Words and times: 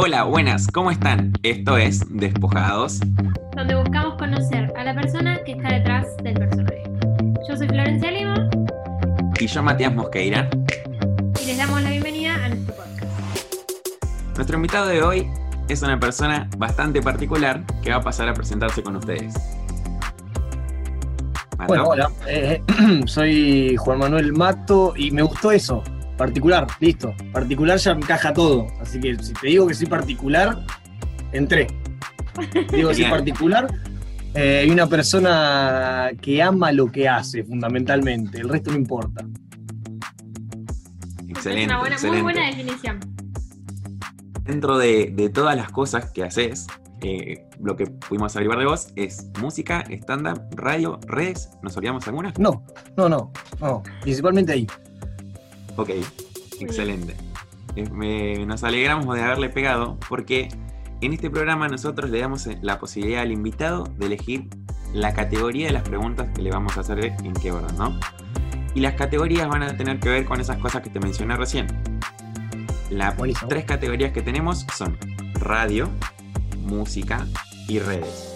Hola, 0.00 0.22
buenas, 0.22 0.68
¿cómo 0.68 0.92
están? 0.92 1.32
Esto 1.42 1.76
es 1.76 2.04
Despojados, 2.08 3.00
donde 3.56 3.74
buscamos 3.74 4.14
conocer 4.16 4.72
a 4.76 4.84
la 4.84 4.94
persona 4.94 5.42
que 5.42 5.50
está 5.50 5.74
detrás 5.74 6.06
del 6.22 6.34
personaje. 6.34 6.84
Yo 7.48 7.56
soy 7.56 7.66
Florencia 7.66 8.12
Lima. 8.12 8.48
Y 9.40 9.46
yo, 9.48 9.60
Matías 9.60 9.92
Mosqueira. 9.92 10.48
Y 11.42 11.46
les 11.46 11.58
damos 11.58 11.82
la 11.82 11.90
bienvenida 11.90 12.36
a 12.44 12.48
nuestro 12.48 12.76
podcast. 12.76 14.36
Nuestro 14.36 14.56
invitado 14.56 14.86
de 14.86 15.02
hoy 15.02 15.28
es 15.68 15.82
una 15.82 15.98
persona 15.98 16.48
bastante 16.56 17.02
particular 17.02 17.64
que 17.82 17.90
va 17.90 17.96
a 17.96 18.02
pasar 18.02 18.28
a 18.28 18.34
presentarse 18.34 18.84
con 18.84 18.94
ustedes. 18.94 19.34
Bueno, 21.66 21.88
hola, 21.88 22.08
eh, 22.28 22.62
soy 23.06 23.74
Juan 23.78 23.98
Manuel 23.98 24.32
Mato 24.32 24.94
y 24.96 25.10
me 25.10 25.22
gustó 25.22 25.50
eso, 25.50 25.82
particular, 26.18 26.66
listo. 26.80 27.14
Particular 27.32 27.78
ya 27.78 27.92
encaja 27.92 28.34
todo. 28.34 28.66
Así 28.80 29.00
que 29.00 29.16
si 29.22 29.32
te 29.32 29.46
digo 29.46 29.66
que 29.66 29.74
soy 29.74 29.86
particular, 29.86 30.66
entré. 31.32 31.68
Digo 32.70 32.90
que 32.90 32.94
soy 32.94 33.04
particular. 33.04 33.68
Eh, 34.34 34.60
hay 34.62 34.70
una 34.70 34.86
persona 34.86 36.10
que 36.20 36.42
ama 36.42 36.70
lo 36.72 36.92
que 36.92 37.08
hace, 37.08 37.44
fundamentalmente. 37.44 38.40
El 38.40 38.50
resto 38.50 38.70
no 38.70 38.76
importa. 38.76 39.24
Excelente. 41.26 41.74
Es 41.94 42.02
una 42.02 42.12
muy 42.12 42.22
buena 42.22 42.46
definición. 42.46 43.00
Dentro 44.42 44.76
de, 44.76 45.30
todas 45.32 45.56
las 45.56 45.70
cosas 45.70 46.10
que 46.10 46.24
haces, 46.24 46.66
eh, 47.00 47.46
lo 47.60 47.76
que 47.76 47.86
pudimos 47.86 48.34
averiguar 48.34 48.58
de 48.58 48.66
vos 48.66 48.88
es 48.96 49.30
música, 49.40 49.84
stand-up, 49.88 50.40
radio, 50.56 50.98
redes. 51.06 51.50
¿Nos 51.62 51.76
olvidamos 51.76 52.06
alguna? 52.06 52.32
No, 52.38 52.64
no, 52.96 53.08
no, 53.08 53.32
no. 53.60 53.82
Principalmente 54.02 54.52
ahí. 54.52 54.66
Ok, 55.78 55.90
excelente. 56.58 57.14
Eh, 57.76 58.44
nos 58.44 58.64
alegramos 58.64 59.14
de 59.14 59.22
haberle 59.22 59.48
pegado 59.48 59.96
porque 60.08 60.48
en 61.00 61.12
este 61.12 61.30
programa 61.30 61.68
nosotros 61.68 62.10
le 62.10 62.18
damos 62.18 62.48
eh, 62.48 62.58
la 62.62 62.80
posibilidad 62.80 63.22
al 63.22 63.30
invitado 63.30 63.84
de 63.84 64.06
elegir 64.06 64.48
la 64.92 65.14
categoría 65.14 65.68
de 65.68 65.72
las 65.72 65.88
preguntas 65.88 66.30
que 66.34 66.42
le 66.42 66.50
vamos 66.50 66.76
a 66.76 66.80
hacer 66.80 67.04
en 67.04 67.32
qué 67.34 67.52
orden, 67.52 67.76
¿no? 67.76 67.96
Y 68.74 68.80
las 68.80 68.94
categorías 68.94 69.46
van 69.46 69.62
a 69.62 69.76
tener 69.76 70.00
que 70.00 70.08
ver 70.08 70.24
con 70.24 70.40
esas 70.40 70.56
cosas 70.56 70.82
que 70.82 70.90
te 70.90 70.98
mencioné 70.98 71.36
recién. 71.36 71.68
Las 72.90 73.14
tres 73.48 73.64
categorías 73.64 74.12
que 74.12 74.22
tenemos 74.22 74.66
son 74.74 74.98
radio, 75.34 75.88
música 76.58 77.24
y 77.68 77.78
redes. 77.78 78.34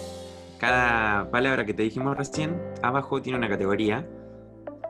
Cada 0.59 1.29
palabra 1.29 1.65
que 1.65 1.73
te 1.73 1.83
dijimos 1.83 2.15
recién, 2.15 2.57
abajo 2.81 3.21
tiene 3.21 3.37
una 3.37 3.49
categoría 3.49 4.07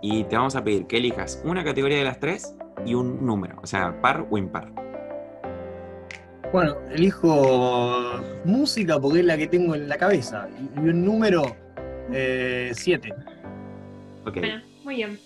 y 0.03 0.25
te 0.25 0.35
vamos 0.35 0.55
a 0.57 0.63
pedir 0.63 0.85
que 0.85 0.97
elijas 0.97 1.41
una 1.45 1.63
categoría 1.63 1.97
de 1.97 2.03
las 2.03 2.19
tres 2.19 2.55
y 2.85 2.93
un 2.93 3.25
número, 3.25 3.57
o 3.63 3.65
sea, 3.65 4.01
par 4.01 4.27
o 4.29 4.37
impar. 4.37 4.69
Bueno, 6.51 6.75
elijo 6.91 8.21
música 8.43 8.99
porque 8.99 9.21
es 9.21 9.25
la 9.25 9.37
que 9.37 9.47
tengo 9.47 9.73
en 9.73 9.87
la 9.87 9.97
cabeza 9.97 10.49
y 10.75 10.79
un 10.79 11.05
número 11.05 11.55
7. 12.11 13.07
Eh, 13.07 13.13
ok. 14.25 14.37
Bueno, 14.37 14.61
muy 14.83 14.95
bien. 14.97 15.19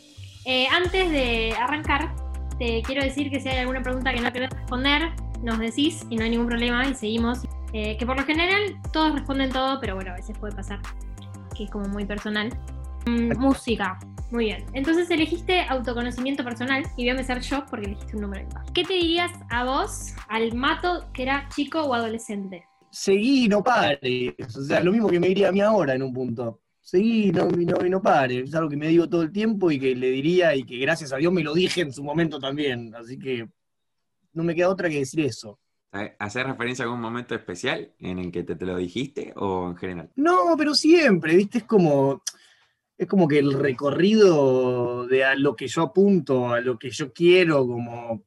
Eh, 0.46 0.68
antes 0.68 1.12
de 1.12 1.54
arrancar, 1.60 2.16
te 2.60 2.84
quiero 2.84 3.04
decir 3.04 3.32
que 3.32 3.40
si 3.40 3.50
hay 3.50 3.58
alguna 3.58 3.82
pregunta 3.82 4.14
que 4.14 4.22
no 4.22 4.32
querés 4.32 4.52
responder, 4.52 5.10
nos 5.42 5.58
decís 5.58 6.06
y 6.12 6.18
no 6.18 6.24
hay 6.24 6.30
ningún 6.30 6.48
problema 6.48 6.88
y 6.88 6.94
seguimos. 6.94 7.40
Eh, 7.74 7.98
que 7.98 8.06
por 8.06 8.16
lo 8.16 8.24
general 8.24 8.80
todos 8.94 9.14
responden 9.14 9.50
todo, 9.52 9.80
pero 9.82 9.96
bueno, 9.96 10.12
a 10.12 10.16
veces 10.16 10.38
puede 10.38 10.56
pasar 10.56 10.80
que 11.56 11.64
es 11.64 11.72
como 11.72 11.88
muy 11.88 12.06
personal. 12.06 12.50
Mm, 13.08 13.38
música. 13.38 13.98
Muy 14.30 14.46
bien. 14.46 14.66
Entonces 14.74 15.10
elegiste 15.10 15.62
autoconocimiento 15.62 16.44
personal 16.44 16.84
y 16.98 17.04
voy 17.04 17.10
a 17.10 17.12
empezar 17.12 17.40
yo 17.42 17.66
porque 17.70 17.86
elegiste 17.86 18.16
un 18.16 18.24
número 18.24 18.44
impar. 18.44 18.66
¿Qué 18.74 18.84
te 18.84 18.94
dirías 18.94 19.32
a 19.50 19.64
vos, 19.64 20.14
al 20.28 20.54
mato 20.54 21.10
que 21.14 21.24
era 21.24 21.48
chico 21.56 21.82
o 21.82 21.94
adolescente? 21.94 22.66
Seguí, 22.92 23.48
no 23.48 23.64
pares. 23.64 24.34
O 24.56 24.62
sea, 24.64 24.82
lo 24.82 24.92
mismo 24.92 25.10
que 25.10 25.20
me 25.20 25.30
diría 25.30 25.50
a 25.50 25.52
mí 25.52 25.62
ahora 25.62 25.94
en 25.94 26.04
un 26.04 26.14
punto. 26.14 26.62
Seguí, 26.82 27.32
no, 27.32 27.48
no, 27.48 27.78
no 27.78 28.02
pares. 28.02 28.50
Es 28.50 28.56
algo 28.56 28.70
que 28.70 28.78
me 28.78 28.88
digo 28.88 29.08
todo 29.08 29.22
el 29.22 29.32
tiempo 29.32 29.72
y 29.72 29.80
que 29.80 29.96
le 29.96 30.10
diría 30.10 30.56
y 30.56 30.64
que 30.64 30.78
gracias 30.78 31.14
a 31.14 31.18
Dios 31.18 31.32
me 31.32 31.44
lo 31.44 31.54
dije 31.54 31.82
en 31.82 31.94
su 31.94 32.04
momento 32.04 32.40
también. 32.40 32.94
Así 32.96 33.18
que 33.18 33.48
no 34.34 34.44
me 34.44 34.56
queda 34.56 34.70
otra 34.70 34.90
que 34.90 35.00
decir 35.00 35.22
eso. 35.22 35.60
¿Hacer 36.20 36.46
referencia 36.46 36.84
a 36.84 36.88
algún 36.88 37.02
momento 37.02 37.34
especial 37.34 37.94
en 38.00 38.20
el 38.20 38.32
que 38.32 38.44
te, 38.44 38.56
te 38.56 38.66
lo 38.66 38.78
dijiste 38.78 39.34
o 39.36 39.70
en 39.70 39.78
general? 39.78 40.12
No, 40.16 40.56
pero 40.58 40.76
siempre, 40.76 41.36
¿viste? 41.36 41.60
Es 41.60 41.64
como 41.64 42.22
es 42.98 43.08
como 43.08 43.28
que 43.28 43.40
el 43.40 43.54
recorrido 43.54 45.06
de 45.08 45.24
a 45.24 45.36
lo 45.36 45.56
que 45.56 45.68
yo 45.68 45.84
apunto, 45.84 46.50
a 46.50 46.62
lo 46.62 46.80
que 46.80 46.90
yo 46.90 47.14
quiero 47.14 47.66
como 47.68 48.24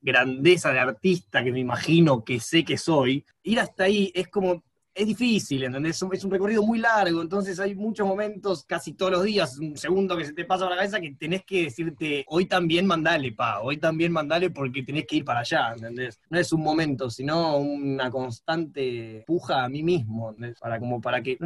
grandeza 0.00 0.72
de 0.72 0.80
artista 0.80 1.44
que 1.44 1.52
me 1.52 1.60
imagino 1.60 2.24
que 2.24 2.40
sé 2.40 2.64
que 2.64 2.76
soy, 2.76 3.24
ir 3.42 3.60
hasta 3.60 3.84
ahí 3.84 4.10
es 4.14 4.28
como 4.28 4.62
es 4.94 5.06
difícil, 5.06 5.64
¿entendés? 5.64 6.02
Es 6.12 6.24
un 6.24 6.30
recorrido 6.30 6.62
muy 6.62 6.78
largo, 6.78 7.22
entonces 7.22 7.58
hay 7.58 7.74
muchos 7.74 8.06
momentos, 8.06 8.64
casi 8.64 8.92
todos 8.92 9.12
los 9.12 9.24
días, 9.24 9.58
un 9.58 9.76
segundo 9.76 10.16
que 10.16 10.26
se 10.26 10.32
te 10.32 10.44
pasa 10.44 10.64
por 10.64 10.70
la 10.70 10.76
cabeza 10.76 11.00
que 11.00 11.14
tenés 11.14 11.44
que 11.44 11.64
decirte, 11.64 12.24
hoy 12.28 12.46
también 12.46 12.86
mandale, 12.86 13.32
pa, 13.32 13.60
hoy 13.60 13.78
también 13.78 14.12
mandale 14.12 14.50
porque 14.50 14.82
tenés 14.82 15.06
que 15.06 15.16
ir 15.16 15.24
para 15.24 15.40
allá, 15.40 15.72
¿entendés? 15.74 16.20
No 16.28 16.38
es 16.38 16.52
un 16.52 16.62
momento, 16.62 17.08
sino 17.08 17.56
una 17.56 18.10
constante 18.10 19.24
puja 19.26 19.64
a 19.64 19.68
mí 19.68 19.82
mismo, 19.82 20.30
¿entendés? 20.30 20.58
Para 20.60 20.78
como 20.78 21.00
para 21.00 21.22
que, 21.22 21.38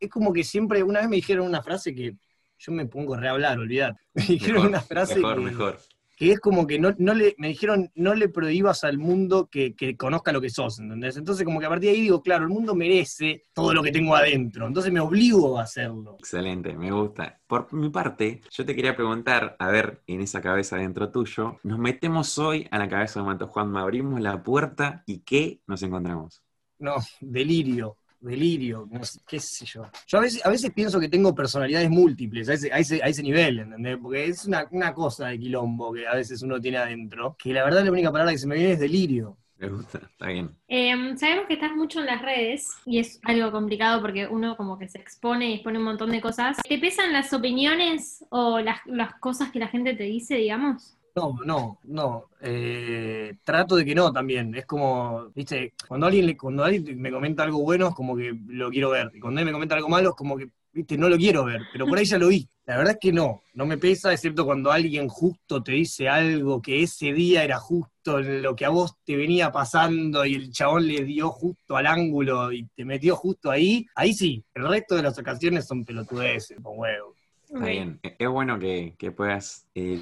es 0.00 0.10
como 0.10 0.32
que 0.32 0.44
siempre, 0.44 0.82
una 0.82 1.00
vez 1.00 1.08
me 1.08 1.16
dijeron 1.16 1.46
una 1.46 1.62
frase 1.62 1.94
que 1.94 2.16
yo 2.58 2.72
me 2.72 2.86
pongo 2.86 3.14
a 3.14 3.20
rehablar, 3.20 3.58
olvidad. 3.58 3.96
Me 4.14 4.24
dijeron 4.24 4.66
una 4.66 4.80
frase 4.80 5.16
mejor, 5.16 5.40
mejor 5.40 5.78
que 6.22 6.30
es 6.30 6.38
como 6.38 6.68
que 6.68 6.78
no, 6.78 6.94
no, 6.98 7.14
le, 7.14 7.34
me 7.36 7.48
dijeron, 7.48 7.90
no 7.96 8.14
le 8.14 8.28
prohíbas 8.28 8.84
al 8.84 8.96
mundo 8.96 9.48
que, 9.50 9.74
conozca 9.98 10.30
lo 10.30 10.40
que 10.40 10.50
sos, 10.50 10.78
¿entendés? 10.78 11.16
Entonces 11.16 11.44
como 11.44 11.58
que 11.58 11.66
a 11.66 11.68
partir 11.68 11.90
de 11.90 11.96
ahí 11.96 12.02
digo, 12.02 12.22
claro, 12.22 12.44
el 12.44 12.50
mundo 12.50 12.76
merece 12.76 13.42
todo 13.52 13.74
lo 13.74 13.82
que 13.82 13.90
tengo 13.90 14.14
adentro, 14.14 14.68
entonces 14.68 14.92
me 14.92 15.00
obligo 15.00 15.58
a 15.58 15.64
hacerlo. 15.64 16.14
Excelente, 16.20 16.74
me 16.74 16.92
gusta. 16.92 17.40
Por 17.44 17.72
mi 17.72 17.90
parte, 17.90 18.40
yo 18.52 18.64
te 18.64 18.76
quería 18.76 18.94
preguntar, 18.94 19.56
a 19.58 19.66
ver, 19.66 20.00
en 20.06 20.20
esa 20.20 20.40
cabeza 20.40 20.76
dentro 20.76 21.10
tuyo, 21.10 21.58
nos 21.64 21.80
metemos 21.80 22.38
hoy 22.38 22.68
a 22.70 22.78
la 22.78 22.88
cabeza 22.88 23.18
de 23.18 23.26
Mato 23.26 23.48
Juan, 23.48 23.76
abrimos 23.76 24.20
la 24.20 24.44
puerta 24.44 25.02
y 25.06 25.24
¿qué 25.24 25.60
nos 25.66 25.82
encontramos? 25.82 26.40
No, 26.78 26.94
delirio 27.20 27.96
delirio, 28.22 28.88
qué 29.26 29.40
sé 29.40 29.66
yo. 29.66 29.84
Yo 30.06 30.18
a 30.18 30.20
veces, 30.22 30.44
a 30.44 30.50
veces 30.50 30.70
pienso 30.72 31.00
que 31.00 31.08
tengo 31.08 31.34
personalidades 31.34 31.90
múltiples, 31.90 32.48
a 32.48 32.54
ese, 32.54 32.72
a 32.72 32.78
ese, 32.78 33.02
a 33.02 33.06
ese 33.06 33.22
nivel, 33.22 33.60
¿entendés? 33.60 33.98
Porque 34.00 34.26
es 34.26 34.44
una, 34.46 34.66
una, 34.70 34.94
cosa 34.94 35.28
de 35.28 35.38
quilombo 35.38 35.92
que 35.92 36.06
a 36.06 36.14
veces 36.14 36.42
uno 36.42 36.60
tiene 36.60 36.78
adentro, 36.78 37.36
que 37.38 37.52
la 37.52 37.64
verdad 37.64 37.84
la 37.84 37.90
única 37.90 38.12
palabra 38.12 38.32
que 38.32 38.38
se 38.38 38.46
me 38.46 38.56
viene 38.56 38.72
es 38.72 38.80
delirio. 38.80 39.36
Me 39.58 39.68
gusta, 39.68 39.98
está 39.98 40.26
bien. 40.26 40.50
Em, 40.66 41.16
sabemos 41.16 41.46
que 41.46 41.54
estás 41.54 41.72
mucho 41.72 42.00
en 42.00 42.06
las 42.06 42.20
redes 42.20 42.68
y 42.84 42.98
es 42.98 43.20
algo 43.22 43.52
complicado 43.52 44.00
porque 44.00 44.26
uno 44.26 44.56
como 44.56 44.76
que 44.76 44.88
se 44.88 44.98
expone 44.98 45.50
y 45.50 45.54
expone 45.54 45.78
un 45.78 45.84
montón 45.84 46.10
de 46.10 46.20
cosas. 46.20 46.56
¿Te 46.68 46.78
pesan 46.78 47.12
las 47.12 47.32
opiniones 47.32 48.24
o 48.30 48.58
las, 48.58 48.80
las 48.86 49.14
cosas 49.20 49.52
que 49.52 49.60
la 49.60 49.68
gente 49.68 49.94
te 49.94 50.02
dice, 50.02 50.34
digamos? 50.34 50.96
No, 51.14 51.36
no, 51.44 51.78
no. 51.84 52.24
Eh, 52.40 53.34
trato 53.44 53.76
de 53.76 53.84
que 53.84 53.94
no 53.94 54.12
también. 54.12 54.54
Es 54.54 54.64
como, 54.64 55.28
viste, 55.34 55.74
cuando 55.86 56.06
alguien, 56.06 56.34
cuando 56.36 56.64
alguien 56.64 57.00
me 57.00 57.10
comenta 57.10 57.42
algo 57.42 57.62
bueno 57.62 57.88
es 57.88 57.94
como 57.94 58.16
que 58.16 58.32
lo 58.48 58.70
quiero 58.70 58.90
ver. 58.90 59.10
Y 59.14 59.20
cuando 59.20 59.40
él 59.40 59.46
me 59.46 59.52
comenta 59.52 59.74
algo 59.74 59.90
malo 59.90 60.10
es 60.10 60.16
como 60.16 60.38
que, 60.38 60.48
viste, 60.72 60.96
no 60.96 61.10
lo 61.10 61.18
quiero 61.18 61.44
ver. 61.44 61.60
Pero 61.70 61.86
por 61.86 61.98
ahí 61.98 62.06
ya 62.06 62.18
lo 62.18 62.28
vi. 62.28 62.48
La 62.64 62.78
verdad 62.78 62.94
es 62.94 62.98
que 63.00 63.12
no, 63.12 63.42
no 63.54 63.66
me 63.66 63.76
pesa, 63.76 64.12
excepto 64.12 64.46
cuando 64.46 64.72
alguien 64.72 65.08
justo 65.08 65.62
te 65.62 65.72
dice 65.72 66.08
algo 66.08 66.62
que 66.62 66.82
ese 66.82 67.12
día 67.12 67.44
era 67.44 67.58
justo 67.58 68.20
lo 68.20 68.56
que 68.56 68.64
a 68.64 68.68
vos 68.70 68.94
te 69.04 69.16
venía 69.16 69.52
pasando 69.52 70.24
y 70.24 70.34
el 70.34 70.50
chabón 70.52 70.86
le 70.86 71.04
dio 71.04 71.30
justo 71.30 71.76
al 71.76 71.86
ángulo 71.86 72.52
y 72.52 72.64
te 72.74 72.84
metió 72.86 73.16
justo 73.16 73.50
ahí. 73.50 73.86
Ahí 73.94 74.14
sí. 74.14 74.42
El 74.54 74.66
resto 74.66 74.96
de 74.96 75.02
las 75.02 75.18
ocasiones 75.18 75.66
son 75.66 75.84
pelotudeces, 75.84 76.58
con 76.62 76.78
huevos. 76.78 77.21
Está 77.52 77.66
bien. 77.66 78.00
Es 78.02 78.28
bueno 78.28 78.58
que, 78.58 78.94
puedas 79.14 79.68
eh, 79.74 80.00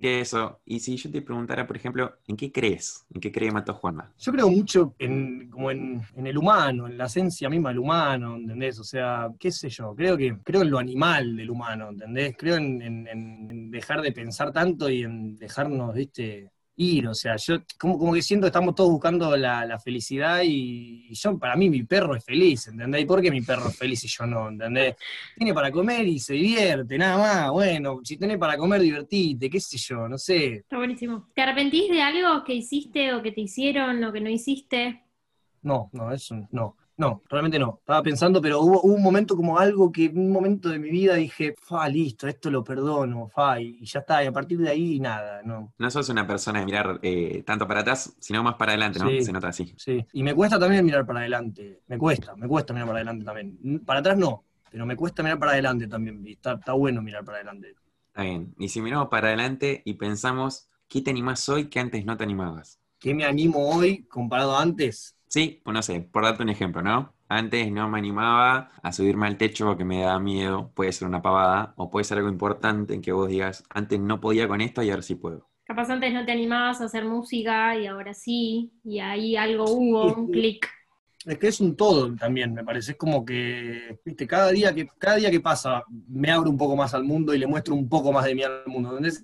eso. 0.00 0.60
Y 0.64 0.80
si 0.80 0.96
yo 0.96 1.10
te 1.10 1.20
preguntara, 1.20 1.66
por 1.66 1.76
ejemplo, 1.76 2.14
¿en 2.26 2.36
qué 2.36 2.50
crees? 2.50 3.04
¿En 3.14 3.20
qué 3.20 3.30
cree 3.30 3.50
Mato 3.50 3.74
Juanma? 3.74 4.10
Yo 4.18 4.32
creo 4.32 4.48
mucho 4.48 4.94
en, 4.98 5.50
como 5.50 5.70
en, 5.70 6.02
el 6.16 6.38
humano, 6.38 6.86
en 6.86 6.96
la 6.96 7.04
esencia 7.04 7.50
misma 7.50 7.68
del 7.68 7.80
humano, 7.80 8.36
¿entendés? 8.36 8.78
O 8.78 8.84
sea, 8.84 9.28
qué 9.38 9.52
sé 9.52 9.68
yo, 9.68 9.94
creo 9.94 10.16
que 10.16 10.38
creo 10.42 10.62
en 10.62 10.70
lo 10.70 10.78
animal 10.78 11.36
del 11.36 11.50
humano, 11.50 11.90
¿entendés? 11.90 12.34
Creo 12.38 12.56
en, 12.56 13.06
en 13.06 13.70
dejar 13.70 14.00
de 14.00 14.12
pensar 14.12 14.50
tanto 14.50 14.88
y 14.88 15.02
en 15.02 15.36
dejarnos, 15.36 15.94
viste, 15.94 16.50
o 17.08 17.14
sea, 17.14 17.36
yo 17.36 17.62
como, 17.78 17.98
como 17.98 18.12
que 18.12 18.22
siento 18.22 18.44
que 18.44 18.48
estamos 18.48 18.74
todos 18.74 18.90
buscando 18.90 19.36
la, 19.36 19.78
felicidad 19.78 20.42
y, 20.44 21.12
yo, 21.14 21.38
para 21.38 21.56
mí, 21.56 21.68
mi 21.70 21.82
perro 21.82 22.14
es 22.14 22.24
feliz, 22.24 22.68
¿entendés? 22.68 23.02
¿Y 23.02 23.06
por 23.06 23.20
qué 23.20 23.30
mi 23.30 23.40
perro 23.40 23.68
es 23.68 23.76
feliz 23.76 24.04
y 24.04 24.08
yo 24.08 24.26
no, 24.26 24.48
¿entendés? 24.48 24.96
Tiene 25.36 25.54
para 25.54 25.70
comer 25.70 26.06
y 26.06 26.18
se 26.18 26.34
divierte, 26.34 26.98
nada 26.98 27.18
más, 27.18 27.50
bueno, 27.50 28.00
si 28.04 28.16
tiene 28.16 28.38
para 28.38 28.56
comer, 28.56 28.80
divertite, 28.80 29.50
qué 29.50 29.60
sé 29.60 29.78
yo, 29.78 30.08
no 30.08 30.18
sé. 30.18 30.54
Está 30.54 30.76
buenísimo. 30.76 31.28
¿Te 31.34 31.42
arrepentís 31.42 31.88
de 31.90 32.02
algo 32.02 32.44
que 32.44 32.54
hiciste 32.54 33.14
o 33.14 33.22
que 33.22 33.32
te 33.32 33.42
hicieron 33.42 34.02
o 34.04 34.12
que 34.12 34.20
no 34.20 34.30
hiciste? 34.30 35.02
No, 35.62 35.90
no, 35.92 36.12
eso 36.12 36.36
no. 36.50 36.76
No, 36.96 37.22
realmente 37.28 37.58
no. 37.58 37.78
Estaba 37.80 38.02
pensando, 38.02 38.40
pero 38.40 38.60
hubo, 38.60 38.82
un 38.82 39.02
momento 39.02 39.34
como 39.34 39.58
algo 39.58 39.90
que, 39.90 40.08
un 40.08 40.30
momento 40.30 40.68
de 40.68 40.78
mi 40.78 40.90
vida 40.90 41.14
dije, 41.14 41.54
fa, 41.58 41.88
listo, 41.88 42.28
esto 42.28 42.50
lo 42.50 42.62
perdono, 42.62 43.28
fa, 43.28 43.60
y, 43.60 43.84
ya 43.84 44.00
está. 44.00 44.22
Y 44.22 44.26
a 44.26 44.32
partir 44.32 44.58
de 44.58 44.68
ahí, 44.68 45.00
nada, 45.00 45.42
no. 45.42 45.72
No 45.78 45.90
sos 45.90 46.08
una 46.10 46.26
persona 46.26 46.60
de 46.60 46.66
mirar 46.66 47.00
eh, 47.02 47.42
tanto 47.44 47.66
para 47.66 47.80
atrás, 47.80 48.14
sino 48.20 48.42
más 48.42 48.54
para 48.54 48.72
adelante, 48.72 48.98
¿no? 48.98 49.08
Se 49.20 49.32
nota 49.32 49.48
así. 49.48 49.74
Sí, 49.76 50.06
y 50.12 50.22
me 50.22 50.34
cuesta 50.34 50.58
también 50.58 50.84
mirar 50.84 51.06
para 51.06 51.20
adelante. 51.20 51.80
Me 51.88 51.96
cuesta, 51.96 52.36
me 52.36 52.46
cuesta 52.46 52.72
mirar 52.72 52.88
para 52.88 52.98
adelante 52.98 53.24
también. 53.24 53.82
Para 53.84 54.00
atrás 54.00 54.18
no, 54.18 54.44
pero 54.70 54.84
me 54.86 54.94
cuesta 54.94 55.22
mirar 55.22 55.38
para 55.38 55.52
adelante 55.52 55.88
también. 55.88 56.24
está, 56.26 56.52
está 56.52 56.72
bueno 56.72 57.00
mirar 57.00 57.24
para 57.24 57.38
adelante. 57.38 57.74
Está 58.08 58.22
bien. 58.22 58.54
Y 58.58 58.68
si 58.68 58.82
miramos 58.82 59.08
para 59.08 59.28
adelante 59.28 59.82
y 59.84 59.94
pensamos, 59.94 60.68
¿qué 60.86 61.00
te 61.00 61.10
animás 61.10 61.48
hoy 61.48 61.70
que 61.70 61.80
antes 61.80 62.04
no 62.04 62.16
te 62.16 62.24
animabas? 62.24 62.78
¿Qué 62.98 63.14
me 63.14 63.24
animo 63.24 63.74
hoy 63.74 64.04
comparado 64.04 64.56
a 64.56 64.62
antes? 64.62 65.16
Sí, 65.32 65.62
pues 65.64 65.72
no 65.72 65.82
sé, 65.82 66.00
por 66.02 66.24
darte 66.24 66.42
un 66.42 66.50
ejemplo, 66.50 66.82
¿no? 66.82 67.14
Antes 67.26 67.72
no 67.72 67.88
me 67.88 67.98
animaba 67.98 68.70
a 68.82 68.92
subirme 68.92 69.26
al 69.26 69.38
techo 69.38 69.64
porque 69.64 69.82
me 69.82 70.02
daba 70.02 70.20
miedo, 70.20 70.70
puede 70.74 70.92
ser 70.92 71.08
una 71.08 71.22
pavada, 71.22 71.72
o 71.78 71.88
puede 71.88 72.04
ser 72.04 72.18
algo 72.18 72.28
importante 72.28 72.92
en 72.92 73.00
que 73.00 73.12
vos 73.12 73.28
digas, 73.28 73.64
antes 73.70 73.98
no 73.98 74.20
podía 74.20 74.46
con 74.46 74.60
esto 74.60 74.82
y 74.82 74.90
ahora 74.90 75.00
sí 75.00 75.14
puedo. 75.14 75.48
Capaz 75.64 75.88
antes 75.88 76.12
no 76.12 76.26
te 76.26 76.32
animabas 76.32 76.82
a 76.82 76.84
hacer 76.84 77.06
música 77.06 77.78
y 77.78 77.86
ahora 77.86 78.12
sí, 78.12 78.74
y 78.84 78.98
ahí 78.98 79.34
algo 79.34 79.64
hubo, 79.70 80.14
un 80.14 80.28
clic. 80.28 80.68
Es 81.24 81.38
que 81.38 81.48
es 81.48 81.60
un 81.60 81.76
todo 81.76 82.14
también, 82.16 82.52
me 82.52 82.64
parece. 82.64 82.92
Es 82.92 82.98
como 82.98 83.24
que, 83.24 84.00
viste, 84.04 84.26
cada 84.26 84.50
día 84.50 84.74
que, 84.74 84.88
cada 84.98 85.16
día 85.16 85.30
que 85.30 85.40
pasa 85.40 85.84
me 86.08 86.30
abro 86.30 86.50
un 86.50 86.56
poco 86.56 86.74
más 86.74 86.94
al 86.94 87.04
mundo 87.04 87.32
y 87.32 87.38
le 87.38 87.46
muestro 87.46 87.74
un 87.74 87.88
poco 87.88 88.12
más 88.12 88.24
de 88.24 88.34
mí 88.34 88.42
al 88.42 88.64
mundo. 88.66 88.98
Es, 88.98 89.22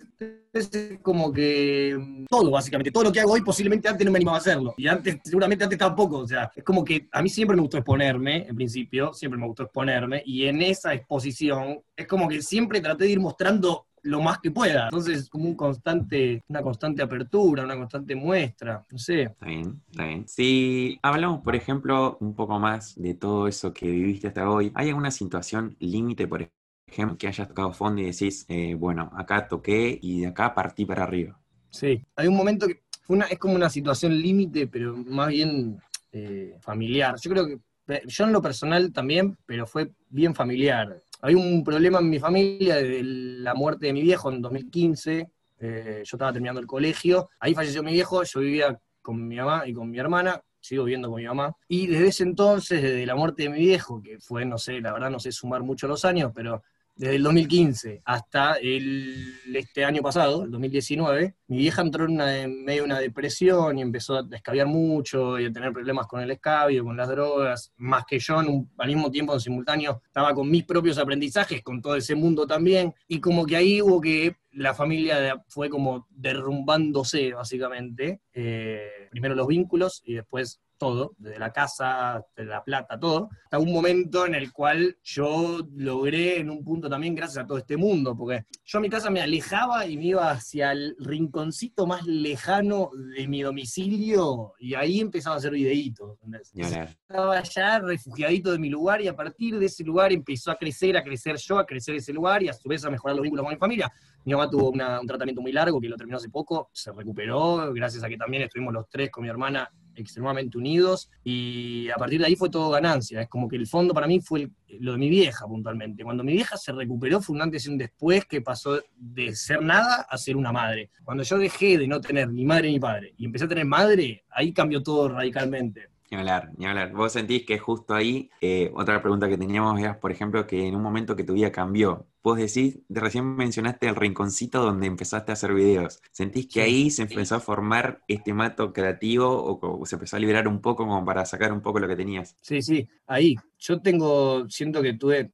es 0.53 0.99
como 1.03 1.33
que 1.33 1.97
mm, 1.99 2.27
todo, 2.27 2.51
básicamente. 2.53 2.93
Todo 2.93 3.05
lo 3.05 3.13
que 3.13 3.21
hago 3.21 3.33
hoy 3.33 3.43
posiblemente 3.43 3.89
antes 3.89 4.05
no 4.05 4.13
me 4.13 4.19
animaba 4.19 4.37
a 4.37 4.41
hacerlo. 4.41 4.75
Y 4.77 4.87
antes, 4.87 5.19
seguramente 5.25 5.65
antes 5.65 5.79
tampoco. 5.79 6.19
O 6.19 6.29
sea, 6.29 6.51
es 6.55 6.63
como 6.63 6.85
que 6.85 7.09
a 7.11 7.21
mí 7.21 7.29
siempre 7.29 7.57
me 7.57 7.63
gustó 7.63 7.79
exponerme, 7.79 8.47
en 8.47 8.55
principio, 8.55 9.13
siempre 9.13 9.41
me 9.41 9.47
gustó 9.47 9.65
exponerme. 9.65 10.23
Y 10.25 10.47
en 10.47 10.63
esa 10.63 10.95
exposición 10.95 11.81
es 11.97 12.07
como 12.07 12.29
que 12.29 12.43
siempre 12.43 12.81
traté 12.81 13.05
de 13.05 13.11
ir 13.11 13.21
mostrando 13.21 13.88
lo 14.09 14.23
más 14.23 14.39
que 14.39 14.51
pueda. 14.51 14.85
Entonces, 14.85 15.29
como 15.29 15.45
un 15.45 15.55
constante, 15.55 16.43
una 16.49 16.63
constante 16.63 17.03
apertura, 17.03 17.65
una 17.65 17.77
constante 17.77 18.15
muestra, 18.15 18.85
no 18.91 18.99
sé. 18.99 19.23
Está 19.23 19.47
bien, 19.47 19.83
está 19.91 20.05
bien. 20.05 20.27
Si 20.27 20.99
hablamos, 21.03 21.43
por 21.43 21.55
ejemplo, 21.55 22.17
un 22.21 22.35
poco 22.35 22.59
más 22.59 22.95
de 22.97 23.15
todo 23.15 23.47
eso 23.47 23.73
que 23.73 23.87
viviste 23.87 24.29
hasta 24.29 24.49
hoy, 24.49 24.73
¿hay 24.75 24.89
alguna 24.89 25.11
situación 25.11 25.77
límite, 25.79 26.27
por 26.27 26.51
ejemplo, 26.87 27.19
que 27.19 27.29
hayas 27.29 27.49
tocado 27.49 27.73
fondo 27.73 28.01
y 28.01 28.07
decís, 28.07 28.47
eh, 28.49 28.75
bueno, 28.75 29.11
acá 29.15 29.47
toqué 29.47 29.99
y 30.01 30.23
de 30.23 30.29
acá 30.29 30.55
partí 30.55 30.87
para 30.87 31.03
arriba? 31.03 31.39
Sí, 31.69 32.03
hay 32.17 32.29
un 32.29 32.37
momento 32.37 32.67
que 32.67 32.83
fue 33.03 33.17
una, 33.17 33.27
es 33.27 33.39
como 33.39 33.55
una 33.55 33.69
situación 33.69 34.19
límite, 34.19 34.67
pero 34.67 34.97
más 34.97 35.29
bien 35.29 35.79
eh, 36.13 36.57
familiar. 36.61 37.15
Yo 37.21 37.31
creo 37.31 37.47
que 37.47 37.59
yo 38.07 38.25
en 38.25 38.33
lo 38.33 38.41
personal 38.41 38.91
también, 38.93 39.37
pero 39.47 39.67
fue 39.67 39.93
bien 40.09 40.35
familiar 40.35 41.03
hay 41.21 41.35
un 41.35 41.65
problema 41.65 41.99
en 41.99 42.11
mi 42.11 42.19
familia 42.19 42.77
de 42.77 43.03
la 43.03 43.55
muerte 43.55 43.87
de 43.87 43.93
mi 43.93 44.03
viejo 44.03 44.31
en 44.31 44.41
2015. 44.41 45.31
Eh, 45.61 46.03
yo 46.05 46.17
estaba 46.17 46.33
terminando 46.33 46.61
el 46.61 46.67
colegio. 46.67 47.31
Ahí 47.41 47.55
falleció 47.55 47.83
mi 47.83 47.93
viejo. 47.93 48.23
Yo 48.23 48.41
vivía 48.41 48.79
con 49.03 49.27
mi 49.27 49.37
mamá 49.37 49.67
y 49.67 49.73
con 49.73 49.91
mi 49.91 49.99
hermana. 49.99 50.41
Sigo 50.61 50.85
viviendo 50.85 51.09
con 51.11 51.21
mi 51.21 51.27
mamá. 51.27 51.57
Y 51.67 51.87
desde 51.87 52.09
ese 52.09 52.23
entonces, 52.25 52.83
desde 52.83 53.07
la 53.07 53.17
muerte 53.17 53.45
de 53.45 53.49
mi 53.49 53.59
viejo, 53.59 54.01
que 54.03 54.19
fue, 54.21 54.45
no 54.45 54.59
sé, 54.59 54.81
la 54.81 54.93
verdad 54.93 55.11
no 55.11 55.19
sé 55.19 55.33
sumar 55.33 55.63
mucho 55.63 55.89
los 55.89 56.05
años, 56.05 56.33
pero 56.35 56.63
desde 56.99 57.15
el 57.15 57.23
2015 57.23 58.03
hasta 58.05 58.55
el, 58.55 59.33
este 59.55 59.85
año 59.85 60.03
pasado, 60.03 60.43
el 60.43 60.51
2019, 60.51 61.37
mi 61.47 61.59
vieja 61.59 61.81
entró 61.81 62.05
en, 62.05 62.11
una, 62.11 62.27
medio 62.49 62.83
de 62.83 62.87
una 62.87 62.99
depresión 62.99 63.79
y 63.79 63.83
empezó 63.83 64.19
a 64.19 64.27
escabiar 64.33 64.67
mucho 64.67 65.39
y 65.39 65.47
a 65.47 65.53
tener 65.53 65.73
problemas 65.73 66.09
con 66.09 66.21
el 66.21 66.31
escabio, 66.33 66.85
con 66.85 66.97
las 66.97 67.09
drogas, 67.09 67.73
más 67.77 68.05
que 68.05 68.19
yo, 68.19 68.41
en 68.43 68.69
al 68.77 68.89
mismo 68.89 69.11
tiempo, 69.13 69.33
en 69.33 69.41
simultáneo, 69.41 70.03
estaba 70.05 70.35
con 70.35 70.51
mis 70.51 70.65
propios 70.65 70.99
aprendizajes, 70.99 71.63
con 71.63 71.81
todo 71.81 71.95
ese 71.95 72.17
mundo 72.17 72.49
también, 72.49 72.93
y 73.07 73.21
como 73.21 73.47
que 73.47 73.57
ahí 73.57 73.81
hubo 73.81 74.01
que 74.01 74.35
la 74.51 74.75
familia 74.75 75.41
fue 75.47 75.71
como 75.71 76.09
derrumbándose, 76.11 77.33
básicamente, 77.33 78.23
eh, 78.33 79.09
primero 79.11 79.37
los 79.37 79.47
vínculos 79.47 80.03
y 80.05 80.15
después 80.15 80.61
todo, 80.79 81.15
desde 81.19 81.39
la 81.39 81.53
casa, 81.53 82.25
de 82.37 82.45
la 82.45 82.63
plata, 82.65 82.99
todo, 82.99 83.29
hasta 83.45 83.59
un 83.59 83.73
momento 83.73 84.27
en 84.27 84.35
el 84.35 84.53
cual 84.53 84.97
yo 85.03 85.67
logré 85.77 86.39
en 86.39 86.51
un 86.51 86.65
punto 86.65 86.89
también 86.89 87.15
gracias 87.15 87.45
a 87.45 87.47
todo 87.47 87.59
este 87.59 87.77
mundo, 87.77 88.17
porque 88.17 88.45
yo 88.65 88.79
a 88.79 88.83
mi 88.83 88.89
casa 88.89 89.11
me 89.11 89.21
alejaba 89.21 89.87
y 89.87 89.97
me 89.97 90.07
iba 90.07 90.31
hacia 90.31 90.73
el 90.73 90.97
rinconcito 90.99 91.87
más 91.87 92.07
lejano 92.07 92.91
de 93.17 93.27
mi 93.27 93.43
domicilio 93.43 94.55
y 94.59 94.75
ahí 94.75 95.01
empezaba 95.01 95.37
a 95.37 95.39
hacer 95.39 95.53
videitos. 95.53 96.19
Estaba 96.55 97.43
ya 97.43 97.81
refugiadito 97.81 98.53
de 98.53 98.59
mi 98.59 98.69
lugar 98.69 99.03
y 99.03 99.09
a 99.09 99.17
partir 99.17 99.59
de 99.59 99.67
ese 99.67 99.85
lugar 99.85 100.13
empezó 100.13 100.51
a 100.51 100.57
crecer, 100.57 100.97
a 100.97 101.03
crecer 101.03 101.37
yo, 101.37 101.59
a 101.59 101.67
crecer 101.67 101.97
ese 101.97 102.13
lugar 102.13 102.43
y 102.43 102.49
a 102.49 102.53
su 102.53 102.69
vez 102.69 102.85
a 102.85 102.91
mejorar 102.91 103.17
los 103.17 103.23
vínculos 103.23 103.45
con 103.45 103.55
mi 103.55 103.59
familia. 103.59 103.93
Mi 104.25 104.33
mamá 104.33 104.51
tuvo 104.51 104.71
un 104.71 105.07
tratamiento 105.07 105.41
muy 105.41 105.53
largo 105.53 105.81
que 105.81 105.89
lo 105.89 105.97
terminó 105.97 106.19
hace 106.19 106.29
poco, 106.29 106.69
se 106.73 106.93
recuperó, 106.93 107.73
gracias 107.73 108.05
a 108.05 108.09
que 108.09 108.17
también 108.17 108.43
estuvimos 108.43 108.75
los 108.75 108.89
tres 108.89 109.11
con 109.11 109.23
mi 109.23 109.31
hermana 109.31 109.71
extremadamente 110.01 110.57
unidos 110.59 111.11
y 111.25 111.89
a 111.91 111.97
partir 111.97 112.21
de 112.21 112.27
ahí 112.27 112.37
fue 112.37 112.51
todo 112.51 112.71
ganancia. 112.71 113.21
Es 113.23 113.29
como 113.29 113.49
que 113.49 113.57
el 113.57 113.67
fondo 113.67 113.93
para 113.93 114.07
mí 114.07 114.21
fue 114.21 114.51
lo 114.81 114.93
de 114.93 114.99
mi 114.99 115.09
vieja 115.09 115.47
puntualmente. 115.47 116.05
Cuando 116.05 116.25
mi 116.25 116.33
vieja 116.33 116.57
se 116.57 116.73
recuperó 116.73 117.21
fue 117.21 117.37
un 117.37 117.43
antes 117.43 117.67
y 117.67 117.71
un 117.71 117.79
después 117.79 118.25
que 118.25 118.41
pasó 118.41 118.81
de 118.97 119.35
ser 119.35 119.63
nada 119.63 120.07
a 120.09 120.19
ser 120.19 120.37
una 120.37 120.53
madre. 120.53 120.91
Cuando 121.05 121.23
yo 121.23 121.39
dejé 121.39 121.79
de 121.79 121.89
no 121.89 122.01
tener 122.01 122.31
ni 122.31 122.45
madre 122.45 122.71
ni 122.71 122.81
padre 122.81 123.15
y 123.17 123.25
empecé 123.25 123.45
a 123.45 123.49
tener 123.49 123.67
madre, 123.67 124.25
ahí 124.31 124.53
cambió 124.53 124.83
todo 124.83 125.09
radicalmente. 125.09 125.89
Ni 126.11 126.17
hablar, 126.17 126.53
ni 126.57 126.65
hablar. 126.65 126.93
¿Vos 126.93 127.13
sentís 127.13 127.45
que 127.45 127.59
justo 127.59 127.95
ahí, 127.95 128.31
eh, 128.41 128.71
otra 128.75 129.03
pregunta 129.03 129.29
que 129.29 129.37
teníamos 129.37 129.79
era, 129.79 130.01
por 130.01 130.11
ejemplo, 130.11 130.47
que 130.47 130.67
en 130.67 130.75
un 130.75 130.83
momento 130.83 131.15
que 131.15 131.25
tu 131.25 131.35
vida 131.35 131.53
cambió, 131.53 132.07
vos 132.23 132.39
decís, 132.39 132.79
de 132.89 133.01
recién 133.01 133.37
mencionaste 133.37 133.89
el 133.89 133.95
rinconcito 133.95 134.63
donde 134.63 134.87
empezaste 134.87 135.33
a 135.33 135.35
hacer 135.35 135.53
videos. 135.53 136.01
¿Sentís 136.11 136.47
que 136.47 136.63
ahí 136.63 136.91
se 136.91 137.03
empezó 137.03 137.35
a 137.35 137.41
formar 137.41 138.01
este 138.09 138.33
mato 138.33 138.73
creativo 138.73 139.61
o, 139.61 139.85
se 139.85 139.97
empezó 139.97 140.17
a 140.17 140.21
liberar 140.21 140.49
un 140.49 140.63
poco 140.63 140.87
como 140.87 141.05
para 141.05 141.27
sacar 141.27 141.53
un 141.53 141.61
poco 141.61 141.79
lo 141.79 141.89
que 141.89 141.97
tenías? 141.97 142.35
Sí, 142.41 142.63
sí, 142.63 142.89
ahí. 143.07 143.37
Yo 143.59 143.81
tengo, 143.83 144.49
siento 144.49 144.81
que 144.81 144.95
tuve, 144.95 145.33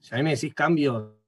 si 0.00 0.12
a 0.12 0.18
mí 0.18 0.24
me 0.24 0.30
decís 0.30 0.54
cambio 0.54 1.20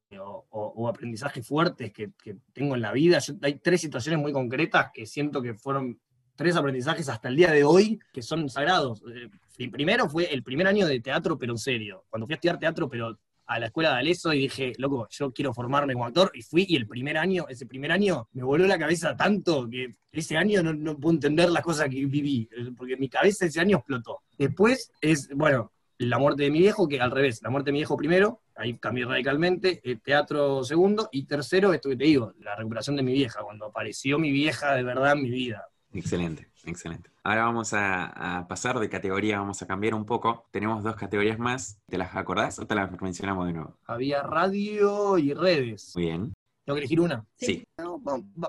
o, 0.51 0.89
aprendizajes 0.89 1.47
fuertes 1.47 1.93
que, 1.93 2.11
tengo 2.53 2.75
en 2.75 2.83
la 2.83 2.93
vida, 2.93 3.21
hay 3.43 3.55
tres 3.61 3.81
situaciones 3.81 4.21
muy 4.21 4.33
concretas 4.33 4.91
que 4.93 5.07
siento 5.07 5.41
que 5.41 5.55
fueron 5.55 6.01
tres 6.39 6.55
aprendizajes 6.55 7.09
hasta 7.09 7.29
el 7.29 7.35
día 7.35 7.51
de 7.51 7.65
hoy 7.65 7.99
que 8.13 8.23
son 8.23 8.49
sagrados. 8.49 9.03
El 9.05 9.31
eh, 9.59 9.71
primero 9.71 10.09
fue 10.09 10.33
el 10.33 10.45
primer 10.45 10.69
año 10.69 10.87
de 10.87 11.01
teatro, 11.01 11.37
pero 11.37 11.53
en 11.53 11.59
serio. 11.59 12.05
Cuando 12.09 12.27
fui 12.27 12.35
a 12.35 12.37
estudiar 12.37 12.61
teatro, 12.61 12.89
pero 12.89 13.19
a 13.45 13.59
la 13.59 13.67
escuela 13.67 13.91
de 13.91 13.97
Aleso 13.97 14.33
y 14.33 14.43
dije, 14.43 14.73
loco, 14.79 15.09
yo 15.11 15.33
quiero 15.33 15.53
formarme 15.53 15.95
como 15.95 16.07
actor, 16.07 16.31
y 16.35 16.43
fui, 16.43 16.65
y 16.69 16.77
el 16.77 16.87
primer 16.87 17.19
año, 17.19 17.47
ese 17.49 17.67
primer 17.67 17.91
año, 17.91 18.29
me 18.33 18.45
voló 18.45 18.69
la 18.69 18.79
cabeza 18.79 19.17
tanto 19.17 19.69
que 19.69 19.97
ese 20.13 20.37
año 20.37 20.63
no, 20.63 20.73
no 20.75 20.97
puedo 20.97 21.15
entender 21.15 21.51
las 21.51 21.65
cosas 21.65 21.89
que 21.89 22.07
viví, 22.07 22.49
eh, 22.53 22.71
porque 22.77 22.97
mi 22.97 23.09
cabeza 23.09 23.47
ese 23.47 23.59
año 23.59 23.79
explotó. 23.79 24.21
Después 24.37 24.93
es, 25.01 25.29
bueno, 25.35 25.73
la 25.99 26.19
muerte 26.19 26.45
de 26.45 26.51
mi 26.53 26.61
viejo, 26.61 26.87
que 26.87 27.01
al 27.01 27.11
revés, 27.11 27.43
la 27.43 27.51
muerte 27.51 27.71
de 27.71 27.73
mi 27.73 27.79
viejo 27.81 27.97
primero, 27.97 28.43
ahí 28.55 28.79
cambié 28.79 29.07
radicalmente, 29.07 29.81
el 29.83 30.01
teatro 30.01 30.63
segundo, 30.63 31.09
y 31.11 31.25
tercero, 31.25 31.73
esto 31.73 31.89
que 31.89 31.97
te 31.97 32.05
digo, 32.05 32.35
la 32.39 32.55
recuperación 32.55 32.95
de 32.95 33.03
mi 33.03 33.13
vieja, 33.13 33.43
cuando 33.43 33.67
apareció 33.67 34.21
mi 34.21 34.31
vieja 34.31 34.77
de 34.77 34.85
verdad 34.85 35.15
en 35.15 35.23
mi 35.23 35.31
vida. 35.31 35.67
Excelente, 35.93 36.51
excelente. 36.65 37.11
Ahora 37.25 37.45
vamos 37.45 37.73
a, 37.73 38.47
pasar 38.49 38.79
de 38.79 38.89
categoría, 38.89 39.39
vamos 39.39 39.61
a 39.63 39.67
cambiar 39.67 39.95
un 39.95 40.05
poco. 40.05 40.47
Tenemos 40.51 40.83
dos 40.83 40.97
categorías 40.97 41.39
más. 41.39 41.81
¿Te 41.87 41.99
las 41.99 42.15
acordás 42.15 42.59
o 42.59 42.67
te 42.67 42.75
las 42.75 42.91
mencionamos 43.01 43.47
de 43.47 43.55
nuevo? 43.55 43.77
Había 43.87 44.23
radio 44.23 45.19
y 45.19 45.35
redes. 45.35 45.93
Muy 45.95 46.05
bien. 46.05 46.35
¿Tengo 46.65 46.75
que 46.75 46.81
elegir 46.81 47.01
una? 47.01 47.25
Sí. 47.37 47.67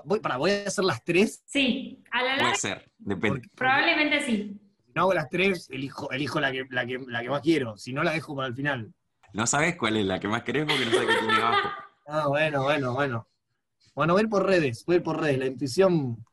voy, 0.04 0.20
para, 0.20 0.36
¿Voy 0.36 0.50
a 0.50 0.66
hacer 0.66 0.84
las 0.84 1.02
tres? 1.02 1.42
Sí, 1.46 2.02
a 2.10 2.22
la 2.22 2.38
Puede 2.38 2.54
ser, 2.56 2.90
depende. 2.98 3.48
Probablemente 3.54 4.20
sí. 4.24 4.60
Si 4.84 4.92
no 4.94 5.02
hago 5.02 5.14
las 5.14 5.30
tres, 5.30 5.70
elijo, 5.70 6.10
elijo 6.10 6.40
la, 6.40 6.52
que, 6.52 6.66
la, 6.68 6.84
que, 6.84 6.98
la 7.06 7.22
que 7.22 7.30
más 7.30 7.40
quiero. 7.40 7.78
Si 7.78 7.92
no, 7.92 8.02
la 8.02 8.12
dejo 8.12 8.36
para 8.36 8.48
el 8.48 8.54
final. 8.54 8.92
No 9.32 9.46
sabes 9.46 9.76
cuál 9.76 9.96
es 9.96 10.04
la 10.04 10.20
que 10.20 10.28
más 10.28 10.42
querés 10.42 10.66
porque 10.66 10.84
no 10.84 10.90
sabes 10.90 11.08
qué 11.08 11.18
tiene 11.18 11.34
abajo. 11.34 11.68
Ah, 12.06 12.26
bueno, 12.28 12.62
bueno, 12.64 12.92
bueno. 12.92 13.26
Bueno, 13.94 14.14
voy 14.14 14.20
a 14.20 14.24
ir 14.24 14.28
por 14.28 14.46
redes, 14.46 14.84
voy 14.84 14.94
a 14.94 14.96
ir 14.98 15.02
por 15.02 15.20
redes. 15.20 15.38
La 15.38 15.46
intuición 15.46 16.24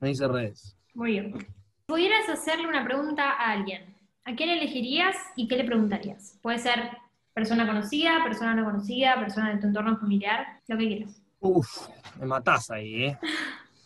me 0.00 0.08
dice 0.08 0.28
redes. 0.28 0.76
Muy 0.94 1.12
bien. 1.12 1.46
Pudieras 1.86 2.28
hacerle 2.28 2.66
una 2.66 2.84
pregunta 2.84 3.30
a 3.30 3.52
alguien. 3.52 3.94
¿A 4.24 4.34
quién 4.34 4.50
elegirías 4.50 5.16
y 5.36 5.46
qué 5.46 5.56
le 5.56 5.64
preguntarías? 5.64 6.38
Puede 6.42 6.58
ser 6.58 6.90
persona 7.32 7.66
conocida, 7.66 8.24
persona 8.24 8.54
no 8.54 8.64
conocida, 8.64 9.20
persona 9.20 9.54
de 9.54 9.60
tu 9.60 9.68
entorno 9.68 9.96
familiar, 9.98 10.46
lo 10.66 10.78
que 10.78 10.86
quieras. 10.88 11.22
Uf, 11.38 11.88
me 12.18 12.26
matás 12.26 12.70
ahí, 12.70 13.04
¿eh? 13.04 13.18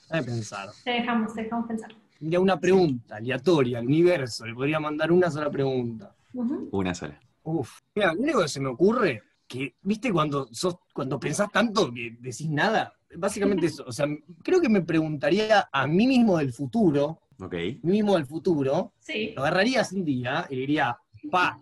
Déjame 0.09 0.23
pensar. 0.25 0.71
Te 0.83 0.91
dejamos, 0.93 1.35
te 1.35 1.43
dejamos 1.43 1.67
pensar. 1.67 1.91
Mira, 2.21 2.41
una 2.41 2.59
pregunta 2.59 3.17
aleatoria 3.17 3.79
al 3.79 3.87
universo. 3.87 4.47
Le 4.47 4.55
podría 4.55 4.81
mandar 4.81 5.13
una 5.13 5.31
sola 5.31 5.51
pregunta. 5.51 6.15
Una 6.33 6.95
sola. 6.95 7.21
Uf. 7.43 7.79
Mira, 7.95 8.15
lo 8.15 8.21
único 8.21 8.43
que 8.43 8.49
se 8.49 8.61
me 8.61 8.69
ocurre, 8.69 9.23
que, 9.51 9.75
¿viste 9.83 10.13
cuando, 10.13 10.49
sos, 10.53 10.77
cuando 10.95 11.19
pensás 11.19 11.51
tanto 11.51 11.93
que 11.93 12.17
decís 12.21 12.49
nada? 12.49 12.95
básicamente 13.17 13.67
eso. 13.67 13.85
O 13.85 13.91
sea, 13.91 14.07
creo 14.45 14.61
que 14.61 14.69
me 14.69 14.83
preguntaría 14.83 15.69
a 15.73 15.87
mí 15.89 16.07
mismo 16.07 16.39
del 16.39 16.53
futuro. 16.53 17.23
Ok. 17.41 17.55
Mí 17.83 17.93
mismo 17.93 18.15
del 18.15 18.27
futuro. 18.27 18.95
Sí. 19.01 19.33
Lo 19.35 19.43
agarraría 19.43 19.83
un 19.91 20.05
día 20.05 20.47
y 20.49 20.55
le 20.55 20.61
diría, 20.61 20.97
pa, 21.29 21.61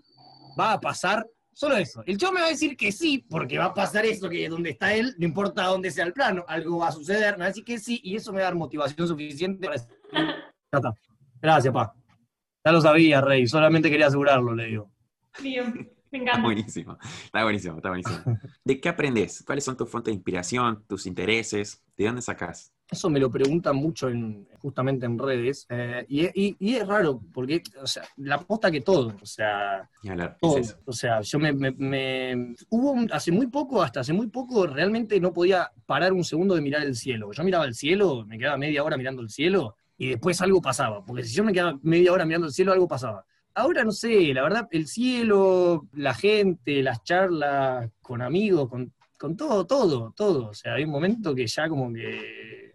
va 0.59 0.75
a 0.75 0.81
pasar 0.81 1.27
Solo 1.59 1.77
eso. 1.77 2.05
El 2.07 2.19
chavo 2.19 2.35
me 2.35 2.41
va 2.41 2.47
a 2.47 2.51
decir 2.51 2.77
que 2.77 2.93
sí, 2.93 3.27
porque 3.29 3.59
va 3.59 3.65
a 3.65 3.75
pasar 3.75 4.07
eso, 4.07 4.29
que 4.29 4.49
donde 4.49 4.71
está 4.71 4.95
él, 4.95 5.17
no 5.19 5.27
importa 5.27 5.65
dónde 5.65 5.91
sea 5.91 6.05
el 6.05 6.13
plano, 6.13 6.45
algo 6.47 6.79
va 6.79 6.87
a 6.87 6.93
suceder, 6.93 7.33
me 7.33 7.41
va 7.41 7.45
a 7.47 7.49
decir 7.49 7.65
que 7.65 7.81
sí, 7.81 8.01
y 8.05 8.15
eso 8.15 8.33
me 8.33 8.39
va 8.39 8.45
a 8.45 8.51
dar 8.51 8.55
motivación 8.55 9.09
suficiente 9.09 9.67
para 9.67 9.81
decir, 9.81 9.97
ya 10.13 10.79
está. 10.79 10.95
Gracias, 11.43 11.75
pa. 11.75 11.93
Ya 12.65 12.71
lo 12.71 12.81
sabía, 12.81 13.21
Rey, 13.21 13.49
solamente 13.49 13.91
quería 13.91 14.07
asegurarlo, 14.07 14.55
le 14.55 14.67
digo. 14.67 14.93
Bien, 15.43 15.91
me 16.13 16.19
encanta. 16.19 16.33
Está 16.39 16.43
buenísimo, 16.45 16.99
está 17.25 17.43
buenísimo, 17.43 17.77
está 17.77 17.89
buenísimo. 17.89 18.19
¿De 18.65 18.81
qué 18.81 18.89
aprendes? 18.89 19.43
¿Cuáles 19.47 19.65
son 19.65 19.77
tus 19.77 19.89
fuentes 19.89 20.13
de 20.13 20.17
inspiración, 20.17 20.85
tus 20.89 21.07
intereses? 21.07 21.83
¿De 21.97 22.07
dónde 22.07 22.23
sacas? 22.23 22.73
Eso 22.91 23.11
me 23.11 23.21
lo 23.21 23.31
preguntan 23.31 23.77
mucho 23.77 24.09
en, 24.09 24.49
justamente 24.61 25.05
en 25.05 25.19
redes. 25.19 25.67
eh, 25.69 26.07
y, 26.09 26.25
y- 26.43 26.57
y 26.59 26.75
es 26.77 26.87
raro, 26.89 27.21
porque, 27.35 27.63
o 27.83 27.87
sea, 27.87 28.03
la 28.17 28.39
posta 28.41 28.71
que 28.71 28.81
todo, 28.81 29.15
o 29.21 29.27
sea, 29.27 29.87
Y 30.03 30.09
hablar. 30.09 30.39
todo. 30.41 30.57
es. 30.57 30.75
O 30.87 30.93
sea, 30.93 31.21
yo 31.21 31.39
me, 31.39 31.53
me- 31.53 31.73
me- 31.73 32.55
Hubo 32.71 32.93
un- 32.93 33.11
hace 33.13 33.31
muy 33.31 33.49
poco, 33.49 33.83
hasta 33.83 34.01
hace 34.01 34.15
muy 34.15 34.29
poco, 34.29 34.67
realmente 34.67 35.21
no 35.21 35.35
podía 35.35 35.71
parar 35.85 36.15
un 36.15 36.25
segundo 36.25 36.55
de 36.55 36.63
mirar 36.63 36.83
el 36.83 36.97
cielo. 36.97 37.31
Yo 37.33 37.45
miraba 37.45 37.67
el 37.67 37.75
cielo, 37.75 38.25
me 38.27 38.39
quedaba 38.39 38.57
media 38.57 38.83
hora 38.83 38.97
mirando 38.97 39.21
el 39.21 39.29
cielo, 39.29 39.77
y 39.99 40.09
después 40.11 40.41
algo 40.41 40.63
pasaba, 40.63 41.05
porque 41.05 41.25
si 41.25 41.35
yo 41.35 41.45
me 41.45 41.53
quedaba 41.53 41.79
media 41.83 42.11
hora 42.13 42.25
mirando 42.25 42.47
el 42.47 42.53
cielo, 42.55 42.73
algo 42.73 42.89
pasaba. 42.89 43.27
Ahora 43.61 43.83
no 43.85 43.91
sé, 43.93 44.33
la 44.35 44.43
verdad, 44.43 44.69
el 44.71 44.87
cielo, 44.87 45.89
la 45.95 46.15
gente, 46.15 46.81
las 46.83 47.03
charlas 47.03 47.91
con 48.01 48.23
amigos, 48.23 48.69
con, 48.69 48.93
con 49.19 49.37
todo, 49.37 49.67
todo, 49.67 50.13
todo. 50.17 50.49
O 50.51 50.55
sea, 50.55 50.75
hay 50.75 50.85
un 50.85 50.91
momento 50.91 51.35
que 51.35 51.45
ya 51.47 51.69
como 51.69 51.93
que 51.93 52.75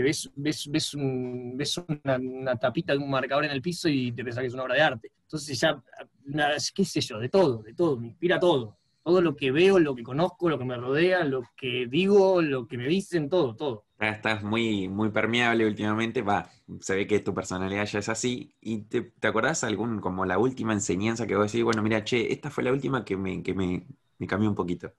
ves, 0.00 0.30
ves, 0.36 0.66
ves, 0.70 0.94
un- 0.94 1.56
ves 1.56 1.76
una, 1.78 2.16
una 2.16 2.56
tapita 2.56 2.92
de 2.94 2.98
un 2.98 3.10
marcador 3.10 3.44
en 3.44 3.50
el 3.50 3.60
piso 3.62 3.88
y 3.88 4.12
te 4.12 4.24
pensás 4.24 4.40
que 4.42 4.46
es 4.48 4.54
una 4.54 4.62
obra 4.64 4.74
de 4.76 4.82
arte. 4.82 5.12
Entonces 5.22 5.58
ya, 5.60 5.82
nada, 6.24 6.56
qué 6.74 6.84
sé 6.84 7.00
yo, 7.02 7.18
de 7.18 7.28
todo, 7.28 7.62
de 7.62 7.74
todo, 7.74 7.98
me 7.98 8.08
inspira 8.08 8.38
todo. 8.38 8.78
Todo 9.04 9.20
lo 9.20 9.36
que 9.36 9.52
veo, 9.52 9.78
lo 9.78 9.94
que 9.94 10.02
conozco, 10.02 10.48
lo 10.48 10.58
que 10.58 10.64
me 10.64 10.76
rodea, 10.76 11.24
lo 11.24 11.42
que 11.56 11.86
digo, 11.86 12.40
lo 12.42 12.66
que 12.66 12.78
me 12.78 12.88
dicen, 12.88 13.28
todo, 13.28 13.54
todo. 13.54 13.84
Ya 14.00 14.08
Estás 14.08 14.42
muy, 14.42 14.88
muy 14.88 15.10
permeable 15.10 15.66
últimamente, 15.66 16.22
va, 16.22 16.50
se 16.80 16.96
ve 16.96 17.06
que 17.06 17.20
tu 17.20 17.34
personalidad 17.34 17.86
ya 17.86 17.98
es 17.98 18.08
así. 18.08 18.54
¿Y 18.60 18.82
te, 18.82 19.02
te 19.02 19.28
acordás 19.28 19.62
algún, 19.62 20.00
como 20.00 20.24
la 20.24 20.38
última 20.38 20.72
enseñanza 20.72 21.26
que 21.26 21.36
vos 21.36 21.52
decís, 21.52 21.64
bueno, 21.64 21.82
mira, 21.82 22.02
che, 22.02 22.32
esta 22.32 22.50
fue 22.50 22.64
la 22.64 22.72
última 22.72 23.04
que 23.04 23.16
me, 23.16 23.42
que 23.42 23.54
me, 23.54 23.86
me 24.18 24.26
cambió 24.26 24.48
un 24.48 24.56
poquito? 24.56 24.90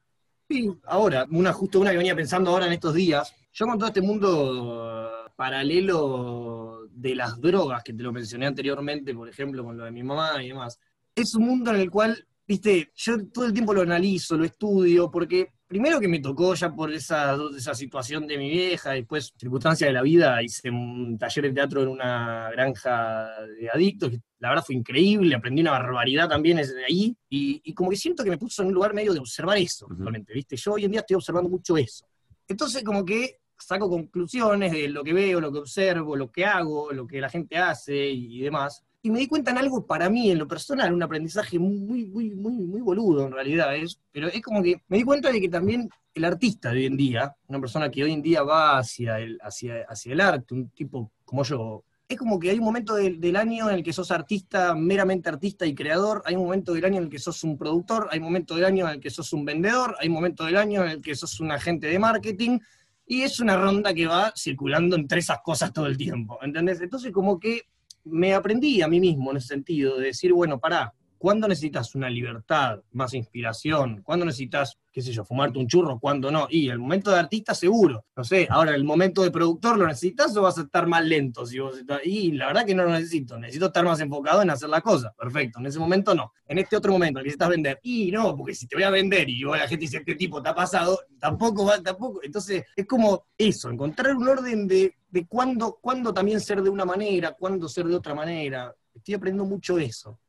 Sí, 0.47 0.71
ahora, 0.85 1.25
una 1.31 1.51
justo 1.53 1.79
una 1.79 1.91
que 1.91 1.97
venía 1.97 2.15
pensando 2.15 2.51
ahora 2.51 2.67
en 2.67 2.73
estos 2.73 2.93
días, 2.93 3.33
yo 3.51 3.65
con 3.65 3.79
todo 3.79 3.87
este 3.87 4.01
mundo 4.01 5.31
paralelo 5.35 6.87
de 6.91 7.15
las 7.15 7.41
drogas, 7.41 7.83
que 7.83 7.93
te 7.93 8.03
lo 8.03 8.11
mencioné 8.13 8.45
anteriormente, 8.45 9.13
por 9.15 9.27
ejemplo, 9.27 9.63
con 9.63 9.75
lo 9.77 9.85
de 9.85 9.91
mi 9.91 10.03
mamá 10.03 10.41
y 10.43 10.49
demás, 10.49 10.79
es 11.15 11.33
un 11.35 11.45
mundo 11.45 11.71
en 11.71 11.77
el 11.77 11.89
cual, 11.89 12.27
viste, 12.47 12.91
yo 12.95 13.27
todo 13.27 13.45
el 13.45 13.53
tiempo 13.53 13.73
lo 13.73 13.81
analizo, 13.81 14.37
lo 14.37 14.43
estudio, 14.45 15.09
porque 15.09 15.53
primero 15.67 15.99
que 15.99 16.07
me 16.07 16.19
tocó 16.19 16.53
ya 16.53 16.73
por 16.73 16.91
esa, 16.93 17.37
esa 17.55 17.73
situación 17.73 18.27
de 18.27 18.37
mi 18.37 18.49
vieja, 18.49 18.91
después 18.91 19.33
circunstancia 19.37 19.87
de 19.87 19.93
la 19.93 20.01
vida, 20.01 20.41
hice 20.43 20.69
un 20.69 21.17
taller 21.17 21.45
de 21.45 21.53
teatro 21.53 21.81
en 21.81 21.89
una 21.89 22.49
granja 22.51 23.29
de 23.59 23.69
adictos, 23.69 24.11
que 24.11 24.19
la 24.39 24.49
verdad 24.49 24.63
fue 24.65 24.75
increíble, 24.75 25.35
aprendí 25.35 25.61
una 25.61 25.71
barbaridad 25.71 26.29
también 26.29 26.57
desde 26.57 26.85
ahí, 26.85 27.15
y, 27.29 27.61
y 27.63 27.73
como 27.73 27.89
que 27.89 27.95
siento 27.95 28.23
que 28.23 28.29
me 28.29 28.37
puso 28.37 28.61
en 28.61 28.69
un 28.69 28.73
lugar 28.73 28.93
medio 28.93 29.13
de 29.13 29.19
observar 29.19 29.57
eso, 29.57 29.87
realmente, 29.89 30.33
¿viste? 30.33 30.55
Yo 30.55 30.73
hoy 30.73 30.85
en 30.85 30.91
día 30.91 30.99
estoy 31.01 31.15
observando 31.15 31.49
mucho 31.49 31.77
eso. 31.77 32.05
Entonces 32.47 32.83
como 32.83 33.03
que 33.03 33.39
saco 33.57 33.89
conclusiones 33.89 34.71
de 34.71 34.87
lo 34.87 35.03
que 35.03 35.13
veo, 35.13 35.39
lo 35.39 35.51
que 35.51 35.59
observo, 35.59 36.15
lo 36.15 36.31
que 36.31 36.45
hago, 36.45 36.91
lo 36.91 37.07
que 37.07 37.21
la 37.21 37.29
gente 37.29 37.57
hace 37.57 38.09
y, 38.09 38.41
demás. 38.41 38.83
Y 39.05 39.11
me 39.11 39.19
di 39.19 39.27
cuenta 39.27 39.51
en 39.51 39.59
algo 39.59 39.85
para 39.85 40.09
mí, 40.09 40.31
en 40.31 40.39
lo 40.39 40.47
personal, 40.47 40.91
un 40.91 41.03
aprendizaje 41.03 41.59
muy, 41.59 42.07
muy, 42.07 42.31
muy, 42.31 42.53
muy 42.53 42.81
boludo 42.81 43.27
en 43.27 43.33
realidad 43.33 43.75
es, 43.75 43.99
pero 44.11 44.29
es 44.29 44.41
como 44.41 44.63
que 44.63 44.81
me 44.87 44.97
di 44.97 45.03
cuenta 45.03 45.31
de 45.31 45.39
que 45.39 45.47
también 45.47 45.87
el 46.15 46.25
artista 46.25 46.71
de 46.71 46.77
hoy 46.77 46.85
en 46.87 46.97
día, 46.97 47.35
una 47.45 47.59
persona 47.59 47.91
que 47.91 48.03
hoy 48.03 48.13
en 48.13 48.23
día 48.23 48.41
va 48.41 48.79
hacia 48.79 49.19
el, 49.19 49.37
hacia, 49.43 49.85
hacia 49.87 50.11
el 50.11 50.21
arte, 50.21 50.55
un 50.55 50.69
tipo 50.69 51.11
como 51.23 51.43
yo, 51.43 51.83
es 52.09 52.17
como 52.17 52.39
que 52.39 52.49
hay 52.49 52.57
un 52.57 52.65
momento 52.65 52.95
del, 52.95 53.21
del 53.21 53.35
año 53.35 53.69
en 53.69 53.75
el 53.75 53.83
que 53.83 53.93
sos 53.93 54.09
artista, 54.09 54.73
meramente 54.73 55.29
artista 55.29 55.67
y 55.67 55.75
creador, 55.75 56.23
hay 56.25 56.35
un 56.35 56.45
momento 56.45 56.73
del 56.73 56.85
año 56.85 56.97
en 56.97 57.03
el 57.03 57.09
que 57.11 57.19
sos 57.19 57.43
un 57.43 57.59
productor, 57.59 58.07
hay 58.09 58.17
un 58.17 58.25
momento 58.25 58.55
del 58.55 58.65
año 58.65 58.87
en 58.87 58.95
el 58.95 58.99
que 58.99 59.11
sos 59.11 59.31
un 59.33 59.45
vendedor, 59.45 59.95
hay 59.99 60.07
un 60.07 60.15
momento 60.15 60.45
del 60.45 60.57
año 60.57 60.83
en 60.83 60.89
el 60.89 61.01
que 61.01 61.13
sos 61.13 61.39
un 61.39 61.51
agente 61.51 61.85
de 61.85 61.99
marketing, 61.99 62.57
y 63.05 63.21
es 63.21 63.39
una 63.39 63.55
ronda 63.55 63.93
que 63.93 64.07
va 64.07 64.33
circulando 64.35 64.95
entre 64.95 65.19
esas 65.19 65.41
cosas 65.43 65.71
todo 65.71 65.85
el 65.85 65.95
tiempo, 65.95 66.39
¿entendés? 66.41 66.81
Entonces 66.81 67.11
como 67.11 67.39
que 67.39 67.67
me 68.05 68.33
aprendí 68.33 68.81
a 68.81 68.87
mí 68.87 68.99
mismo 68.99 69.31
en 69.31 69.37
ese 69.37 69.47
sentido, 69.47 69.97
de 69.97 70.07
decir, 70.07 70.31
bueno, 70.31 70.59
pará, 70.59 70.93
¿cuándo 71.17 71.47
necesitas 71.47 71.95
una 71.95 72.09
libertad, 72.09 72.79
más 72.91 73.13
inspiración? 73.13 74.01
¿Cuándo 74.03 74.25
necesitas, 74.25 74.77
qué 74.91 75.01
sé 75.01 75.11
yo, 75.11 75.23
fumarte 75.25 75.59
un 75.59 75.67
churro? 75.67 75.99
¿Cuándo 75.99 76.31
no? 76.31 76.47
Y 76.49 76.69
el 76.69 76.79
momento 76.79 77.11
de 77.11 77.19
artista 77.19 77.53
seguro, 77.53 78.05
no 78.15 78.23
sé, 78.23 78.47
ahora 78.49 78.75
el 78.75 78.83
momento 78.83 79.23
de 79.23 79.31
productor 79.31 79.77
lo 79.77 79.87
necesitas 79.87 80.35
o 80.37 80.41
vas 80.43 80.57
a 80.57 80.61
estar 80.61 80.87
más 80.87 81.03
lento 81.05 81.45
si 81.45 81.59
vos 81.59 81.77
estás- 81.77 82.01
Y 82.05 82.31
la 82.33 82.47
verdad 82.47 82.65
que 82.65 82.75
no 82.75 82.83
lo 82.83 82.91
necesito, 82.91 83.37
necesito 83.37 83.67
estar 83.67 83.83
más 83.85 83.99
enfocado 83.99 84.41
en 84.41 84.49
hacer 84.49 84.69
la 84.69 84.81
cosa, 84.81 85.13
perfecto, 85.17 85.59
en 85.59 85.65
ese 85.67 85.79
momento 85.79 86.13
no. 86.15 86.31
En 86.47 86.59
este 86.59 86.75
otro 86.77 86.91
momento 86.91 87.19
necesitas 87.19 87.49
vender, 87.49 87.79
y 87.83 88.11
no, 88.11 88.35
porque 88.35 88.53
si 88.53 88.67
te 88.67 88.75
voy 88.75 88.83
a 88.83 88.89
vender 88.89 89.29
y 89.29 89.41
la 89.43 89.67
gente 89.67 89.77
dice, 89.85 89.97
este 89.97 90.15
tipo 90.15 90.41
ha 90.45 90.55
pasado, 90.55 90.99
tampoco 91.19 91.65
va, 91.65 91.81
tampoco. 91.81 92.19
Entonces 92.23 92.63
es 92.75 92.85
como 92.85 93.25
eso, 93.37 93.69
encontrar 93.69 94.15
un 94.15 94.27
orden 94.27 94.67
de, 94.67 94.93
de 95.09 95.25
cuándo, 95.27 95.77
cuándo 95.81 96.13
también 96.13 96.39
ser 96.39 96.61
de 96.61 96.69
una 96.69 96.85
manera, 96.85 97.33
cuándo 97.33 97.67
ser 97.67 97.85
de 97.85 97.95
otra 97.95 98.13
manera. 98.13 98.73
Estoy 98.93 99.15
aprendiendo 99.15 99.45
mucho 99.45 99.77
eso. 99.79 100.19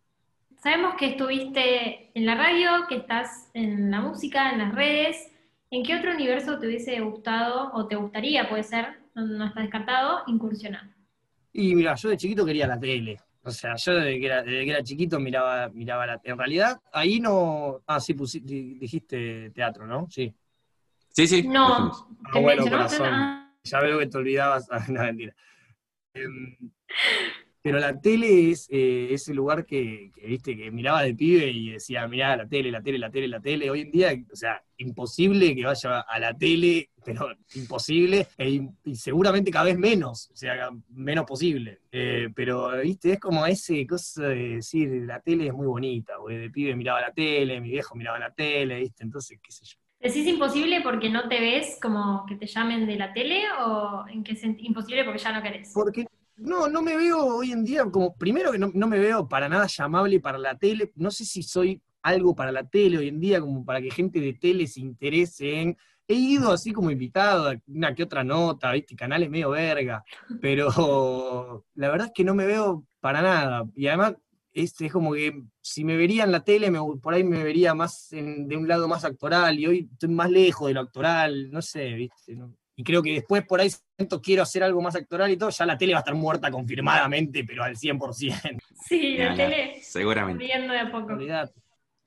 Sabemos 0.67 0.97
que 0.97 1.07
estuviste 1.11 2.11
en 2.13 2.27
la 2.27 2.35
radio, 2.35 2.89
que 2.89 2.97
estás 2.97 3.49
en 3.55 3.89
la 3.89 4.01
música, 4.01 4.51
en 4.51 4.59
las 4.59 4.75
redes. 4.75 5.31
¿En 5.71 5.85
qué 5.85 5.95
otro 5.95 6.13
universo 6.13 6.59
te 6.59 6.67
hubiese 6.67 6.99
gustado 7.03 7.71
o 7.73 7.87
te 7.87 7.95
gustaría, 7.95 8.49
puede 8.49 8.65
ser, 8.65 8.99
no, 9.15 9.25
no 9.25 9.45
está 9.47 9.61
descartado, 9.61 10.25
incursionar? 10.27 10.89
Y 11.53 11.73
mira, 11.77 11.95
yo 11.95 12.09
de 12.09 12.17
chiquito 12.17 12.45
quería 12.45 12.67
la 12.67 12.81
tele. 12.81 13.17
O 13.45 13.51
sea, 13.53 13.77
yo 13.77 13.95
desde 13.95 14.19
que 14.19 14.27
era, 14.27 14.43
desde 14.43 14.65
que 14.65 14.71
era 14.73 14.83
chiquito 14.83 15.21
miraba, 15.21 15.69
miraba 15.69 16.05
la 16.05 16.19
tele. 16.19 16.33
En 16.33 16.39
realidad, 16.41 16.81
ahí 16.93 17.21
no. 17.21 17.83
Ah, 17.87 18.01
sí, 18.01 18.15
pusi- 18.15 18.43
di- 18.43 18.75
dijiste 18.75 19.51
teatro, 19.51 19.87
¿no? 19.87 20.09
Sí. 20.11 20.35
Sí, 21.11 21.29
sí. 21.29 21.45
No, 21.47 21.69
dijimos. 21.69 22.07
¿te 22.09 22.39
Ah, 22.39 22.41
bueno, 22.41 22.69
corazón. 22.69 23.09
Ah, 23.13 23.53
Ya 23.63 23.79
veo 23.79 24.01
que 24.01 24.07
te 24.09 24.19
olvidabas. 24.19 24.67
Ah, 24.73 24.85
no, 24.89 25.01
mentira. 25.05 25.33
Em, 26.13 26.57
pero 27.67 27.81
la 27.81 28.01
tele 28.01 28.53
es 28.53 28.69
eh, 28.71 29.09
ese 29.11 29.35
lugar 29.35 29.67
que, 29.67 30.13
que, 30.15 30.25
viste, 30.25 30.57
que 30.57 30.71
miraba 30.71 31.03
de 31.03 31.17
pibe 31.17 31.51
y 31.51 31.73
decía, 31.73 32.07
mirá, 32.07 32.37
la 32.37 32.47
tele, 32.47 32.71
la 32.71 32.81
tele, 32.81 32.97
la 32.97 33.11
tele, 33.11 33.27
la 33.27 33.41
tele. 33.41 33.69
Hoy 33.69 33.81
en 33.81 33.91
día, 33.91 34.17
o 34.33 34.37
sea, 34.37 34.63
imposible 34.77 35.53
que 35.53 35.65
vaya 35.65 36.03
a 36.03 36.19
la 36.21 36.33
tele, 36.33 36.91
pero 37.05 37.29
imposible, 37.57 38.29
e 38.39 38.69
y 38.85 38.95
seguramente 38.95 39.51
cada 39.51 39.65
vez 39.65 39.77
menos, 39.77 40.31
o 40.31 40.37
sea, 40.37 40.71
menos 40.91 41.25
posible. 41.25 41.81
Eh, 41.91 42.29
pero, 42.37 42.71
viste, 42.81 43.15
es 43.15 43.19
como 43.19 43.45
ese 43.45 43.85
cosa 43.85 44.29
de 44.29 44.57
decir, 44.57 44.89
la 45.05 45.19
tele 45.19 45.49
es 45.49 45.53
muy 45.53 45.67
bonita, 45.67 46.13
porque 46.21 46.39
de 46.39 46.51
pibe 46.51 46.77
miraba 46.77 47.01
la 47.01 47.13
tele, 47.13 47.61
mi 47.61 47.71
viejo 47.71 47.97
miraba 47.97 48.21
la 48.21 48.33
tele, 48.33 48.79
viste, 48.79 49.03
entonces, 49.03 49.41
qué 49.43 49.51
sé 49.51 49.65
yo. 49.65 49.77
¿Decís 49.99 50.29
imposible 50.29 50.83
porque 50.83 51.11
no 51.11 51.29
te 51.29 51.41
ves 51.41 51.81
como 51.83 52.27
que 52.27 52.37
te 52.37 52.47
llamen 52.47 52.87
de 52.87 52.95
la 52.95 53.13
tele 53.13 53.43
o 53.59 54.05
en 54.09 54.23
qué 54.23 54.37
sentido? 54.37 54.69
Imposible 54.69 55.03
porque 55.03 55.19
ya 55.19 55.33
no 55.33 55.43
querés. 55.43 55.73
Porque 55.75 56.07
no, 56.37 56.69
no 56.69 56.83
me 56.83 56.97
veo 56.97 57.19
hoy 57.37 57.53
en 57.53 57.65
día 57.65 57.85
como, 57.87 58.17
primero 58.17 58.53
que 58.53 58.59
no, 58.59 58.71
no 58.75 58.87
me 58.87 58.99
veo 58.99 59.29
para 59.29 59.49
nada 59.49 59.67
llamable 59.67 60.21
para 60.21 60.39
la 60.39 60.57
tele, 60.59 60.93
no 60.97 61.11
sé 61.11 61.25
si 61.25 61.43
soy 61.43 61.81
algo 62.03 62.35
para 62.35 62.53
la 62.53 62.69
tele 62.69 62.99
hoy 62.99 63.09
en 63.09 63.19
día, 63.21 63.41
como 63.41 63.65
para 63.65 63.81
que 63.81 63.91
gente 63.91 64.21
de 64.21 64.35
tele 64.35 64.67
se 64.67 64.81
interese 64.81 65.61
en... 65.61 65.77
He 66.09 66.15
ido 66.15 66.53
así 66.53 66.73
como 66.73 66.93
invitado 66.93 67.49
a 67.51 67.57
una 67.67 67.93
que 67.93 68.05
otra 68.05 68.23
nota, 68.23 68.71
¿viste? 68.71 68.95
Canales 68.95 69.29
medio 69.29 69.51
verga, 69.51 70.05
pero 70.41 70.69
la 71.75 71.89
verdad 71.91 72.07
es 72.07 72.13
que 72.15 72.23
no 72.23 72.33
me 72.35 72.47
veo 72.47 72.87
para 73.01 73.23
nada. 73.23 73.65
Y 73.75 73.89
además 73.89 74.15
es, 74.53 74.81
es 74.81 74.93
como 74.93 75.15
que 75.15 75.43
si 75.61 75.83
me 75.85 75.97
vería 75.97 76.23
en 76.23 76.31
la 76.31 76.45
tele, 76.45 76.71
me- 76.71 76.79
por 77.03 77.13
ahí 77.13 77.25
me 77.25 77.43
vería 77.43 77.75
más 77.75 78.13
en- 78.13 78.47
de 78.47 78.57
un 78.57 78.69
lado 78.69 78.87
más 78.87 79.05
actoral, 79.05 79.59
y 79.59 79.67
hoy 79.67 79.89
estoy 79.93 80.11
más 80.11 80.31
lejos 80.31 80.69
de 80.69 80.75
lo 80.75 80.81
actoral, 80.83 81.51
no 81.51 81.61
sé, 81.61 81.93
¿viste? 81.95 82.37
No- 82.37 82.55
y 82.77 82.85
creo 82.85 83.03
que 83.03 83.15
después 83.15 83.45
por 83.47 83.61
ahí 83.61 83.71
siento 83.97 84.21
quiero 84.21 84.43
hacer 84.43 84.63
algo 84.63 84.83
más 84.83 84.95
actoral 84.95 85.31
y 85.31 85.37
todo, 85.37 85.51
ya 85.51 85.67
la 85.67 85.79
tele 85.79 85.93
va 85.95 85.99
a 85.99 86.03
estar 86.03 86.15
muerta 86.15 86.51
confirmadamente, 86.51 87.45
pero 87.45 87.65
al 87.65 87.77
100%. 87.77 88.65
Sí, 88.89 89.17
la 89.19 89.35
tele 89.35 89.83
Seguramente. 89.83 90.45
viendo 90.45 90.73
de 90.73 90.81
a 90.81 90.91
poco. 90.91 91.13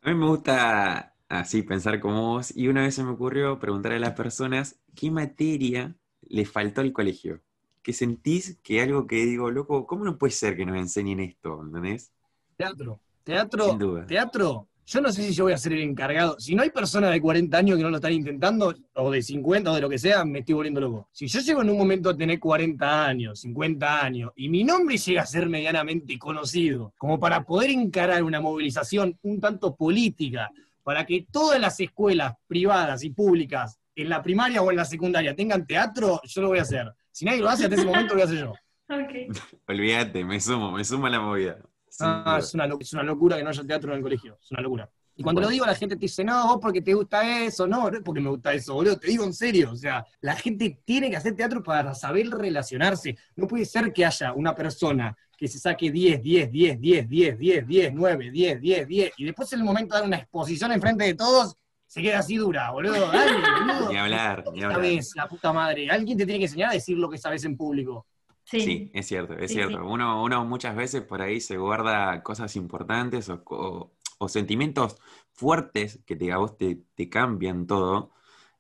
A 0.01 0.09
mí 0.09 0.15
me 0.15 0.27
gusta 0.27 1.15
así 1.27 1.61
pensar 1.63 1.99
como 1.99 2.33
vos, 2.33 2.55
y 2.55 2.67
una 2.67 2.81
vez 2.83 2.95
se 2.95 3.03
me 3.03 3.11
ocurrió 3.11 3.59
preguntar 3.59 3.91
a 3.93 3.99
las 3.99 4.13
personas 4.13 4.79
qué 4.95 5.11
materia 5.11 5.95
le 6.21 6.45
faltó 6.45 6.81
al 6.81 6.93
colegio. 6.93 7.41
Que 7.81 7.93
sentís 7.93 8.59
que 8.63 8.81
algo 8.81 9.07
que 9.07 9.17
digo, 9.25 9.51
loco, 9.51 9.87
¿cómo 9.87 10.03
no 10.05 10.17
puede 10.17 10.31
ser 10.33 10.55
que 10.57 10.65
nos 10.65 10.77
enseñen 10.77 11.19
esto? 11.19 11.61
¿Entendés? 11.63 12.11
Teatro. 12.57 13.01
Teatro, 13.23 13.65
Sin 13.65 13.77
duda. 13.79 14.05
teatro, 14.07 14.68
yo 14.89 15.01
no 15.01 15.11
sé 15.11 15.21
si 15.21 15.33
yo 15.33 15.43
voy 15.43 15.53
a 15.53 15.57
ser 15.57 15.73
el 15.73 15.81
encargado. 15.81 16.39
Si 16.39 16.55
no 16.55 16.63
hay 16.63 16.71
personas 16.71 17.11
de 17.11 17.21
40 17.21 17.55
años 17.55 17.77
que 17.77 17.83
no 17.83 17.91
lo 17.91 17.97
están 17.97 18.11
intentando, 18.11 18.73
o 18.95 19.11
de 19.11 19.21
50 19.21 19.71
o 19.71 19.75
de 19.75 19.81
lo 19.81 19.89
que 19.89 19.99
sea, 19.99 20.25
me 20.25 20.39
estoy 20.39 20.55
volviendo 20.55 20.81
loco. 20.81 21.07
Si 21.11 21.27
yo 21.27 21.41
llego 21.41 21.61
en 21.61 21.69
un 21.69 21.77
momento 21.77 22.09
a 22.09 22.17
tener 22.17 22.39
40 22.39 23.05
años, 23.05 23.39
50 23.41 24.03
años, 24.03 24.31
y 24.35 24.49
mi 24.49 24.63
nombre 24.63 24.97
llega 24.97 25.21
a 25.21 25.27
ser 25.27 25.47
medianamente 25.47 26.17
conocido, 26.17 26.91
como 26.97 27.19
para 27.19 27.43
poder 27.43 27.69
encarar 27.69 28.23
una 28.23 28.41
movilización 28.41 29.15
un 29.21 29.39
tanto 29.39 29.75
política, 29.75 30.49
para 30.81 31.05
que 31.05 31.27
todas 31.31 31.61
las 31.61 31.79
escuelas 31.79 32.33
privadas 32.47 33.03
y 33.03 33.11
públicas, 33.11 33.79
en 33.95 34.09
la 34.09 34.23
primaria 34.23 34.63
o 34.63 34.71
en 34.71 34.77
la 34.77 34.85
secundaria, 34.85 35.35
tengan 35.35 35.67
teatro, 35.67 36.19
yo 36.23 36.41
lo 36.41 36.47
voy 36.47 36.57
a 36.57 36.63
hacer. 36.63 36.91
Si 37.11 37.25
nadie 37.25 37.41
lo 37.41 37.49
hace, 37.49 37.65
hasta 37.65 37.75
ese 37.75 37.85
momento 37.85 38.15
lo 38.15 38.21
voy 38.21 38.21
a 38.21 38.25
hacer 38.25 38.39
yo. 38.39 38.53
Olvídate, 39.67 40.25
me 40.25 40.39
sumo, 40.39 40.71
me 40.71 40.83
sumo 40.83 41.05
a 41.05 41.09
la 41.11 41.19
movida. 41.19 41.59
Ah, 41.99 42.37
es, 42.39 42.53
una, 42.53 42.69
es 42.79 42.93
una 42.93 43.03
locura 43.03 43.37
que 43.37 43.43
no 43.43 43.49
haya 43.49 43.63
teatro 43.63 43.91
en 43.91 43.97
el 43.97 44.03
colegio, 44.03 44.37
es 44.41 44.51
una 44.51 44.61
locura. 44.61 44.89
Y 45.19 45.23
cuando 45.23 45.41
lo 45.41 45.49
digo, 45.49 45.65
la 45.65 45.75
gente 45.75 45.97
te 45.97 46.01
dice, 46.01 46.23
no, 46.23 46.47
vos 46.47 46.59
porque 46.61 46.81
te 46.81 46.93
gusta 46.93 47.43
eso, 47.43 47.67
no, 47.67 47.91
no 47.91 47.97
es 47.97 48.03
porque 48.03 48.21
me 48.21 48.29
gusta 48.29 48.53
eso, 48.53 48.73
boludo, 48.73 48.97
te 48.97 49.07
digo 49.07 49.25
en 49.25 49.33
serio. 49.33 49.71
O 49.73 49.75
sea, 49.75 50.05
la 50.21 50.33
gente 50.33 50.79
tiene 50.85 51.09
que 51.09 51.17
hacer 51.17 51.35
teatro 51.35 51.61
para 51.61 51.93
saber 51.93 52.29
relacionarse. 52.29 53.17
No 53.35 53.45
puede 53.45 53.65
ser 53.65 53.91
que 53.91 54.05
haya 54.05 54.31
una 54.31 54.55
persona 54.55 55.13
que 55.37 55.49
se 55.49 55.59
saque 55.59 55.91
10, 55.91 56.21
10, 56.21 56.51
10, 56.51 56.79
10, 56.79 57.09
10, 57.09 57.37
10, 57.37 57.67
10, 57.67 57.93
9, 57.93 58.31
10, 58.31 58.61
10, 58.61 58.87
10, 58.87 59.11
y 59.17 59.25
después 59.25 59.51
en 59.51 59.59
el 59.59 59.65
momento 59.65 59.93
de 59.93 59.99
dar 59.99 60.07
una 60.07 60.17
exposición 60.17 60.71
enfrente 60.71 61.03
de 61.03 61.15
todos, 61.15 61.57
se 61.85 62.01
queda 62.01 62.19
así 62.19 62.37
dura, 62.37 62.71
boludo. 62.71 63.11
Dale, 63.11 63.31
boludo. 63.59 63.91
Ni 63.91 63.97
hablar, 63.97 64.45
ni 64.53 64.63
hablar. 64.63 64.75
Sabes, 64.75 65.11
la 65.15 65.27
puta 65.27 65.51
madre. 65.51 65.89
Alguien 65.89 66.17
te 66.17 66.25
tiene 66.25 66.39
que 66.39 66.45
enseñar 66.45 66.69
a 66.69 66.73
decir 66.73 66.97
lo 66.97 67.09
que 67.09 67.17
sabes 67.17 67.43
en 67.43 67.57
público. 67.57 68.05
Sí. 68.49 68.89
es 68.93 69.07
cierto, 69.07 69.33
es 69.33 69.51
cierto. 69.51 69.85
Uno, 69.85 70.23
uno 70.23 70.43
muchas 70.43 70.75
veces 70.75 71.03
por 71.03 71.21
ahí 71.21 71.39
se 71.39 71.57
guarda 71.57 72.23
cosas 72.23 72.55
importantes 72.55 73.29
o, 73.29 73.91
sentimientos 74.27 74.97
fuertes 75.31 75.99
que 76.05 76.15
te, 76.15 76.31
a 76.31 76.37
vos 76.37 76.57
te, 76.57 77.09
cambian 77.09 77.67
todo 77.67 78.11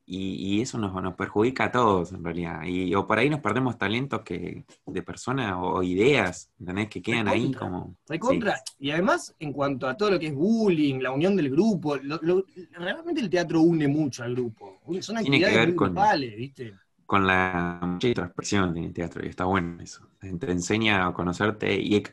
y, 0.05 0.61
eso 0.61 0.77
nos, 0.77 0.93
nos, 0.93 1.15
perjudica 1.15 1.65
a 1.65 1.71
todos 1.71 2.11
en 2.11 2.23
realidad. 2.23 2.63
Y, 2.65 2.93
o 2.95 3.05
por 3.07 3.17
ahí 3.17 3.29
nos 3.29 3.41
perdemos 3.41 3.77
talentos 3.77 4.21
que, 4.21 4.63
de 4.85 5.01
personas 5.03 5.55
o, 5.59 5.81
ideas, 5.81 6.51
¿entendés? 6.59 6.89
Que 6.89 7.01
quedan 7.01 7.27
ahí 7.27 7.51
como... 7.51 7.95
contra. 8.19 8.61
Y 8.79 8.91
además, 8.91 9.35
en 9.39 9.53
cuanto 9.53 9.87
a 9.87 9.97
todo 9.97 10.11
lo 10.11 10.19
que 10.19 10.27
es 10.27 10.35
bullying, 10.35 10.99
la 10.99 11.11
unión 11.11 11.35
del 11.35 11.49
grupo, 11.49 11.97
realmente 11.97 13.21
el 13.21 13.29
teatro 13.29 13.61
une 13.61 13.87
mucho 13.87 14.23
al 14.23 14.35
grupo. 14.35 14.79
Son 15.01 15.17
actividades 15.17 15.75
grupales, 15.75 16.35
¿viste? 16.35 16.73
Con 17.09 17.25
la 17.25 17.79
mucha 17.81 18.07
expresión 18.07 18.77
en 18.77 18.83
el 18.83 18.93
teatro, 18.93 19.25
y 19.25 19.29
está 19.29 19.45
bueno 19.45 19.81
eso. 19.81 20.07
Te 20.19 20.51
enseña 20.51 21.07
a 21.07 21.11
conocerte 21.11 21.73
y 21.81 22.03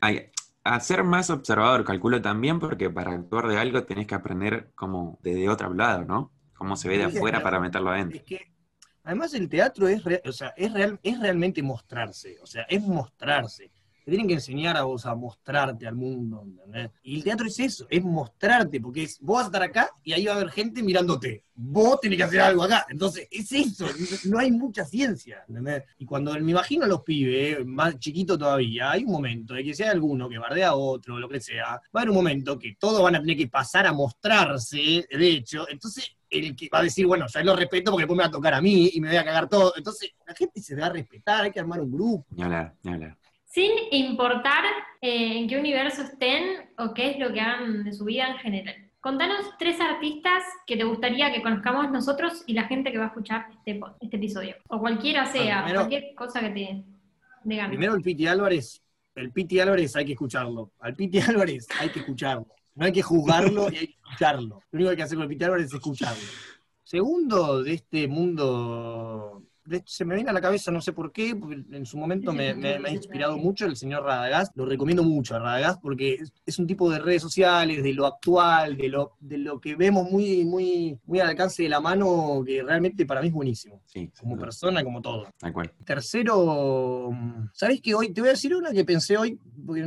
a, 0.63 0.79
ser 0.79 1.03
más 1.03 1.29
observador, 1.29 1.85
calculo 1.85 2.19
también, 2.19 2.59
porque 2.59 2.89
para 2.89 3.11
actuar 3.11 3.47
de 3.47 3.59
algo 3.59 3.83
tenés 3.83 4.07
que 4.07 4.15
aprender 4.15 4.71
como 4.73 5.19
desde 5.21 5.49
otro 5.49 5.71
lado, 5.75 6.03
¿no? 6.03 6.31
Cómo 6.55 6.75
se 6.75 6.89
ve 6.89 6.97
de 6.97 7.03
afuera 7.03 7.43
para 7.43 7.59
meterlo 7.59 7.91
adentro. 7.91 8.17
Es 8.17 8.23
que, 8.23 8.51
además 9.03 9.35
el 9.35 9.47
teatro 9.47 9.87
es, 9.87 10.01
o 10.25 10.31
sea, 10.31 10.55
es, 10.57 10.73
real, 10.73 10.99
es 11.03 11.19
realmente 11.19 11.61
mostrarse, 11.61 12.37
o 12.41 12.47
sea, 12.47 12.63
es 12.63 12.81
mostrarse 12.81 13.69
te 14.07 14.11
tienen 14.11 14.29
que 14.29 14.35
enseñar 14.35 14.77
a 14.77 14.83
vos 14.83 15.05
a 15.05 15.13
mostrarte 15.15 15.85
al 15.85 15.95
mundo, 15.95 16.45
¿entendés? 16.47 16.91
Y 17.03 17.17
el 17.17 17.25
teatro 17.25 17.45
es 17.45 17.59
eso, 17.59 17.87
es 17.89 18.01
mostrarte, 18.01 18.79
porque 18.79 19.03
es, 19.03 19.19
vos 19.19 19.35
vas 19.35 19.43
a 19.43 19.47
estar 19.47 19.63
acá 19.63 19.89
y 20.01 20.13
ahí 20.13 20.25
va 20.25 20.31
a 20.31 20.35
haber 20.37 20.49
gente 20.49 20.81
mirándote. 20.81 21.43
Vos 21.53 21.99
tenés 21.99 22.17
que 22.17 22.23
hacer 22.23 22.39
algo 22.39 22.63
acá. 22.63 22.85
Entonces, 22.89 23.27
es 23.29 23.51
eso, 23.51 23.85
no 24.29 24.39
hay 24.39 24.49
mucha 24.49 24.85
ciencia, 24.85 25.43
¿entendés? 25.49 25.83
Y 25.97 26.05
cuando 26.05 26.33
me 26.35 26.51
imagino 26.51 26.85
a 26.85 26.87
los 26.87 27.01
pibes, 27.01 27.65
más 27.65 27.99
chiquitos 27.99 28.39
todavía, 28.39 28.91
hay 28.91 29.03
un 29.03 29.11
momento 29.11 29.55
de 29.55 29.65
que 29.65 29.83
hay 29.83 29.89
alguno 29.89 30.29
que 30.29 30.37
bardea 30.37 30.69
a 30.69 30.75
otro, 30.75 31.19
lo 31.19 31.27
que 31.27 31.41
sea, 31.41 31.65
va 31.65 31.81
a 31.91 31.99
haber 31.99 32.11
un 32.11 32.15
momento 32.15 32.57
que 32.57 32.77
todos 32.79 33.03
van 33.03 33.17
a 33.17 33.19
tener 33.19 33.35
que 33.35 33.49
pasar 33.49 33.87
a 33.87 33.91
mostrarse, 33.91 35.05
de 35.11 35.29
hecho, 35.29 35.67
entonces 35.69 36.15
el 36.29 36.55
que 36.55 36.69
va 36.73 36.79
a 36.79 36.83
decir, 36.83 37.05
bueno, 37.05 37.25
ya 37.27 37.43
lo 37.43 37.57
respeto 37.57 37.91
porque 37.91 38.03
después 38.03 38.15
me 38.15 38.23
va 38.23 38.29
a 38.29 38.31
tocar 38.31 38.53
a 38.53 38.61
mí 38.61 38.89
y 38.93 39.01
me 39.01 39.09
voy 39.09 39.17
a 39.17 39.25
cagar 39.25 39.49
todo. 39.49 39.73
Entonces, 39.77 40.11
la 40.25 40.33
gente 40.33 40.61
se 40.61 40.75
va 40.75 40.85
a 40.85 40.89
respetar, 40.89 41.43
hay 41.43 41.51
que 41.51 41.59
armar 41.59 41.79
un 41.79 41.91
grupo. 41.91 42.25
Ni 42.31 42.43
hablar, 42.43 42.73
ni 42.83 42.93
hablar 42.93 43.17
sin 43.57 43.71
importar 43.89 44.65
eh, 45.01 45.39
en 45.39 45.47
qué 45.47 45.57
universo 45.57 46.03
estén 46.03 46.69
o 46.77 46.93
qué 46.93 47.09
es 47.09 47.17
lo 47.17 47.33
que 47.33 47.41
hagan 47.41 47.83
de 47.83 47.91
su 47.91 48.05
vida 48.05 48.27
en 48.27 48.37
general. 48.37 48.75
Contanos 48.99 49.47
tres 49.57 49.81
artistas 49.81 50.43
que 50.67 50.77
te 50.77 50.83
gustaría 50.83 51.33
que 51.33 51.41
conozcamos 51.41 51.89
nosotros 51.89 52.43
y 52.45 52.53
la 52.53 52.65
gente 52.65 52.91
que 52.91 52.99
va 52.99 53.05
a 53.05 53.07
escuchar 53.07 53.47
este, 53.51 53.79
este 53.99 54.17
episodio. 54.17 54.57
O 54.67 54.79
cualquiera 54.79 55.25
sea, 55.25 55.65
cualquier 55.73 56.13
cosa 56.13 56.39
que 56.41 56.49
te 56.49 56.83
digan. 57.45 57.69
Primero 57.69 57.95
el 57.95 58.03
Piti 58.03 58.27
Álvarez. 58.27 58.79
El 59.15 59.31
Piti 59.31 59.59
Álvarez 59.59 59.95
hay 59.95 60.05
que 60.05 60.11
escucharlo. 60.11 60.73
Al 60.79 60.93
Piti 60.93 61.19
Álvarez 61.19 61.67
hay 61.79 61.89
que 61.89 62.01
escucharlo. 62.01 62.45
No 62.75 62.85
hay 62.85 62.91
que 62.91 63.01
juzgarlo 63.01 63.71
y 63.71 63.75
hay 63.77 63.87
que 63.87 63.95
escucharlo. 64.03 64.61
Lo 64.69 64.77
único 64.77 64.89
que 64.89 64.91
hay 64.91 64.97
que 64.97 65.03
hacer 65.03 65.15
con 65.15 65.23
el 65.23 65.29
Piti 65.29 65.45
Álvarez 65.45 65.65
es 65.65 65.73
escucharlo. 65.73 66.21
Segundo, 66.83 67.63
de 67.63 67.73
este 67.73 68.07
mundo 68.07 69.06
se 69.85 70.05
me 70.05 70.15
viene 70.15 70.29
a 70.29 70.33
la 70.33 70.41
cabeza, 70.41 70.71
no 70.71 70.81
sé 70.81 70.93
por 70.93 71.11
qué, 71.11 71.35
porque 71.35 71.63
en 71.71 71.85
su 71.85 71.97
momento 71.97 72.33
me, 72.33 72.49
ha 72.49 72.91
inspirado 72.91 73.37
mucho 73.37 73.65
el 73.65 73.75
señor 73.75 74.03
Radagast. 74.03 74.55
Lo 74.55 74.65
recomiendo 74.65 75.03
mucho 75.03 75.35
a 75.35 75.39
Radagast 75.39 75.81
porque 75.81 76.19
es, 76.45 76.59
un 76.59 76.67
tipo 76.67 76.89
de 76.89 76.99
redes 76.99 77.21
sociales, 77.21 77.83
de 77.83 77.93
lo 77.93 78.05
actual, 78.05 78.77
de 78.77 78.89
lo, 78.89 79.13
de 79.19 79.37
lo 79.37 79.59
que 79.59 79.75
vemos 79.75 80.09
muy, 80.09 80.45
muy, 80.45 80.99
muy 81.05 81.19
al 81.19 81.29
alcance 81.29 81.63
de 81.63 81.69
la 81.69 81.79
mano, 81.79 82.43
que 82.45 82.63
realmente 82.63 83.05
para 83.05 83.21
mí 83.21 83.27
es 83.27 83.33
buenísimo. 83.33 83.81
Sí, 83.85 84.11
como 84.19 84.37
persona, 84.37 84.83
como 84.83 85.01
todo. 85.01 85.27
De 85.41 85.71
Tercero, 85.85 87.11
¿sabes 87.53 87.81
qué? 87.81 87.95
Hoy 87.95 88.13
te 88.13 88.21
voy 88.21 88.29
a 88.29 88.33
decir 88.33 88.55
una 88.55 88.71
que 88.71 88.85
pensé 88.85 89.17
hoy, 89.17 89.39
porque 89.65 89.83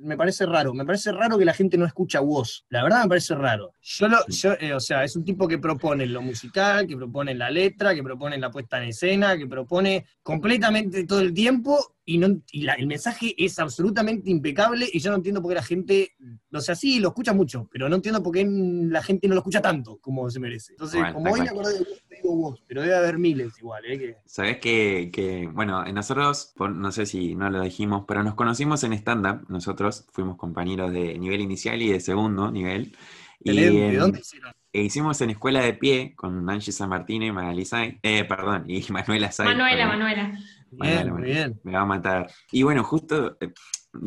me 0.00 0.16
parece 0.16 0.46
raro. 0.46 0.74
Me 0.74 0.84
parece 0.84 1.12
raro 1.12 1.38
que 1.38 1.44
la 1.44 1.54
gente 1.54 1.76
no 1.76 1.86
escucha 1.86 2.20
voz. 2.20 2.64
La 2.68 2.82
verdad 2.82 3.02
me 3.02 3.08
parece 3.08 3.34
raro. 3.34 3.72
Yo, 3.80 4.08
lo, 4.08 4.18
eh, 4.60 4.72
o 4.72 4.80
sea, 4.80 5.04
es 5.04 5.16
un 5.16 5.24
tipo 5.24 5.46
que 5.48 5.58
propone 5.58 6.06
lo 6.06 6.22
musical, 6.22 6.86
que 6.86 6.96
propone 6.96 7.34
la 7.34 7.50
letra, 7.50 7.94
que 7.94 8.02
propone 8.02 8.38
la 8.38 8.50
puesta 8.50 8.78
en 8.78 8.88
escena, 8.88 9.36
que 9.36 9.46
propone 9.46 10.06
completamente 10.22 11.04
todo 11.04 11.20
el 11.20 11.32
tiempo 11.32 11.97
y, 12.08 12.16
no, 12.16 12.40
el 12.52 12.86
mensaje 12.86 13.34
es 13.36 13.58
absolutamente 13.58 14.30
impecable 14.30 14.88
y 14.90 14.98
yo 14.98 15.10
no 15.10 15.18
entiendo 15.18 15.42
por 15.42 15.50
qué 15.50 15.56
la 15.56 15.62
gente, 15.62 16.16
o 16.50 16.60
sea, 16.60 16.74
sí, 16.74 17.00
lo 17.00 17.08
escucha 17.08 17.34
mucho, 17.34 17.68
pero 17.70 17.86
no 17.90 17.96
entiendo 17.96 18.22
por 18.22 18.32
qué 18.32 18.46
la 18.48 19.02
gente 19.02 19.28
no 19.28 19.34
lo 19.34 19.40
escucha 19.40 19.60
tanto 19.60 19.98
como 19.98 20.30
se 20.30 20.40
merece. 20.40 20.72
Entonces, 20.72 21.02
como 21.12 21.30
hoy 21.30 21.42
me 21.42 21.50
acordé 21.50 21.74
de 21.74 21.78
vos, 21.80 22.02
digo 22.08 22.34
vos, 22.34 22.64
pero 22.66 22.80
debe 22.80 22.96
haber 22.96 23.18
miles 23.18 23.58
igual. 23.58 23.84
¿eh? 23.84 23.98
Que... 23.98 24.16
Sabes 24.24 24.56
que, 24.56 25.10
que, 25.12 25.50
bueno, 25.52 25.84
nosotros, 25.92 26.54
no 26.58 26.92
sé 26.92 27.04
si 27.04 27.34
no 27.34 27.50
lo 27.50 27.60
dijimos, 27.60 28.06
pero 28.08 28.22
nos 28.22 28.34
conocimos 28.34 28.82
en 28.84 28.94
stand-up, 28.94 29.44
nosotros 29.50 30.06
fuimos 30.10 30.38
compañeros 30.38 30.90
de 30.90 31.18
nivel 31.18 31.42
inicial 31.42 31.82
y 31.82 31.92
de 31.92 32.00
segundo 32.00 32.50
nivel. 32.50 32.96
y, 33.40 33.54
¿De 33.54 33.98
dónde 33.98 34.20
hicieron? 34.20 34.54
E 34.70 34.82
hicimos 34.82 35.20
en 35.22 35.30
Escuela 35.30 35.60
de 35.60 35.72
Pie 35.72 36.14
con 36.14 36.48
Angie 36.48 36.72
San 36.72 36.90
Martín 36.90 37.22
y 37.22 37.32
Magali 37.32 37.66
eh, 38.02 38.24
perdón, 38.24 38.64
y 38.68 38.80
Manuela 38.92 39.32
Sainz. 39.32 39.56
Manuela, 39.56 39.86
Manuela. 39.86 40.38
Bien, 40.70 41.16
bien. 41.16 41.60
Me 41.64 41.72
va 41.72 41.80
a 41.80 41.86
matar. 41.86 42.30
Y 42.52 42.62
bueno, 42.62 42.84
justo 42.84 43.36
eh, 43.40 43.52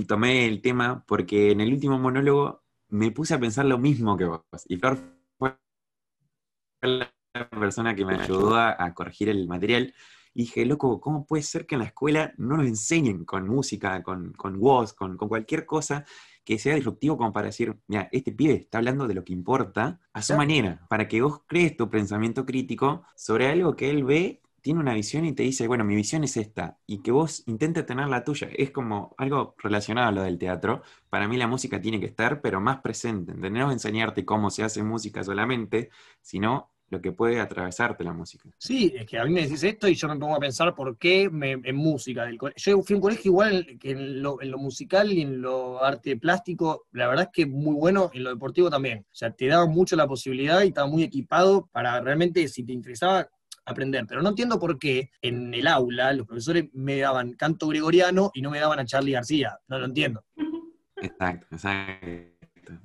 tomé 0.07 0.47
el 0.47 0.61
tema 0.61 1.03
porque 1.07 1.51
en 1.51 1.61
el 1.61 1.73
último 1.73 1.99
monólogo 1.99 2.63
me 2.89 3.11
puse 3.11 3.33
a 3.33 3.39
pensar 3.39 3.65
lo 3.65 3.77
mismo 3.77 4.17
que 4.17 4.25
vos. 4.25 4.41
Y 4.67 4.77
Flor 4.77 4.97
fue 5.37 5.57
la 6.81 7.11
persona 7.49 7.95
que 7.95 8.05
me 8.05 8.15
ayudó 8.15 8.55
a, 8.55 8.93
corregir 8.93 9.29
el 9.29 9.47
material. 9.47 9.93
Y 10.33 10.43
dije, 10.43 10.65
loco, 10.65 11.01
¿cómo 11.01 11.25
puede 11.25 11.43
ser 11.43 11.65
que 11.65 11.75
en 11.75 11.79
la 11.79 11.87
escuela 11.87 12.33
no 12.37 12.57
nos 12.57 12.65
enseñen 12.65 13.25
con 13.25 13.47
música, 13.47 14.01
con, 14.01 14.31
con 14.33 14.59
voz, 14.59 14.93
con, 14.93 15.17
con 15.17 15.27
cualquier 15.27 15.65
cosa 15.65 16.05
que 16.43 16.57
sea 16.57 16.75
disruptivo 16.75 17.17
como 17.17 17.33
para 17.33 17.47
decir, 17.47 17.77
mira, 17.87 18.09
este 18.11 18.31
pibe 18.31 18.53
está 18.53 18.79
hablando 18.79 19.07
de 19.07 19.13
lo 19.13 19.23
que 19.23 19.33
importa 19.33 19.99
a 20.13 20.21
su 20.21 20.35
manera, 20.35 20.85
para 20.89 21.07
que 21.07 21.21
vos 21.21 21.41
crees 21.45 21.77
tu 21.77 21.89
pensamiento 21.89 22.45
crítico 22.45 23.03
sobre 23.15 23.47
algo 23.47 23.75
que 23.75 23.89
él 23.89 24.03
ve 24.03 24.40
tiene 24.61 24.79
una 24.79 24.93
visión 24.93 25.25
y 25.25 25.33
te 25.33 25.43
dice, 25.43 25.67
bueno, 25.67 25.83
mi 25.83 25.95
visión 25.95 26.23
es 26.23 26.37
esta, 26.37 26.77
y 26.85 27.01
que 27.01 27.11
vos 27.11 27.43
intentes 27.47 27.85
tener 27.85 28.07
la 28.07 28.23
tuya. 28.23 28.49
Es 28.55 28.71
como 28.71 29.15
algo 29.17 29.55
relacionado 29.57 30.07
a 30.07 30.11
lo 30.11 30.23
del 30.23 30.37
teatro. 30.37 30.83
Para 31.09 31.27
mí 31.27 31.37
la 31.37 31.47
música 31.47 31.81
tiene 31.81 31.99
que 31.99 32.05
estar, 32.05 32.41
pero 32.41 32.61
más 32.61 32.79
presente. 32.81 33.33
No 33.33 33.71
enseñarte 33.71 34.23
cómo 34.25 34.49
se 34.49 34.63
hace 34.63 34.83
música 34.83 35.23
solamente, 35.23 35.89
sino 36.21 36.71
lo 36.91 37.01
que 37.01 37.13
puede 37.13 37.39
atravesarte 37.39 38.03
la 38.03 38.11
música. 38.11 38.49
Sí, 38.57 38.93
es 38.95 39.05
que 39.05 39.17
a 39.17 39.23
mí 39.23 39.31
me 39.31 39.43
decís 39.43 39.63
esto 39.63 39.87
y 39.87 39.95
yo 39.95 40.09
me 40.09 40.17
pongo 40.17 40.35
a 40.35 40.39
pensar 40.39 40.75
por 40.75 40.97
qué 40.97 41.23
en 41.23 41.75
música. 41.75 42.25
Del 42.25 42.37
yo 42.57 42.81
fui 42.81 42.93
a 42.93 42.97
un 42.97 43.01
colegio 43.01 43.31
igual 43.31 43.77
que 43.79 43.91
en 43.91 44.21
lo, 44.21 44.37
lo, 44.41 44.57
musical 44.57 45.11
y 45.11 45.21
en 45.21 45.41
lo 45.41 45.81
arte 45.81 46.17
plástico, 46.17 46.87
la 46.91 47.07
verdad 47.07 47.25
es 47.25 47.31
que 47.31 47.45
muy 47.45 47.73
bueno, 47.75 48.11
en 48.13 48.23
lo 48.25 48.29
deportivo 48.29 48.69
también. 48.69 48.99
O 48.99 49.15
sea, 49.15 49.31
te 49.31 49.47
daba 49.47 49.65
mucho 49.67 49.95
la 49.95 50.05
posibilidad 50.05 50.61
y 50.63 50.67
estaba 50.67 50.87
muy 50.87 51.03
equipado 51.03 51.69
para 51.71 52.01
realmente, 52.01 52.45
si 52.49 52.63
te 52.63 52.73
interesaba, 52.73 53.29
aprender. 53.65 54.05
Pero 54.07 54.21
no 54.21 54.29
entiendo 54.29 54.59
por 54.59 54.77
qué 54.77 55.11
en 55.21 55.53
el 55.53 55.67
aula 55.67 56.13
los 56.13 56.27
profesores 56.27 56.65
me 56.73 56.99
daban 56.99 57.33
canto 57.33 57.67
gregoriano 57.67 58.31
y 58.33 58.41
no 58.41 58.49
me 58.51 58.59
daban 58.59 58.79
a 58.79 58.85
Charlie 58.85 59.13
García. 59.13 59.57
No 59.67 59.79
lo 59.79 59.85
entiendo. 59.85 60.23
Exacto, 60.97 61.47
exacto. 61.51 62.07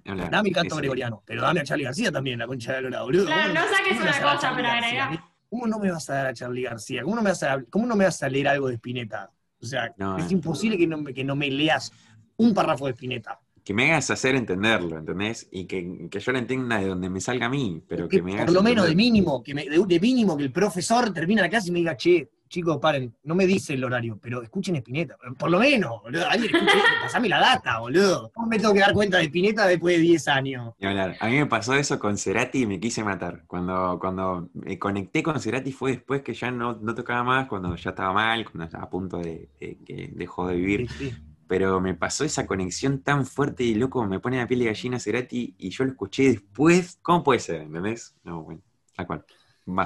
Dame 0.05 0.51
canto 0.53 0.77
gregoriano, 0.77 1.23
pero 1.25 1.43
dame 1.43 1.61
a 1.61 1.65
Charlie 1.65 1.85
García 1.85 2.11
también, 2.11 2.39
la 2.39 2.47
concha 2.47 2.81
de 2.81 2.91
la 2.91 3.03
boludo. 3.03 3.27
Claro, 3.27 3.53
no 3.53 3.61
saques 3.61 4.01
una 4.01 4.35
cosa 4.35 4.51
para 4.51 4.73
agregar. 4.73 5.21
¿Cómo 5.49 5.67
no 5.67 5.79
me 5.79 5.91
vas 5.91 6.11
a 6.11 6.15
dar 6.15 6.27
a 6.27 6.35
Charlie 6.35 6.63
García? 6.63 7.03
¿Cómo 7.03 7.15
no 7.15 7.23
me 7.23 7.31
vas 7.31 7.43
a, 7.43 7.63
cómo 7.71 7.87
no 7.87 7.95
me 7.95 8.05
vas 8.05 8.23
a 8.23 8.29
leer 8.29 8.49
algo 8.49 8.69
de 8.69 8.75
Spinetta? 8.75 9.31
O 9.61 9.65
sea, 9.65 9.95
es 10.19 10.33
imposible 10.33 10.77
que 10.77 10.87
no, 10.87 11.05
que 11.05 11.25
no 11.25 11.37
me 11.37 11.51
leas 11.51 11.93
un 12.37 12.53
párrafo 12.53 12.87
de 12.87 12.93
Spinetta. 12.93 13.39
Que 13.67 13.75
me 13.75 13.91
hagas 13.91 14.13
hacer 14.13 14.37
entenderlo, 14.37 14.97
¿entendés? 14.97 15.49
Y 15.51 15.65
que, 15.65 16.09
yo 16.09 16.33
lo 16.33 16.39
entienda 16.39 16.79
de 16.79 16.87
donde 16.87 17.11
me 17.11 17.21
salga 17.21 17.47
a 17.47 17.49
mí, 17.49 17.83
pero 17.89 18.09
que, 18.09 18.23
me 18.23 18.35
hagas 18.35 18.45
Por 18.45 18.55
lo 18.55 18.63
menos 18.63 18.87
de 18.87 18.95
mínimo, 18.95 19.43
que 19.43 19.55
me, 19.55 19.65
de, 19.65 20.01
mínimo 20.01 20.37
que 20.37 20.45
el 20.45 20.53
profesor 20.53 21.13
termina 21.13 21.43
la 21.43 21.49
clase 21.49 21.71
y 21.71 21.73
me 21.73 21.81
diga, 21.81 21.97
che, 21.97 22.31
chicos, 22.49 22.79
paren, 22.81 23.17
no 23.25 23.35
me 23.35 23.45
dice 23.45 23.75
el 23.75 23.83
horario, 23.83 24.21
pero 24.23 24.41
escuchen 24.41 24.77
Espineta, 24.77 25.17
por 25.37 25.51
lo 25.51 25.59
menos, 25.59 26.01
boludo, 26.01 26.29
alguien 26.31 26.55
escuche, 26.55 26.79
pasame 27.03 27.29
la 27.29 27.41
data, 27.41 27.81
boludo. 27.81 28.31
¿Cómo 28.33 28.47
me 28.47 28.57
tengo 28.61 28.73
que 28.73 28.79
dar 28.79 28.93
cuenta 28.93 29.17
de 29.17 29.25
Espineta 29.25 29.67
después 29.67 29.97
de 29.97 30.03
10 30.03 30.29
años? 30.29 30.75
a 31.19 31.27
mí 31.27 31.37
me 31.37 31.47
pasó 31.47 31.75
eso 31.75 31.99
con 31.99 32.17
Cerati 32.17 32.63
y 32.63 32.67
me 32.67 32.79
quise 32.79 33.03
matar. 33.03 33.43
Cuando, 33.49 33.99
cuando 34.01 34.49
me 34.55 34.79
conecté 34.79 35.25
con 35.25 35.41
Cerati 35.41 35.73
fue 35.73 35.91
después 35.91 36.23
que 36.23 36.35
ya 36.35 36.53
no, 36.53 36.79
no 36.81 36.95
tocaba 36.95 37.25
más, 37.25 37.49
cuando 37.49 37.75
ya 37.75 37.91
estaba 37.91 38.13
mal, 38.13 38.45
cuando 38.45 38.67
estaba 38.67 38.85
a 38.85 38.91
punto 38.91 39.19
de, 39.19 39.49
que 39.59 40.13
dejó 40.15 40.47
de 40.47 40.55
vivir. 40.55 40.89
Sí, 40.89 41.11
sí 41.11 41.26
pero 41.47 41.81
me 41.81 41.95
pasó 41.95 42.25
esa 42.25 42.47
conexión 42.47 43.03
tan 43.03 43.27
fuerte 43.27 43.65
y 43.65 43.75
loco, 43.75 44.05
me 44.07 44.21
pone 44.21 44.39
la 44.39 44.47
piel 44.47 44.61
de 44.61 44.67
gallina 44.67 44.99
Cerati 44.99 45.55
y 45.59 45.71
yo 45.71 45.85
lo 45.85 45.91
escuché 45.91 46.31
después. 46.31 46.99
¿Cómo 47.03 47.23
puede 47.23 47.41
ser? 47.41 47.63
¿Entendés? 47.63 48.17
No, 48.25 48.43
bueno, 48.43 48.63
tal 48.95 49.07
cual. 49.07 49.25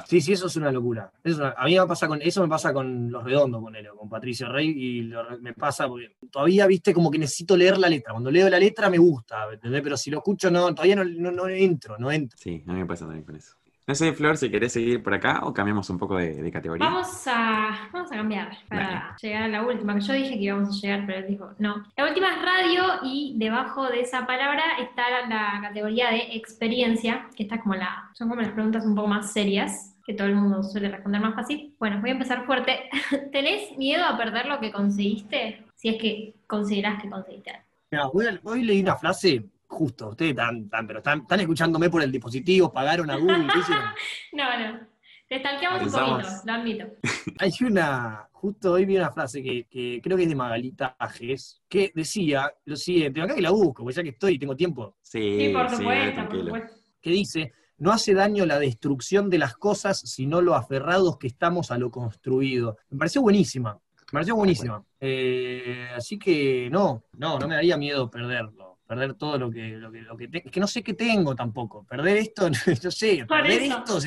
Sí, 0.07 0.21
sí, 0.21 0.33
eso 0.35 0.47
es 0.47 0.57
una 0.57 0.71
locura. 0.71 1.11
a 1.57 1.65
mí 1.65 1.79
me 1.79 1.87
pasa 1.87 2.07
con, 2.07 2.21
eso 2.21 2.43
me 2.43 2.49
pasa 2.49 2.71
con 2.71 3.11
Los 3.11 3.25
Redondos, 3.25 3.63
con 3.63 3.75
él, 3.75 3.89
con 3.97 4.11
Patricio 4.11 4.47
Rey, 4.53 4.69
y 4.69 5.11
me 5.41 5.55
pasa 5.55 5.89
porque 5.89 6.17
todavía, 6.31 6.67
viste, 6.67 6.93
como 6.93 7.11
que 7.11 7.19
necesito 7.19 7.57
leer 7.57 7.79
la 7.79 7.89
letra. 7.89 8.13
Cuando 8.13 8.31
leo 8.31 8.51
la 8.51 8.59
letra 8.59 8.91
me 8.91 8.99
gusta, 8.99 9.51
¿entendés? 9.51 9.81
Pero 9.81 9.97
si 9.97 10.11
lo 10.11 10.19
escucho, 10.19 10.51
no, 10.51 10.75
todavía 10.75 10.97
no, 10.97 11.05
no, 11.05 11.31
no 11.31 11.49
entro, 11.49 11.97
no 11.99 12.13
entro. 12.13 12.37
Sí, 12.39 12.63
a 12.67 12.73
mí 12.75 12.81
me 12.81 12.87
pasa 12.87 13.07
también 13.07 13.25
con 13.25 13.37
eso. 13.37 13.57
No 13.91 13.97
sé, 13.97 14.13
Flor, 14.13 14.37
si 14.37 14.49
querés 14.49 14.73
seguir 14.73 15.03
por 15.03 15.13
acá 15.13 15.41
o 15.43 15.53
cambiamos 15.53 15.91
un 15.91 15.99
poco 15.99 16.17
de, 16.17 16.49
categoría. 16.53 16.87
Vamos 16.87 17.27
a, 17.27 17.89
vamos 17.93 18.13
a 18.13 18.15
cambiar 18.15 18.57
para 18.69 19.17
llegar 19.21 19.43
a 19.43 19.49
la 19.49 19.67
última, 19.67 19.97
que 19.97 20.01
yo 20.01 20.13
dije 20.13 20.31
que 20.31 20.45
íbamos 20.45 20.69
a 20.69 20.81
llegar, 20.81 21.07
pero 21.07 21.19
él 21.19 21.27
dijo 21.27 21.51
no. 21.59 21.85
La 21.97 22.07
última 22.07 22.29
es 22.29 22.41
radio 22.41 22.85
y 23.03 23.35
debajo 23.37 23.89
de 23.89 24.03
esa 24.03 24.29
palabra 24.29 24.63
está 24.79 25.27
la, 25.27 25.61
categoría 25.61 26.13
de 26.13 26.37
experiencia, 26.37 27.27
que 27.35 27.43
está 27.43 27.61
como 27.61 27.75
la, 27.75 28.09
son 28.13 28.29
como 28.29 28.41
las 28.41 28.53
preguntas 28.53 28.87
un 28.87 28.95
poco 28.95 29.09
más 29.09 29.33
serias, 29.33 29.97
que 30.07 30.15
todo 30.15 30.29
el 30.29 30.37
mundo 30.37 30.63
suele 30.63 30.89
responder 30.89 31.21
más 31.21 31.35
fácil. 31.35 31.75
Bueno, 31.81 32.01
voy 32.01 32.11
a 32.11 32.13
empezar 32.13 32.47
fuerte. 32.47 32.89
¿Tenés 33.33 33.77
miedo 33.77 34.05
a 34.05 34.17
perder 34.17 34.47
lo 34.47 34.61
que 34.61 34.71
conseguiste? 34.71 35.65
Si 35.75 35.89
es 35.89 36.01
que 36.01 36.35
considerás 36.47 37.03
que 37.03 37.11
conseguiste 37.11 37.51
algo. 37.51 38.13
Mira, 38.15 38.41
hoy 38.45 38.63
leí 38.63 38.83
una 38.83 38.95
frase 38.95 39.51
justo, 39.71 40.09
ustedes 40.09 40.33
están, 40.33 40.69
pero 40.87 40.99
están, 40.99 41.41
escuchándome 41.41 41.89
por 41.89 42.03
el 42.03 42.11
dispositivo, 42.11 42.73
pagaron 42.73 43.11
a 43.11 43.17
Google, 43.17 43.47
No, 44.33 44.59
no. 44.59 44.81
Te 45.29 45.39
stalkeamos 45.39 45.83
un 45.83 45.93
poquito, 45.93 46.29
lo 46.45 46.53
admito. 46.53 46.85
Hay 47.39 47.53
una, 47.61 48.29
justo 48.33 48.73
hoy 48.73 48.85
vi 48.85 48.97
una 48.97 49.13
frase 49.13 49.41
que, 49.43 50.01
creo 50.03 50.17
que 50.17 50.25
es 50.25 50.29
de 50.29 50.35
Magalita 50.35 50.97
Ajes, 50.99 51.63
que 51.69 51.93
decía 51.95 52.53
lo 52.65 52.75
siguiente, 52.75 53.23
acá 53.23 53.37
que 53.37 53.41
la 53.41 53.51
busco, 53.51 53.85
porque 53.85 53.95
ya 53.95 54.03
que 54.03 54.09
estoy 54.09 54.35
y 54.35 54.39
tengo 54.41 54.57
tiempo. 54.57 54.97
Sí, 55.01 55.51
por 55.53 55.71
supuesto, 55.71 56.29
por 56.29 56.45
supuesto. 56.45 56.75
Que 57.01 57.11
dice, 57.11 57.53
no 57.79 57.93
hace 57.93 58.13
daño 58.13 58.45
la 58.45 58.59
destrucción 58.59 59.31
de 59.31 59.39
las 59.39 59.55
cosas, 59.55 60.01
sino 60.01 60.41
lo 60.41 60.57
aferrados 60.57 61.17
que 61.17 61.29
estamos 61.29 61.71
a 61.71 61.79
lo 61.79 61.93
construido. 61.93 62.77
Me 62.91 62.99
pareció 62.99 63.23
buenísima, 63.23 63.75
me 63.75 64.13
pareció 64.13 64.35
buenísima. 64.35 64.85
Eh, 64.99 65.91
así 65.95 66.19
que 66.19 66.69
no, 66.71 67.05
no, 67.13 67.39
no 67.39 67.47
me 67.47 67.55
daría 67.55 67.77
miedo 67.77 68.11
perderlo 68.11 68.70
perder 68.91 69.15
todo 69.15 69.39
lo 69.39 69.53
que, 69.53 69.77
lo 69.77 69.93
que, 69.93 70.03
lo 70.03 70.17
que 70.17 70.29
es 70.33 70.51
que 70.51 70.59
no 70.59 70.67
sé 70.67 70.83
qué 70.83 70.95
tengo 70.95 71.37
tampoco. 71.37 71.85
Perder 71.85 72.17
esto, 72.17 72.51
no 72.83 72.91
sé, 72.91 73.25
perder 73.25 73.63
esto 73.63 74.01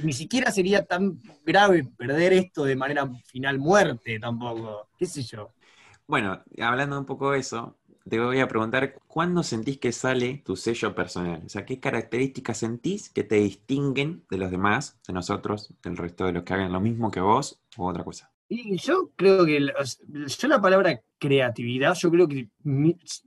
ni 0.00 0.12
siquiera 0.12 0.50
sería 0.50 0.84
tan 0.84 1.18
grave 1.46 1.84
perder 1.96 2.34
esto 2.34 2.64
de 2.64 2.76
manera 2.76 3.10
final 3.24 3.58
muerte 3.58 4.20
tampoco. 4.20 4.88
¿Qué 4.98 5.06
sé 5.06 5.22
yo? 5.22 5.52
Bueno, 6.06 6.42
hablando 6.60 6.98
un 6.98 7.06
poco 7.06 7.30
de 7.30 7.38
eso, 7.38 7.78
te 8.06 8.20
voy 8.20 8.40
a 8.40 8.48
preguntar, 8.48 8.96
¿cuándo 9.06 9.42
sentís 9.42 9.78
que 9.78 9.92
sale 9.92 10.42
tu 10.44 10.56
sello 10.56 10.94
personal? 10.94 11.40
O 11.46 11.48
sea, 11.48 11.64
¿qué 11.64 11.80
características 11.80 12.58
sentís 12.58 13.08
que 13.08 13.24
te 13.24 13.36
distinguen 13.36 14.26
de 14.28 14.36
los 14.36 14.50
demás, 14.50 15.00
de 15.08 15.14
nosotros, 15.14 15.72
del 15.82 15.96
resto 15.96 16.26
de 16.26 16.32
los 16.32 16.42
que 16.42 16.52
hagan 16.52 16.70
lo 16.70 16.80
mismo 16.80 17.10
que 17.10 17.20
vos 17.20 17.62
o 17.78 17.88
otra 17.88 18.04
cosa? 18.04 18.31
Y 18.54 18.76
yo 18.76 19.10
creo 19.16 19.46
que, 19.46 19.60
yo 19.60 20.48
la 20.48 20.60
palabra 20.60 21.00
creatividad, 21.18 21.94
yo 21.94 22.10
creo 22.10 22.28
que 22.28 22.50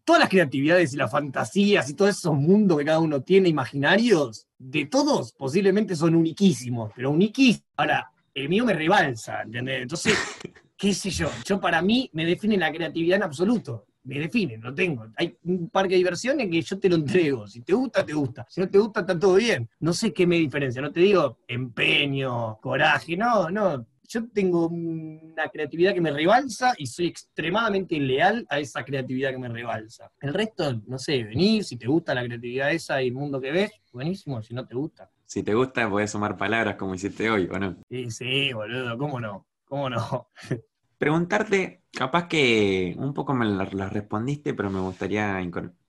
todas 0.04 0.20
las 0.20 0.30
creatividades 0.30 0.94
y 0.94 0.98
las 0.98 1.10
fantasías 1.10 1.90
y 1.90 1.96
todos 1.96 2.16
esos 2.16 2.36
mundos 2.36 2.78
que 2.78 2.86
cada 2.86 3.00
uno 3.00 3.24
tiene 3.24 3.50
imaginarios, 3.50 4.46
de 4.60 4.86
todos 4.86 5.34
posiblemente 5.34 5.96
son 5.96 6.14
uniquísimos, 6.14 6.92
pero 6.96 7.10
uniquísimos. 7.10 7.66
Ahora, 7.76 8.12
el 8.36 8.50
mío 8.50 8.66
me 8.66 8.76
rebalsa, 8.76 9.42
¿entendés? 9.42 9.82
Entonces, 9.82 10.14
qué 10.78 10.94
sé 10.94 11.10
yo, 11.10 11.28
yo 11.44 11.60
para 11.60 11.82
mí 11.82 12.08
me 12.14 12.24
define 12.24 12.56
la 12.58 12.72
creatividad 12.72 13.18
en 13.18 13.24
absoluto. 13.24 13.88
Me 14.04 14.20
define, 14.20 14.58
lo 14.60 14.76
tengo. 14.76 15.08
Hay 15.18 15.36
un 15.46 15.72
parque 15.72 15.96
de 15.96 15.98
diversiones 15.98 16.52
que 16.52 16.62
yo 16.62 16.78
te 16.78 16.88
lo 16.88 16.98
entrego. 16.98 17.48
Si 17.48 17.62
te 17.62 17.74
gusta, 17.74 18.06
te 18.06 18.14
gusta. 18.14 18.46
Si 18.48 18.62
no 18.62 18.70
te 18.70 18.78
gusta, 18.78 19.00
está 19.00 19.18
todo 19.18 19.34
bien. 19.34 19.68
No 19.80 19.92
sé 19.92 20.14
qué 20.14 20.28
me 20.28 20.36
diferencia. 20.36 20.80
No 20.84 20.92
te 20.92 21.00
digo 21.00 21.40
empeño, 21.48 22.60
coraje. 22.62 23.18
No, 23.18 23.50
no 23.50 23.88
yo 24.08 24.28
tengo 24.30 24.68
una 24.68 25.50
creatividad 25.50 25.94
que 25.94 26.02
me 26.02 26.12
rebalsa 26.12 26.74
y 26.78 26.88
soy 26.88 27.08
extremadamente 27.08 28.00
leal 28.00 28.46
a 28.50 28.60
esa 28.60 28.84
creatividad 28.84 29.32
que 29.32 29.38
me 29.38 29.50
rebalsa. 29.50 30.12
El 30.22 30.34
resto, 30.34 30.82
no 30.88 30.98
sé, 30.98 31.24
venir, 31.24 31.63
si 31.63 31.78
te 31.78 31.88
gusta 31.88 32.13
la 32.13 32.24
creatividad 32.24 32.72
esa 32.72 33.02
y 33.02 33.08
el 33.08 33.13
mundo 33.13 33.39
que 33.41 33.52
ves, 33.52 33.72
buenísimo, 33.91 34.41
si 34.41 34.54
no 34.54 34.65
te 34.65 34.76
gusta. 34.76 35.10
Si 35.26 35.44
te 35.44 35.54
gusta, 35.54 35.89
puedes 35.89 36.12
sumar 36.12 36.38
palabras 36.38 36.76
como 36.76 36.96
hiciste 36.96 37.30
hoy, 37.30 37.50
¿o 37.52 37.58
no? 37.58 37.78
Sí, 37.89 38.12
sí, 38.12 38.54
boludo, 38.54 38.98
¿cómo 38.98 39.20
no? 39.20 39.48
¿Cómo 39.65 39.89
no? 39.89 40.30
Preguntarte, 40.98 41.84
capaz 41.91 42.28
que 42.28 42.96
un 42.98 43.13
poco 43.13 43.34
me 43.34 43.46
las 43.46 43.91
respondiste, 43.91 44.54
pero 44.54 44.70
me 44.70 44.80
gustaría 44.80 45.41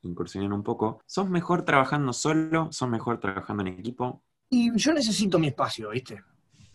incursionar 0.02 0.52
un 0.52 0.62
poco. 0.62 1.00
¿Sos 1.06 1.28
mejor 1.28 1.64
trabajando 1.64 2.12
solo? 2.12 2.72
¿Sos 2.72 2.88
mejor 2.88 3.20
trabajando 3.20 3.62
en 3.62 3.68
equipo? 3.78 4.24
Y 4.50 4.76
yo 4.76 4.92
necesito 4.92 5.38
mi 5.38 5.48
espacio, 5.48 5.90
¿viste? 5.90 6.22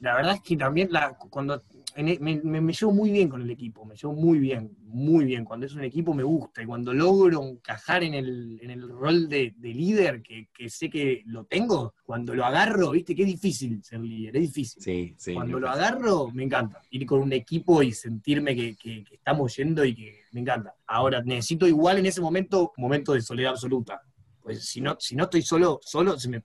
La 0.01 0.15
verdad 0.15 0.33
es 0.33 0.41
que 0.41 0.57
también 0.57 0.89
la, 0.91 1.15
cuando 1.29 1.63
e, 1.95 2.19
me, 2.19 2.73
llevo 2.73 2.91
muy 2.91 3.11
bien 3.11 3.29
con 3.29 3.43
el 3.43 3.51
equipo, 3.51 3.85
me 3.85 3.95
llevo 3.95 4.13
muy 4.13 4.39
bien, 4.39 4.75
muy 4.81 5.25
bien. 5.25 5.45
Cuando 5.45 5.67
es 5.67 5.75
un 5.75 5.83
equipo 5.83 6.15
me 6.15 6.23
gusta 6.23 6.63
y 6.63 6.65
cuando 6.65 6.91
logro 6.91 7.43
encajar 7.43 8.03
en 8.03 8.15
el, 8.15 8.89
rol 8.89 9.29
de, 9.29 9.53
líder, 9.61 10.23
que, 10.23 10.47
sé 10.69 10.89
que 10.89 11.21
lo 11.27 11.45
tengo, 11.45 11.93
cuando 12.03 12.33
lo 12.33 12.45
agarro, 12.45 12.89
viste 12.91 13.15
que 13.15 13.21
es 13.21 13.27
difícil 13.27 13.83
ser 13.83 13.99
líder, 13.99 14.37
es 14.37 14.41
difícil. 14.41 14.81
Sí, 14.81 15.13
sí, 15.17 15.33
cuando 15.35 15.59
lo 15.59 15.69
agarro, 15.69 16.31
me 16.31 16.43
encanta. 16.43 16.81
Ir 16.89 17.05
con 17.05 17.21
un 17.21 17.33
equipo 17.33 17.83
y 17.83 17.91
sentirme 17.91 18.55
que, 18.55 18.75
que, 18.75 19.03
estamos 19.11 19.55
yendo 19.55 19.85
y 19.85 19.93
que 19.93 20.21
me 20.31 20.41
encanta. 20.41 20.73
Ahora, 20.87 21.21
necesito 21.21 21.67
igual 21.67 21.99
en 21.99 22.07
ese 22.07 22.21
momento, 22.21 22.73
momento 22.75 23.13
de 23.13 23.21
soledad 23.21 23.51
absoluta 23.51 24.01
pues 24.41 24.65
si 24.65 24.82
no, 24.82 24.97
si 24.99 25.15
no 25.15 25.25
estoy 25.25 25.41
solo, 25.41 25.80
solo 25.84 26.17
se 26.17 26.30
me, 26.30 26.43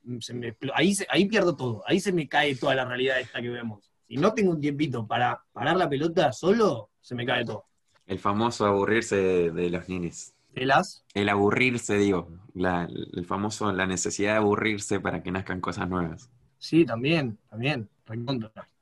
ahí, 0.74 0.94
ahí 1.08 1.24
pierdo 1.26 1.56
todo, 1.56 1.82
ahí 1.86 2.00
se 2.00 2.12
me 2.12 2.28
cae 2.28 2.54
toda 2.54 2.74
la 2.74 2.84
realidad 2.84 3.20
esta 3.20 3.40
que 3.40 3.48
vemos. 3.48 3.90
Si 4.06 4.16
no 4.16 4.32
tengo 4.32 4.52
un 4.52 4.60
tiempito 4.60 5.06
para 5.06 5.42
parar 5.52 5.76
la 5.76 5.88
pelota 5.88 6.32
solo, 6.32 6.90
se 7.00 7.14
me 7.14 7.26
cae 7.26 7.44
todo. 7.44 7.64
El 8.06 8.18
famoso 8.18 8.66
aburrirse 8.66 9.50
de, 9.50 9.70
los 9.70 9.88
niños. 9.88 10.32
¿El 10.54 10.70
as? 10.70 11.04
El 11.12 11.28
aburrirse, 11.28 11.98
digo. 11.98 12.28
el 12.54 13.24
famoso, 13.26 13.72
la 13.72 13.86
necesidad 13.86 14.32
de 14.32 14.38
aburrirse 14.38 15.00
para 15.00 15.22
que 15.22 15.32
nazcan 15.32 15.60
cosas 15.60 15.88
nuevas. 15.88 16.30
Sí, 16.58 16.84
también, 16.84 17.38
también. 17.50 17.88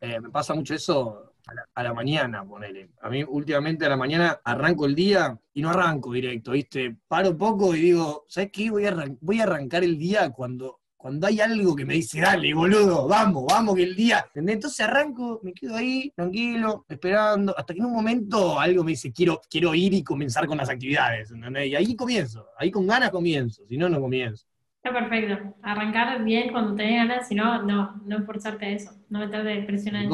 Eh, 0.01 0.21
me 0.21 0.29
pasa 0.29 0.55
mucho 0.55 0.75
eso 0.75 1.34
a 1.75 1.83
la, 1.83 1.93
mañana, 1.93 2.45
ponele. 2.45 2.91
A 3.03 3.11
mí 3.11 3.23
últimamente 3.23 3.85
a 3.85 3.91
la 3.91 3.97
mañana 3.97 4.41
arranco 4.45 4.87
el 4.87 4.95
día 4.95 5.39
y 5.53 5.63
no 5.63 5.71
arranco 5.71 6.13
directo, 6.13 6.53
¿viste? 6.53 6.97
Paro 7.07 7.37
poco 7.37 7.75
y 7.75 7.81
digo, 7.81 8.25
¿sabes 8.29 8.51
qué? 8.51 8.71
Voy 8.71 8.87
a, 8.87 8.95
voy 9.21 9.41
a 9.41 9.45
arrancar 9.45 9.85
el 9.85 9.99
día 9.99 10.31
cuando, 10.31 10.81
cuando 10.97 11.27
hay 11.27 11.41
algo 11.41 11.77
que 11.77 11.85
me 11.85 11.95
dice, 11.95 12.21
dale, 12.21 12.55
boludo, 12.55 13.07
vamos, 13.07 13.45
vamos, 13.47 13.77
que 13.77 13.83
el 13.83 13.95
día. 13.95 14.25
Entonces 14.35 14.81
arranco, 14.81 15.41
me 15.43 15.53
quedo 15.53 15.77
ahí, 15.77 16.11
tranquilo, 16.17 16.87
esperando, 16.89 17.57
hasta 17.57 17.75
que 17.75 17.81
en 17.81 17.87
un 17.87 17.93
momento 17.93 18.59
algo 18.59 18.83
me 18.83 18.93
dice, 18.93 19.13
quiero, 19.13 19.41
quiero 19.51 19.75
ir 19.75 19.93
y 19.93 20.03
comenzar 20.03 20.47
con 20.47 20.57
las 20.57 20.71
actividades, 20.71 21.31
¿entendés? 21.31 21.67
Y 21.69 21.77
ahí 21.77 21.95
comienzo, 21.95 22.49
ahí 22.59 22.71
con 22.71 22.87
ganas 22.87 23.11
comienzo, 23.11 23.65
si 23.69 23.77
no, 23.77 23.89
no 23.89 24.01
comienzo. 24.01 24.47
Está 24.83 24.99
perfecto. 24.99 25.55
Arrancar 25.63 26.23
bien 26.25 26.53
cuando 26.53 26.75
tenés 26.75 27.07
ganas, 27.07 27.29
si 27.29 27.35
no, 27.35 27.63
no, 27.63 28.01
no 28.05 28.25
forzarte 28.25 28.67
a 28.67 28.71
eso, 28.71 28.93
no 29.09 29.21
meterte 29.21 29.63
presión 29.63 29.97
en 29.97 30.09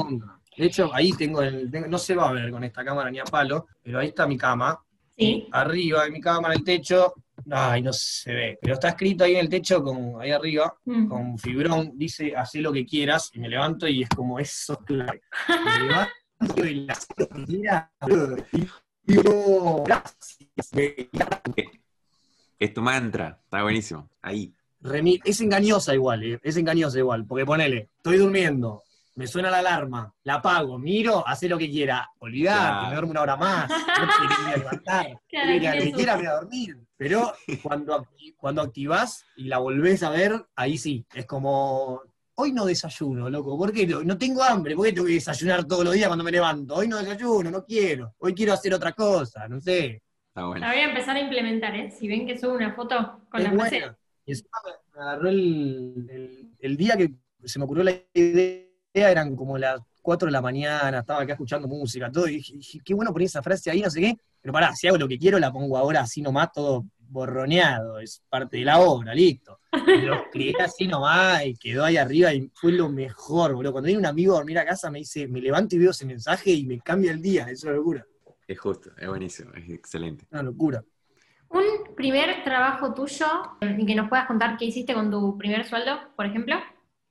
de 0.61 0.67
hecho, 0.67 0.91
ahí 0.95 1.13
tengo, 1.13 1.41
el, 1.41 1.71
no 1.89 1.97
se 1.97 2.15
va 2.15 2.29
a 2.29 2.33
ver 2.33 2.51
con 2.51 2.63
esta 2.65 2.85
cámara 2.85 3.11
ni 3.11 3.19
a 3.19 3.25
palo, 3.25 3.67
pero 3.83 3.99
ahí 3.99 4.09
está 4.09 4.27
mi 4.27 4.37
cama. 4.37 4.79
Sí. 5.17 5.49
Arriba 5.53 6.05
de 6.05 6.11
mi 6.11 6.21
cama, 6.21 6.49
en 6.49 6.59
el 6.59 6.65
techo, 6.65 7.15
ay, 7.51 7.81
no 7.81 7.93
se 7.95 8.33
ve, 8.33 8.59
pero 8.61 8.75
está 8.75 8.91
escrito 8.91 9.25
ahí 9.25 9.37
en 9.37 9.41
el 9.41 9.49
techo, 9.49 9.83
con, 9.83 10.21
ahí 10.21 10.31
arriba, 10.31 10.77
mm. 10.85 11.09
con 11.09 11.39
fibrón, 11.39 11.93
dice, 11.95 12.35
haz 12.37 12.55
lo 12.57 12.73
que 12.73 12.85
quieras, 12.85 13.31
y 13.33 13.41
me 13.41 13.49
levanto 13.49 13.89
y 13.89 14.03
es 14.03 14.09
como 14.11 14.39
eso, 14.39 14.77
claro. 14.85 15.19
Me 15.49 15.81
levanto 15.87 16.67
y 16.67 16.75
la 16.87 16.99
lo 17.17 17.29
que 17.29 17.45
quieras, 17.45 17.89
y 19.07 19.17
Es 22.59 22.75
tu 22.75 22.83
mantra, 22.83 23.41
está 23.45 23.63
buenísimo, 23.63 24.11
ahí. 24.21 24.55
es 25.25 25.41
engañosa 25.41 25.95
igual, 25.95 26.23
eh, 26.23 26.41
es 26.43 26.57
engañosa 26.57 26.99
igual, 26.99 27.25
porque 27.27 27.47
ponele, 27.47 27.89
estoy 27.97 28.19
durmiendo, 28.19 28.83
me 29.21 29.27
suena 29.27 29.51
la 29.51 29.59
alarma, 29.59 30.15
la 30.23 30.37
apago, 30.37 30.79
miro, 30.79 31.23
hace 31.29 31.47
lo 31.47 31.59
que 31.59 31.69
quiera. 31.69 32.11
Olvidate, 32.21 32.87
me 32.87 32.95
duermo 32.95 33.11
una 33.11 33.21
hora 33.21 33.37
más, 33.37 33.69
no 33.69 34.09
te 34.09 34.59
levantar, 34.59 35.11
lo 35.31 35.73
que 35.85 35.93
quiera, 35.93 36.17
me 36.17 36.23
voy 36.23 36.27
a 36.27 36.35
dormir. 36.37 36.79
Pero 36.97 37.35
cuando, 37.63 38.09
cuando 38.39 38.63
activás 38.63 39.27
y 39.37 39.45
la 39.45 39.59
volvés 39.59 40.03
a 40.05 40.09
ver, 40.09 40.43
ahí 40.57 40.79
sí, 40.79 41.05
es 41.13 41.27
como, 41.27 42.01
hoy 42.35 42.53
no 42.53 42.65
desayuno, 42.65 43.29
loco, 43.29 43.59
¿por 43.59 43.75
qué 43.75 43.87
no? 43.87 44.17
tengo 44.17 44.43
hambre, 44.43 44.75
¿por 44.75 44.87
qué 44.87 44.95
tengo 44.95 45.07
que 45.07 45.13
desayunar 45.13 45.67
todos 45.67 45.85
los 45.85 45.93
días 45.93 46.09
cuando 46.09 46.25
me 46.25 46.33
levanto? 46.33 46.77
Hoy 46.77 46.89
no 46.89 46.97
desayuno, 46.97 47.51
no 47.51 47.63
quiero, 47.63 48.15
hoy 48.21 48.35
quiero 48.35 48.55
hacer 48.55 48.73
otra 48.73 48.93
cosa, 48.93 49.47
no 49.49 49.61
sé. 49.61 50.03
La 50.35 50.47
voy 50.47 50.63
a 50.63 50.89
empezar 50.89 51.15
a 51.15 51.21
implementar, 51.21 51.77
¿eh? 51.77 51.91
Si 51.91 52.09
ven 52.09 52.27
que 52.27 52.39
subo 52.39 52.55
una 52.55 52.73
foto 52.73 53.21
con 53.29 53.43
la 53.43 53.53
frase. 53.53 53.83
Y 54.25 54.33
me 54.33 55.03
agarró 55.03 55.29
el, 55.29 56.77
día 56.79 56.97
que 56.97 57.11
se 57.45 57.59
me 57.59 57.67
ocurrió 57.67 57.85
la 57.85 57.93
idea, 58.15 58.70
eran 58.93 59.37
como 59.37 59.59
las 59.59 59.81
4 60.03 60.27
de 60.27 60.33
la 60.33 60.41
mañana, 60.41 61.01
estaba 61.01 61.23
acá 61.23 61.33
escuchando 61.35 61.69
música, 61.69 62.11
todo, 62.11 62.27
y 62.29 62.37
dije, 62.37 62.81
qué 62.85 62.95
bueno 62.95 63.13
poner 63.13 63.27
esa 63.27 63.43
frase 63.43 63.71
ahí, 63.71 63.81
no 63.83 63.91
sé 63.91 64.01
qué, 64.01 64.17
pero 64.41 64.53
pará, 64.53 64.75
si 64.75 64.89
hago 64.89 64.97
lo 64.97 65.09
que 65.09 65.19
quiero, 65.19 65.39
la 65.39 65.53
pongo 65.53 65.77
ahora 65.77 66.01
así 66.01 66.23
nomás, 66.23 66.53
todo 66.53 66.87
borroneado, 66.99 67.99
es 67.99 68.23
parte 68.29 68.59
de 68.59 68.65
la 68.65 68.79
obra, 68.81 69.15
listo. 69.15 69.61
lo 70.07 70.15
escribí 70.15 70.55
así 70.61 70.87
nomás 70.87 71.45
y 71.45 71.55
quedó 71.55 71.85
ahí 71.85 71.97
arriba 71.97 72.33
y 72.33 72.51
fue 72.55 72.73
lo 72.73 72.89
mejor, 72.89 73.55
boludo. 73.55 73.73
Cuando 73.73 73.87
viene 73.87 74.01
un 74.01 74.07
amigo 74.07 74.35
a 74.35 74.37
dormir 74.37 74.59
a 74.59 74.65
casa 74.65 74.91
me 74.91 75.01
dice, 75.01 75.27
me 75.29 75.41
levanto 75.41 75.77
y 75.77 75.81
veo 75.81 75.91
ese 75.91 76.07
mensaje 76.07 76.51
y 76.51 76.65
me 76.65 76.81
cambia 76.81 77.11
el 77.11 77.21
día, 77.21 77.47
es 77.51 77.65
una 77.65 77.75
locura. 77.75 78.07
Es 78.47 78.59
justo, 78.59 78.91
es 78.97 79.09
buenísimo, 79.09 79.53
es 79.55 79.69
excelente. 79.71 80.27
Una 80.31 80.43
locura. 80.43 80.85
Un 81.51 81.95
primer 81.97 82.45
trabajo 82.45 82.95
tuyo 82.95 83.27
y 83.61 83.85
que 83.85 83.95
nos 83.95 84.09
puedas 84.09 84.27
contar 84.27 84.57
qué 84.57 84.67
hiciste 84.67 84.95
con 84.95 85.11
tu 85.11 85.37
primer 85.37 85.65
sueldo, 85.65 85.99
por 86.17 86.27
ejemplo. 86.27 86.57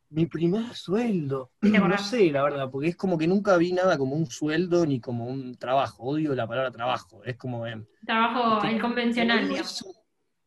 Mi 0.10 0.26
primer 0.26 0.74
sueldo. 0.74 1.52
No 1.62 1.98
sé, 1.98 2.32
la 2.32 2.44
verdad, 2.44 2.70
porque 2.72 2.90
es 2.90 2.96
como 2.96 3.18
que 3.18 3.28
nunca 3.28 3.58
vi 3.58 3.72
nada 3.72 3.98
como 3.98 4.16
un 4.16 4.26
sueldo 4.28 4.86
ni 4.86 5.00
como 5.00 5.26
un 5.26 5.56
trabajo. 5.56 6.04
Odio 6.04 6.36
la 6.36 6.48
palabra 6.48 6.72
trabajo. 6.72 7.24
Es 7.24 7.38
como. 7.38 7.66
trabajo 8.06 8.66
el 8.66 8.82
convencional, 8.82 9.50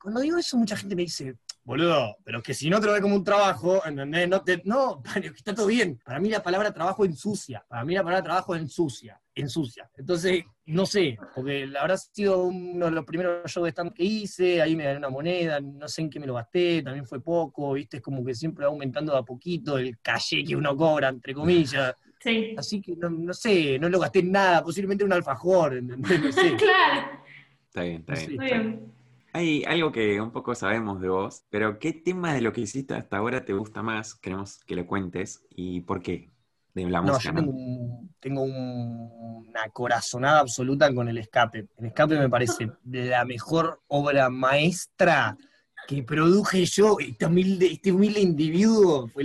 cuando 0.02 0.20
digo 0.20 0.36
eso, 0.36 0.56
mucha 0.56 0.76
gente 0.76 0.96
me 0.96 1.02
dice, 1.02 1.36
boludo, 1.64 2.16
pero 2.24 2.42
que 2.42 2.54
si 2.54 2.68
no 2.68 2.80
te 2.80 2.86
lo 2.86 2.92
ve 2.92 3.00
como 3.00 3.14
un 3.14 3.24
trabajo, 3.24 3.84
¿entendés? 3.86 4.28
No, 4.28 4.42
te, 4.42 4.60
no, 4.64 5.02
está 5.36 5.54
todo 5.54 5.66
bien. 5.66 6.00
Para 6.04 6.18
mí 6.18 6.28
la 6.28 6.42
palabra 6.42 6.72
trabajo 6.72 7.04
ensucia. 7.04 7.64
Para 7.68 7.84
mí 7.84 7.94
la 7.94 8.02
palabra 8.02 8.24
trabajo 8.24 8.56
ensucia. 8.56 9.20
Ensucia. 9.34 9.88
Entonces, 9.96 10.44
no 10.66 10.84
sé, 10.84 11.16
porque 11.34 11.68
habrá 11.78 11.96
sido 11.96 12.44
uno 12.44 12.86
de 12.86 12.90
los 12.90 13.04
primeros 13.04 13.50
shows 13.50 13.64
de 13.64 13.70
stand 13.70 13.94
que 13.94 14.04
hice, 14.04 14.60
ahí 14.60 14.76
me 14.76 14.84
gané 14.84 14.98
una 14.98 15.08
moneda, 15.08 15.60
no 15.60 15.88
sé 15.88 16.02
en 16.02 16.10
qué 16.10 16.20
me 16.20 16.26
lo 16.26 16.34
gasté, 16.34 16.82
también 16.82 17.06
fue 17.06 17.22
poco, 17.22 17.72
viste, 17.72 17.98
es 17.98 18.02
como 18.02 18.24
que 18.24 18.34
siempre 18.34 18.66
va 18.66 18.70
aumentando 18.70 19.12
de 19.12 19.18
a 19.18 19.22
poquito 19.22 19.78
el 19.78 19.98
calle 20.00 20.44
que 20.44 20.56
uno 20.56 20.76
cobra, 20.76 21.08
entre 21.08 21.34
comillas. 21.34 21.94
Sí. 22.22 22.54
Así 22.56 22.80
que 22.80 22.94
no, 22.94 23.34
sé, 23.34 23.80
no 23.80 23.88
lo 23.88 23.98
gasté 23.98 24.20
en 24.20 24.30
nada, 24.30 24.62
posiblemente 24.62 25.02
un 25.02 25.12
alfajor, 25.12 25.74
¿entendés? 25.74 26.20
No 26.22 26.30
sé. 26.30 26.54
claro. 26.54 27.10
Está 27.66 27.82
bien, 27.82 28.04
está 28.06 28.12
bien. 28.12 28.30
Está 28.30 28.44
bien. 28.44 28.91
Hay 29.34 29.64
algo 29.64 29.92
que 29.92 30.20
un 30.20 30.30
poco 30.30 30.54
sabemos 30.54 31.00
de 31.00 31.08
vos, 31.08 31.44
pero 31.48 31.78
¿qué 31.78 31.94
tema 31.94 32.34
de 32.34 32.42
lo 32.42 32.52
que 32.52 32.60
hiciste 32.60 32.94
hasta 32.94 33.16
ahora 33.16 33.44
te 33.44 33.54
gusta 33.54 33.82
más? 33.82 34.14
Queremos 34.14 34.62
que 34.66 34.76
lo 34.76 34.86
cuentes 34.86 35.42
y 35.48 35.80
por 35.80 36.02
qué 36.02 36.30
de 36.74 36.84
la 36.88 37.00
no, 37.00 37.18
Yo 37.18 37.32
tengo, 38.20 38.42
una 38.42 39.68
corazonada 39.72 40.40
absoluta 40.40 40.94
con 40.94 41.08
el 41.08 41.16
escape. 41.16 41.68
El 41.78 41.86
escape 41.86 42.18
me 42.18 42.28
parece 42.28 42.70
la 42.84 43.24
mejor 43.24 43.80
obra 43.88 44.28
maestra 44.28 45.36
que 45.88 46.02
produje 46.02 46.64
yo, 46.66 46.98
este 47.00 47.24
humilde, 47.26 47.72
este 47.72 47.90
humilde 47.90 48.20
individuo. 48.20 49.08
Fue, 49.08 49.24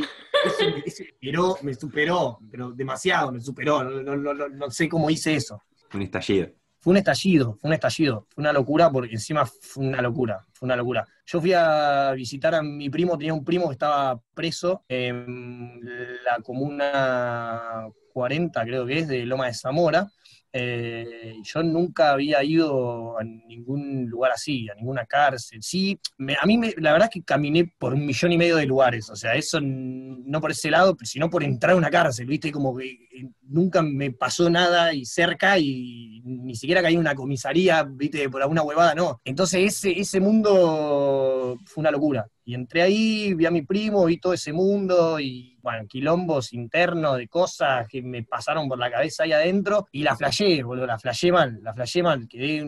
me 1.64 1.74
superó, 1.74 2.40
pero 2.50 2.72
demasiado 2.72 3.32
me 3.34 3.42
superó. 3.42 3.84
no 3.84 4.72
sé 4.72 4.88
cómo 4.88 5.10
hice 5.10 5.36
eso. 5.36 5.62
Un 5.94 6.02
estallido 6.02 6.50
fue 6.80 6.92
un 6.92 6.98
estallido, 6.98 7.58
fue 7.60 7.70
un 7.70 7.74
estallido, 7.74 8.28
fue 8.30 8.42
una 8.42 8.54
locura 8.54 8.90
porque 8.92 9.14
encima 9.14 9.46
fue 9.46 9.86
una 9.86 10.02
locura, 10.02 10.46
fue 10.54 10.68
una 10.68 10.76
locura. 10.76 11.06
Yo 11.26 11.42
fui 11.42 11.54
a 11.54 12.14
visitar 12.16 12.56
a 12.56 12.62
mi 12.62 12.90
primo, 12.90 13.18
tenía 13.18 13.34
un 13.34 13.44
primo 13.44 13.68
que 13.68 13.74
estaba 13.74 14.20
preso 14.34 14.84
en 14.88 15.80
la 16.24 16.42
comuna 16.44 17.88
40, 18.14 18.64
creo 18.64 18.86
que 18.86 19.00
es, 19.00 19.08
de 19.08 19.26
Loma 19.26 19.48
de 19.48 19.54
Zamora, 19.54 20.08
eh, 20.54 21.36
yo 21.44 21.64
nunca 21.64 22.12
había 22.12 22.44
ido 22.44 23.18
a 23.20 23.24
ningún 23.24 24.08
lugar 24.10 24.32
así, 24.32 24.70
a 24.70 24.76
ninguna 24.76 25.06
cárcel. 25.06 25.62
Sí, 25.62 26.00
a 26.40 26.46
mí 26.46 26.60
la 26.78 26.94
verdad 26.94 27.10
es 27.12 27.14
que 27.14 27.24
caminé 27.24 27.72
por 27.78 27.94
un 27.94 28.06
millón 28.06 28.32
y 28.32 28.38
medio 28.38 28.56
de 28.56 28.66
lugares, 28.66 29.10
o 29.10 29.16
sea, 29.16 29.36
eso 29.36 29.60
no 29.62 30.42
por 30.42 30.52
ese 30.52 30.72
lado, 30.72 30.98
sino 31.04 31.30
por 31.30 31.44
entrar 31.44 31.74
a 31.74 31.78
una 31.78 31.90
cárcel, 31.90 32.28
¿viste? 32.28 32.52
Como 32.52 32.76
que 32.76 32.86
eh, 32.92 33.30
nunca 33.44 33.82
me 33.82 34.12
pasó 34.12 34.50
nada 34.50 34.94
y 34.94 35.06
cerca 35.06 35.58
y 35.60 36.22
ni 36.24 36.56
siquiera 36.56 36.82
caí 36.82 36.94
en 36.96 37.00
una 37.02 37.16
comisaría, 37.16 37.84
¿viste? 37.84 38.30
Por 38.30 38.42
alguna 38.42 38.64
huevada, 38.64 38.96
no. 38.96 39.22
Entonces 39.24 39.76
ese, 39.76 40.00
ese 40.00 40.20
mundo 40.20 41.58
fue 41.66 41.82
una 41.82 41.92
locura. 41.92 42.28
Y 42.48 42.56
entré 42.56 42.82
ahí, 42.82 43.34
vi 43.34 43.46
a 43.46 43.52
mi 43.52 43.64
primo, 43.64 44.06
vi 44.06 44.22
todo 44.22 44.32
ese 44.32 44.54
mundo 44.54 45.20
y, 45.20 45.58
bueno, 45.62 45.86
quilombos 45.86 46.54
internos 46.54 47.18
de 47.18 47.28
cosas 47.28 47.86
que 47.90 48.02
me 48.02 48.24
pasaron 48.24 48.70
por 48.70 48.80
la 48.80 48.90
cabeza 48.90 49.24
ahí 49.24 49.34
adentro 49.34 49.90
y 49.92 50.02
la 50.02 50.16
flashé, 50.16 50.64
boludo, 50.64 50.86
la 50.86 50.98
flashé 50.98 51.30
mal, 51.30 51.60
la 51.62 51.74
flashé 51.74 52.02
mal, 52.02 52.26
quedé 52.26 52.66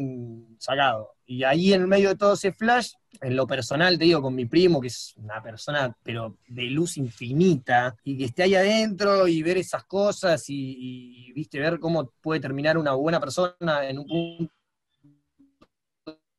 sacado. 0.58 1.14
Y 1.26 1.46
ahí 1.46 1.72
en 1.72 1.88
medio 1.88 2.10
de 2.10 2.18
todo 2.18 2.34
ese 2.34 2.52
flash, 2.52 2.92
en 3.22 3.38
lo 3.38 3.48
personal, 3.48 3.98
te 3.98 4.04
digo, 4.04 4.22
con 4.22 4.36
mi 4.36 4.48
primo, 4.48 4.82
que 4.82 4.88
es 4.88 5.14
una 5.16 5.42
persona, 5.42 5.96
pero 6.04 6.36
de 6.50 6.64
luz 6.64 6.98
infinita, 6.98 7.96
y 8.04 8.18
que 8.18 8.26
esté 8.26 8.44
ahí 8.44 8.56
adentro 8.56 9.30
y 9.30 9.42
ver 9.42 9.60
esas 9.60 9.86
cosas 9.86 10.50
y, 10.50 11.30
y 11.30 11.32
viste, 11.32 11.58
ver 11.58 11.80
cómo 11.80 12.12
puede 12.20 12.42
terminar 12.42 12.78
una 12.78 12.92
buena 12.92 13.22
persona 13.22 13.88
en 13.88 14.00
un 14.00 14.08
punto 14.08 14.59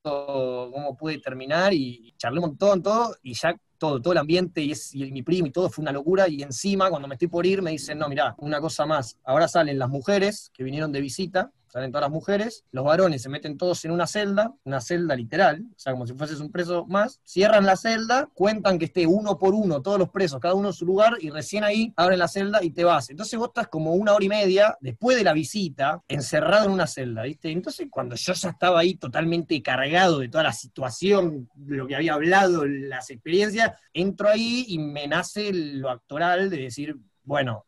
cómo 0.02 0.96
pude 0.96 1.18
terminar 1.18 1.72
y 1.72 2.14
charlé 2.16 2.38
un 2.38 2.46
montón, 2.46 2.82
todo, 2.82 3.16
y 3.22 3.34
ya 3.34 3.54
todo, 3.78 4.00
todo 4.00 4.12
el 4.12 4.18
ambiente 4.18 4.62
y, 4.62 4.72
y 4.92 5.12
mi 5.12 5.22
primo 5.22 5.46
y 5.46 5.50
todo 5.50 5.70
fue 5.70 5.82
una 5.82 5.92
locura. 5.92 6.28
Y 6.28 6.42
encima, 6.42 6.90
cuando 6.90 7.08
me 7.08 7.14
estoy 7.14 7.28
por 7.28 7.46
ir, 7.46 7.62
me 7.62 7.70
dicen, 7.72 7.98
no, 7.98 8.08
mira, 8.08 8.34
una 8.38 8.60
cosa 8.60 8.86
más, 8.86 9.18
ahora 9.24 9.48
salen 9.48 9.78
las 9.78 9.88
mujeres 9.88 10.50
que 10.52 10.64
vinieron 10.64 10.92
de 10.92 11.00
visita 11.00 11.50
salen 11.70 11.90
todas 11.90 12.02
las 12.02 12.10
mujeres, 12.10 12.64
los 12.72 12.84
varones 12.84 13.22
se 13.22 13.28
meten 13.28 13.56
todos 13.56 13.84
en 13.84 13.92
una 13.92 14.06
celda, 14.06 14.52
una 14.64 14.80
celda 14.80 15.14
literal, 15.14 15.64
o 15.70 15.78
sea, 15.78 15.92
como 15.92 16.06
si 16.06 16.14
fueses 16.14 16.40
un 16.40 16.50
preso 16.50 16.84
más, 16.86 17.20
cierran 17.24 17.64
la 17.64 17.76
celda, 17.76 18.28
cuentan 18.34 18.78
que 18.78 18.86
esté 18.86 19.06
uno 19.06 19.38
por 19.38 19.54
uno 19.54 19.80
todos 19.80 19.98
los 19.98 20.10
presos, 20.10 20.40
cada 20.40 20.54
uno 20.54 20.68
en 20.68 20.74
su 20.74 20.84
lugar, 20.84 21.16
y 21.20 21.30
recién 21.30 21.64
ahí 21.64 21.92
abren 21.96 22.18
la 22.18 22.28
celda 22.28 22.62
y 22.62 22.70
te 22.70 22.84
vas. 22.84 23.08
Entonces 23.10 23.38
vos 23.38 23.48
estás 23.48 23.68
como 23.68 23.94
una 23.94 24.14
hora 24.14 24.24
y 24.24 24.28
media 24.28 24.76
después 24.80 25.16
de 25.16 25.24
la 25.24 25.32
visita, 25.32 26.02
encerrado 26.08 26.66
en 26.66 26.72
una 26.72 26.86
celda, 26.86 27.22
¿viste? 27.22 27.50
Entonces 27.50 27.86
cuando 27.90 28.16
yo 28.16 28.32
ya 28.32 28.50
estaba 28.50 28.80
ahí 28.80 28.94
totalmente 28.94 29.62
cargado 29.62 30.18
de 30.18 30.28
toda 30.28 30.44
la 30.44 30.52
situación, 30.52 31.48
de 31.54 31.76
lo 31.76 31.86
que 31.86 31.96
había 31.96 32.14
hablado, 32.14 32.66
las 32.66 33.10
experiencias, 33.10 33.72
entro 33.92 34.28
ahí 34.28 34.64
y 34.68 34.78
me 34.78 35.06
nace 35.06 35.52
lo 35.52 35.90
actoral 35.90 36.50
de 36.50 36.56
decir, 36.56 36.96
bueno, 37.22 37.66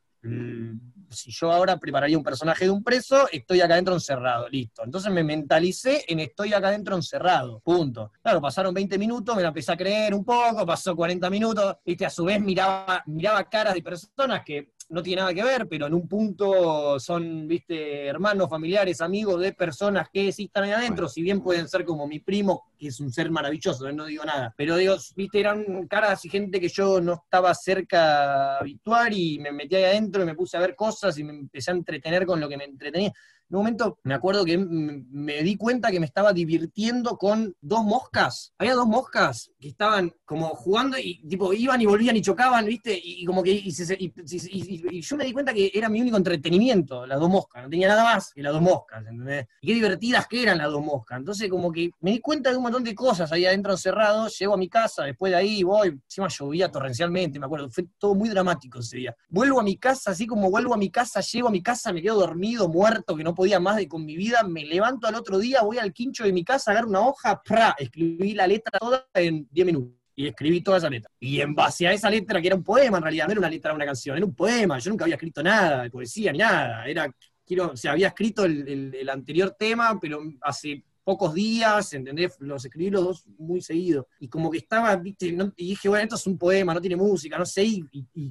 si 1.12 1.30
yo 1.30 1.52
ahora 1.52 1.78
prepararía 1.78 2.16
un 2.18 2.24
personaje 2.24 2.64
de 2.64 2.70
un 2.70 2.82
preso, 2.82 3.28
estoy 3.30 3.60
acá 3.60 3.74
adentro 3.74 3.94
encerrado, 3.94 4.48
listo. 4.48 4.82
Entonces 4.84 5.12
me 5.12 5.22
mentalicé 5.22 6.04
en 6.08 6.20
estoy 6.20 6.52
acá 6.54 6.68
adentro 6.68 6.96
encerrado, 6.96 7.60
punto. 7.60 8.12
Claro, 8.22 8.40
pasaron 8.40 8.74
20 8.74 8.98
minutos, 8.98 9.36
me 9.36 9.42
la 9.42 9.48
empecé 9.48 9.72
a 9.72 9.76
creer 9.76 10.14
un 10.14 10.24
poco, 10.24 10.64
pasó 10.66 10.94
40 10.96 11.30
minutos, 11.30 11.76
viste, 11.84 12.06
a 12.06 12.10
su 12.10 12.24
vez 12.24 12.40
miraba, 12.40 13.02
miraba 13.06 13.48
caras 13.48 13.74
de 13.74 13.82
personas 13.82 14.42
que 14.44 14.72
no 14.92 15.02
tiene 15.02 15.22
nada 15.22 15.32
que 15.32 15.42
ver, 15.42 15.66
pero 15.68 15.86
en 15.86 15.94
un 15.94 16.06
punto 16.06 17.00
son, 17.00 17.48
viste, 17.48 18.06
hermanos, 18.06 18.50
familiares, 18.50 19.00
amigos 19.00 19.40
de 19.40 19.54
personas 19.54 20.08
que 20.12 20.28
están 20.28 20.64
ahí 20.64 20.72
adentro, 20.72 21.08
si 21.08 21.22
bien 21.22 21.40
pueden 21.40 21.66
ser 21.66 21.86
como 21.86 22.06
mi 22.06 22.18
primo, 22.18 22.64
que 22.78 22.88
es 22.88 23.00
un 23.00 23.10
ser 23.10 23.30
maravilloso, 23.30 23.90
no 23.90 24.04
digo 24.04 24.22
nada, 24.24 24.54
pero 24.54 24.76
digo, 24.76 24.94
viste, 25.16 25.40
eran 25.40 25.86
caras 25.88 26.22
y 26.26 26.28
gente 26.28 26.60
que 26.60 26.68
yo 26.68 27.00
no 27.00 27.14
estaba 27.24 27.54
cerca 27.54 28.58
habitual 28.58 29.14
y 29.14 29.38
me 29.38 29.50
metí 29.50 29.76
ahí 29.76 29.84
adentro 29.84 30.22
y 30.22 30.26
me 30.26 30.34
puse 30.34 30.58
a 30.58 30.60
ver 30.60 30.76
cosas 30.76 31.16
y 31.18 31.24
me 31.24 31.32
empecé 31.32 31.70
a 31.70 31.74
entretener 31.74 32.26
con 32.26 32.38
lo 32.38 32.46
que 32.46 32.58
me 32.58 32.64
entretenía 32.64 33.12
un 33.56 33.64
momento 33.64 33.98
me 34.04 34.14
acuerdo 34.14 34.44
que 34.44 34.56
me 34.58 35.42
di 35.42 35.56
cuenta 35.56 35.90
que 35.90 36.00
me 36.00 36.06
estaba 36.06 36.32
divirtiendo 36.32 37.16
con 37.16 37.54
dos 37.60 37.84
moscas. 37.84 38.52
Había 38.58 38.74
dos 38.74 38.86
moscas 38.86 39.50
que 39.60 39.68
estaban 39.68 40.12
como 40.24 40.48
jugando 40.48 40.96
y 40.98 41.22
tipo 41.28 41.52
iban 41.52 41.80
y 41.80 41.86
volvían 41.86 42.16
y 42.16 42.22
chocaban, 42.22 42.64
¿viste? 42.64 42.98
Y, 43.02 43.24
como 43.26 43.42
que 43.42 43.62
yo 43.62 45.16
me 45.16 45.24
di 45.24 45.32
cuenta 45.32 45.52
que 45.52 45.70
era 45.74 45.88
mi 45.88 46.00
único 46.00 46.16
entretenimiento, 46.16 47.06
las 47.06 47.20
dos 47.20 47.28
moscas, 47.28 47.62
no 47.62 47.68
tenía 47.68 47.88
nada 47.88 48.04
más 48.04 48.32
que 48.32 48.42
las 48.42 48.52
dos 48.52 48.62
moscas, 48.62 49.00
¿entendés? 49.06 49.46
Y 49.60 49.68
qué 49.68 49.74
divertidas 49.74 50.26
que 50.26 50.42
eran 50.42 50.58
las 50.58 50.70
dos 50.70 50.82
moscas. 50.82 51.18
Entonces 51.18 51.50
como 51.50 51.70
que 51.70 51.90
me 52.00 52.12
di 52.12 52.20
cuenta 52.20 52.50
de 52.50 52.56
un 52.56 52.62
montón 52.62 52.84
de 52.84 52.94
cosas 52.94 53.30
ahí 53.32 53.44
adentro 53.44 53.72
encerrado, 53.72 54.28
llego 54.28 54.54
a 54.54 54.56
mi 54.56 54.68
casa, 54.68 55.04
después 55.04 55.30
de 55.30 55.36
ahí 55.36 55.62
voy, 55.62 55.88
encima 55.88 56.28
llovía 56.28 56.70
torrencialmente, 56.70 57.38
me 57.38 57.46
acuerdo, 57.46 57.68
fue 57.70 57.84
todo 57.98 58.14
muy 58.14 58.28
dramático 58.28 58.78
ese 58.78 58.96
día. 58.96 59.16
Vuelvo 59.28 59.60
a 59.60 59.62
mi 59.62 59.76
casa, 59.76 60.12
así 60.12 60.26
como 60.26 60.50
vuelvo 60.50 60.74
a 60.74 60.78
mi 60.78 60.90
casa, 60.90 61.20
llego 61.20 61.48
a 61.48 61.50
mi 61.50 61.62
casa, 61.62 61.92
me 61.92 62.00
quedo 62.00 62.18
dormido, 62.18 62.68
muerto, 62.68 63.14
que 63.14 63.24
no 63.24 63.34
podía 63.34 63.41
más 63.60 63.76
de 63.76 63.88
con 63.88 64.04
mi 64.04 64.16
vida, 64.16 64.42
me 64.42 64.64
levanto 64.64 65.06
al 65.06 65.14
otro 65.14 65.38
día, 65.38 65.62
voy 65.62 65.78
al 65.78 65.92
quincho 65.92 66.24
de 66.24 66.32
mi 66.32 66.44
casa, 66.44 66.70
agarro 66.70 66.88
una 66.88 67.00
hoja, 67.00 67.42
¡pra! 67.42 67.74
escribí 67.78 68.34
la 68.34 68.46
letra 68.46 68.78
toda 68.78 69.06
en 69.14 69.46
10 69.50 69.66
minutos. 69.66 69.98
y 70.14 70.26
escribí 70.26 70.60
toda 70.60 70.78
esa 70.78 70.90
letra. 70.90 71.10
Y 71.18 71.40
en 71.40 71.54
base 71.54 71.86
a 71.86 71.92
esa 71.92 72.10
letra, 72.10 72.40
que 72.40 72.46
era 72.46 72.56
un 72.56 72.62
poema 72.62 72.98
en 72.98 73.02
realidad, 73.02 73.26
no 73.26 73.32
era 73.32 73.40
una 73.40 73.50
letra 73.50 73.70
de 73.70 73.76
una 73.76 73.86
canción, 73.86 74.16
era 74.16 74.26
un 74.26 74.34
poema, 74.34 74.78
yo 74.78 74.90
nunca 74.90 75.04
había 75.04 75.14
escrito 75.14 75.42
nada 75.42 75.84
de 75.84 75.90
poesía 75.90 76.32
ni 76.32 76.38
nada, 76.38 76.86
era, 76.86 77.10
quiero, 77.46 77.72
o 77.72 77.88
había 77.88 78.08
escrito 78.08 78.44
el, 78.44 79.08
anterior 79.10 79.56
tema, 79.58 79.98
pero 80.00 80.20
hace 80.42 80.84
pocos 81.04 81.34
días, 81.34 81.92
¿entendés? 81.94 82.36
Los 82.40 82.64
escribí 82.64 82.90
los 82.90 83.04
dos 83.04 83.24
muy 83.38 83.60
seguidos. 83.60 84.06
Y 84.20 84.28
como 84.28 84.50
que 84.50 84.58
estaba, 84.58 84.94
viste, 84.96 85.26
y 85.56 85.68
dije, 85.68 85.88
bueno, 85.88 86.04
esto 86.04 86.16
es 86.16 86.26
un 86.26 86.38
poema, 86.38 86.74
no 86.74 86.80
tiene 86.80 86.96
música, 86.96 87.38
no 87.38 87.46
sé, 87.46 87.64
y, 87.64 87.86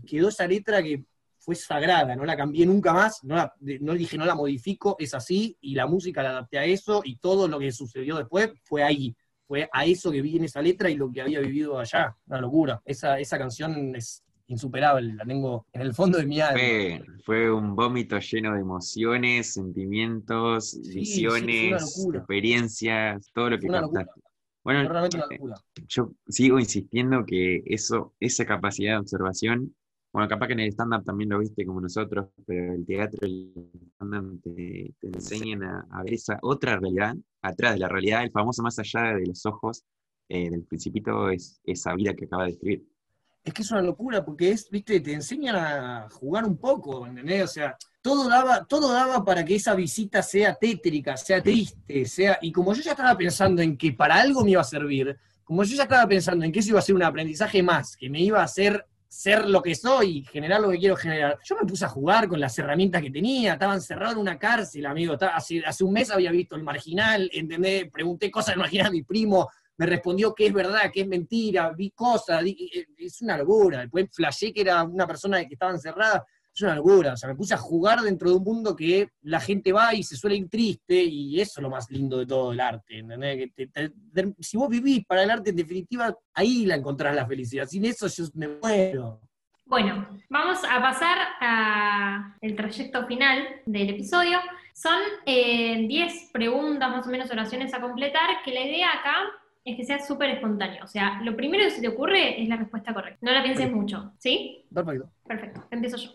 quedó 0.08 0.30
esa 0.30 0.48
letra 0.48 0.82
que 0.82 1.04
fue 1.42 1.56
sagrada, 1.56 2.16
no 2.16 2.24
la 2.24 2.38
cambié 2.38 2.66
nunca 2.66 2.94
más, 2.94 3.24
no, 3.24 3.36
la, 3.36 3.54
no 3.82 3.94
dije, 3.94 4.18
no 4.18 4.26
la 4.26 4.36
modifico, 4.36 4.96
es 5.00 5.14
así, 5.14 5.58
y 5.60 5.74
la 5.74 5.88
música 5.88 6.22
la 6.22 6.30
adapté 6.30 6.60
a 6.60 6.66
eso, 6.66 7.02
y 7.04 7.18
todo 7.18 7.48
lo 7.48 7.60
que 7.60 7.72
sucedió 7.72 8.18
después 8.18 8.52
fue 8.64 8.84
ahí, 8.84 9.16
fue 9.48 9.68
a 9.74 9.86
eso 9.86 10.12
que 10.12 10.22
vi 10.22 10.38
en 10.38 10.46
esa 10.46 10.62
letra 10.62 10.90
y 10.90 10.96
lo 10.96 11.12
que 11.12 11.22
había 11.22 11.40
vivido 11.40 11.80
allá, 11.80 12.16
una 12.28 12.40
locura. 12.40 12.82
Esa, 12.86 13.20
esa 13.20 13.38
canción 13.38 13.96
es 13.96 14.24
insuperable, 14.48 15.14
la 15.14 15.26
tengo 15.26 15.66
en 15.74 15.82
el 15.82 15.94
fondo 15.94 16.18
de 16.18 16.26
mi 16.26 16.40
alma. 16.40 16.60
Fue, 17.26 17.52
un 17.52 17.76
vómito 17.76 18.20
lleno 18.20 18.54
de 18.54 18.62
emociones, 18.62 19.54
sentimientos, 19.54 20.80
visiones, 20.94 22.06
experiencias, 22.14 23.30
todo 23.34 23.50
lo 23.50 23.60
que 23.60 23.68
contaste. 23.68 24.22
Bueno, 24.64 24.88
realmente 24.88 25.18
una 25.18 25.26
locura. 25.26 25.56
yo 25.88 26.12
sigo 26.28 26.60
insistiendo 26.60 27.26
que 27.26 27.64
eso, 27.66 28.14
esa 28.20 28.46
capacidad 28.46 28.94
de 28.94 29.00
observación, 29.00 29.76
bueno, 30.12 30.28
capaz 30.28 30.48
que 30.48 30.54
en 30.54 30.60
el 30.62 30.70
stand-up 30.70 31.04
también 31.04 31.30
lo 31.30 31.40
viste 31.40 31.66
como 31.66 31.80
nosotros, 31.80 32.28
pero 32.46 32.74
el 32.74 32.86
teatro 32.86 33.28
y 33.28 33.54
el 33.56 33.90
stand-up 33.96 34.42
te, 34.44 34.94
enseñan 35.02 35.64
a, 35.64 36.04
ver 36.04 36.14
esa 36.14 36.38
otra 36.42 36.78
realidad, 36.78 37.16
atrás 37.42 37.74
de 37.74 37.80
la 37.80 37.88
realidad, 37.88 38.24
el 38.24 38.32
famoso 38.32 38.62
más 38.62 38.78
allá 38.80 39.14
de 39.14 39.26
los 39.26 39.46
ojos 39.46 39.84
eh, 40.30 40.50
del 40.50 40.64
principito 40.64 41.30
es 41.30 41.62
esa 41.64 41.94
vida 41.96 42.14
que 42.14 42.26
acaba 42.26 42.46
de 42.46 42.52
escribir 42.52 42.92
es 43.44 43.54
que 43.54 43.62
es 43.64 43.72
una 43.72 43.82
locura, 43.82 44.24
porque 44.24 44.52
es, 44.52 44.70
viste, 44.70 45.00
te 45.00 45.14
enseñan 45.14 45.56
a 45.56 46.10
jugar 46.10 46.46
un 46.46 46.58
poco, 46.58 47.08
¿entendés? 47.08 47.44
O 47.44 47.48
sea, 47.48 47.76
todo 48.02 48.30
daba, 48.30 48.66
todo 48.66 48.94
daba 48.94 49.26
para 49.26 49.44
que 49.44 49.56
esa 49.56 49.74
visita 49.74 50.22
sea 50.22 50.54
tétrica, 50.56 51.18
sea 51.18 51.42
triste, 51.42 52.06
sea. 52.06 52.38
Y 52.42 52.52
como 52.52 52.74
yo 52.74 52.82
ya 52.82 52.92
estaba 52.92 53.18
pensando 53.18 53.62
en 53.62 53.78
que 53.78 53.94
para 53.94 54.16
algo 54.16 54.44
me 54.44 54.52
iba 54.52 54.62
a 54.62 54.66
servir, 54.66 55.18
como 55.44 55.64
yo 55.64 55.76
ya 55.76 55.84
estaba 55.84 56.08
pensando 56.08 56.46
en 56.46 56.52
que 56.52 56.60
eso 56.60 56.70
iba 56.70 56.80
a 56.80 56.84
ser 56.84 56.96
un 56.96 57.04
aprendizaje 57.04 57.64
más, 57.64 57.96
que 57.98 58.10
me 58.10 58.22
iba 58.22 58.42
a 58.42 58.46
hacer 58.46 58.86
ser 59.12 59.50
lo 59.50 59.62
que 59.62 59.76
soy, 59.76 60.24
generar 60.24 60.62
lo 60.62 60.70
que 60.70 60.80
quiero 60.80 60.96
generar. 60.96 61.38
Yo 61.44 61.58
me 61.58 61.68
puse 61.68 61.84
a 61.84 61.90
jugar 61.90 62.30
con 62.30 62.40
las 62.40 62.58
herramientas 62.58 63.02
que 63.02 63.12
tenía, 63.12 63.54
estaba 63.54 63.74
encerrado 63.74 64.14
en 64.14 64.20
una 64.20 64.40
cárcel, 64.40 64.86
amigo. 64.86 65.18
hace, 65.20 65.84
un 65.84 65.92
mes 65.92 66.10
había 66.12 66.32
visto 66.32 66.56
el 66.56 66.64
marginal, 66.64 67.30
¿entendés? 67.34 67.92
Pregunté 67.92 68.32
cosas 68.32 68.54
del 68.54 68.60
marginal 68.60 68.88
a 68.88 68.92
mi 68.92 69.04
primo, 69.04 69.50
me 69.76 69.86
respondió 69.86 70.34
que 70.34 70.46
es 70.46 70.54
verdad, 70.54 70.90
que 70.94 71.02
es 71.02 71.08
mentira, 71.08 71.74
vi 71.76 71.92
cosas, 71.92 72.42
eh, 72.46 72.88
es 72.98 73.22
una 73.22 73.38
locura. 73.38 73.82
Después 73.82 74.08
flashé 74.14 74.54
que 74.54 74.62
era 74.62 74.82
una 74.84 75.06
persona 75.06 75.44
que 75.46 75.56
estaba 75.56 75.74
encerrada, 75.74 76.26
es 76.54 76.62
una 76.62 76.76
locura. 76.76 77.14
O 77.14 77.18
sea, 77.18 77.30
me 77.30 77.36
puse 77.36 77.54
a 77.54 77.58
jugar 77.58 78.02
dentro 78.02 78.30
de 78.30 78.36
un 78.36 78.44
mundo 78.44 78.76
que 78.76 79.10
la 79.22 79.40
gente 79.40 79.72
va 79.72 79.94
y 79.94 80.04
se 80.04 80.16
suele 80.16 80.36
ir 80.36 80.50
triste, 80.50 81.02
y 81.02 81.40
eso 81.40 81.60
es 81.60 81.64
lo 81.64 81.70
más 81.70 81.90
lindo 81.90 82.18
de 82.18 82.26
todo 82.26 82.52
el 82.52 82.60
arte. 82.60 83.00
¿entendés? 83.00 83.52
si 84.40 84.58
vos 84.58 84.70
vivís 84.70 85.06
para 85.06 85.24
el 85.24 85.30
arte, 85.30 85.52
en 85.52 85.56
definitiva, 85.56 86.16
ahí 86.34 86.66
la 86.66 86.76
encontrás 86.76 87.16
la 87.16 87.26
felicidad. 87.26 87.68
Sin 87.68 87.86
eso 87.86 88.08
yo 88.08 88.26
me 88.34 88.48
muero. 88.48 89.22
Bueno, 89.66 90.06
vamos 90.30 90.60
a 90.70 90.82
pasar 90.82 91.18
al 91.40 92.56
trayecto 92.56 93.06
final 93.08 93.48
del 93.66 93.92
episodio. 93.92 94.40
Son 94.74 95.00
10 95.26 95.28
eh, 95.28 96.30
preguntas, 96.34 96.90
más 96.92 97.08
o 97.08 97.10
menos 97.10 97.32
oraciones 97.32 97.74
a 97.74 97.80
completar, 97.80 98.44
que 98.44 98.54
la 98.54 98.66
idea 98.66 98.90
acá 98.90 99.16
es 99.64 99.78
que 99.78 99.86
sea 99.86 100.00
súper 100.00 100.32
espontáneo. 100.32 100.84
O 100.84 100.88
sea, 100.88 101.22
lo 101.22 101.36
primero 101.36 101.64
que 101.64 101.72
se 101.72 101.82
te 101.82 101.88
ocurre 101.88 102.42
es 102.42 102.50
la 102.50 102.58
respuesta 102.58 102.94
correcta. 102.94 103.20
No 103.22 103.32
la 103.32 103.44
pienses 103.44 103.72
mucho, 103.72 104.12
¿sí? 104.18 104.66
Perfecto. 104.74 105.10
Perfecto, 105.26 105.68
empiezo 105.72 105.98
yo. 105.98 106.12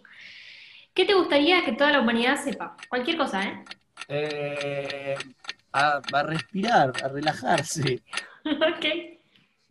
¿Qué 0.97 1.05
te 1.05 1.13
gustaría 1.13 1.63
que 1.63 1.73
toda 1.73 1.93
la 1.93 2.01
humanidad 2.01 2.43
sepa? 2.43 2.75
Cualquier 2.89 3.19
cosa, 3.19 3.45
¿eh? 3.45 3.65
eh 4.09 5.15
a, 5.71 6.01
respirar, 6.23 6.91
a 7.05 7.09
relajarse. 7.09 8.03
ok. 8.47 8.87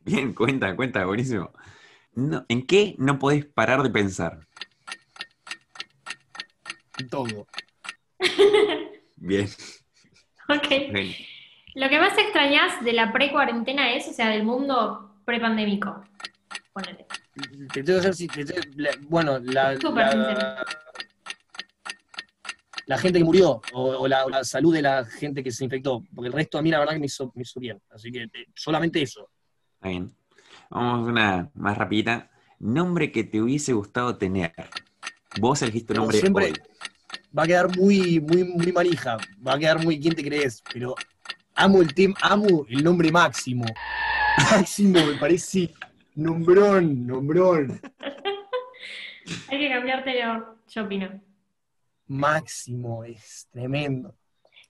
Bien, 0.03 0.35
cuenta, 0.35 0.75
cuenta, 0.75 1.03
buenísimo. 1.03 1.51
¿En 2.47 2.67
qué 2.67 2.93
no 2.99 3.17
podés 3.17 3.43
parar 3.43 3.81
de 3.81 3.89
pensar? 3.89 4.45
En 6.99 7.09
todo. 7.09 7.47
Bien. 9.15 9.49
Ok. 10.47 10.69
Bien. 10.91 11.11
Lo 11.73 11.89
que 11.89 11.99
más 11.99 12.15
extrañas 12.19 12.85
de 12.85 12.93
la 12.93 13.11
pre-cuarentena 13.11 13.95
es, 13.95 14.07
o 14.07 14.13
sea, 14.13 14.29
del 14.29 14.43
mundo 14.43 15.15
pre-pandémico. 15.25 16.03
Ponele. 16.71 17.07
Te 17.73 17.83
tengo 17.83 17.99
que 17.99 18.07
decir, 18.09 18.29
bueno, 19.09 19.39
la, 19.39 19.73
la, 19.73 20.65
gente 22.97 23.19
que 23.19 23.25
murió 23.25 23.61
o, 23.73 24.07
la, 24.07 24.43
salud 24.43 24.73
de 24.73 24.81
la 24.81 25.05
gente 25.05 25.43
que 25.43 25.51
se 25.51 25.63
infectó, 25.63 26.03
porque 26.13 26.27
el 26.27 26.33
resto 26.33 26.57
a 26.57 26.61
mí 26.61 26.69
la 26.69 26.79
verdad 26.79 26.93
que 26.93 26.99
me 26.99 27.07
hizo, 27.07 27.31
me 27.35 27.41
hizo 27.41 27.59
bien. 27.59 27.81
Así 27.89 28.11
que 28.11 28.23
eh, 28.23 28.47
solamente 28.53 29.01
eso. 29.01 29.29
Está 29.75 29.89
bien. 29.89 30.15
Vamos 30.69 31.07
a 31.07 31.11
una 31.11 31.51
más 31.55 31.77
rapidita. 31.77 32.29
Nombre 32.59 33.11
que 33.11 33.23
te 33.23 33.41
hubiese 33.41 33.73
gustado 33.73 34.17
tener. 34.17 34.53
Vos 35.39 35.61
elegiste 35.61 35.93
tu 35.93 35.99
nombre 35.99 36.17
siempre 36.17 36.53
Va 37.37 37.43
a 37.43 37.47
quedar 37.47 37.75
muy, 37.77 38.21
muy, 38.21 38.43
muy 38.45 38.71
manija. 38.71 39.17
Va 39.45 39.55
a 39.55 39.59
quedar 39.59 39.83
muy 39.83 39.99
quién 39.99 40.15
te 40.15 40.23
crees. 40.23 40.63
Pero 40.71 40.95
amo 41.55 41.81
el 41.81 41.93
team, 41.93 42.13
amo 42.21 42.65
el 42.69 42.83
nombre 42.83 43.11
Máximo. 43.11 43.65
Máximo, 44.51 45.05
me 45.05 45.15
parece 45.15 45.73
nombrón, 46.15 47.05
nombrón. 47.05 47.81
Hay 49.49 49.59
que 49.59 49.69
cambiártelo, 49.69 50.55
yo 50.67 50.83
opino. 50.83 51.21
Máximo, 52.07 53.03
es 53.03 53.47
tremendo. 53.51 54.15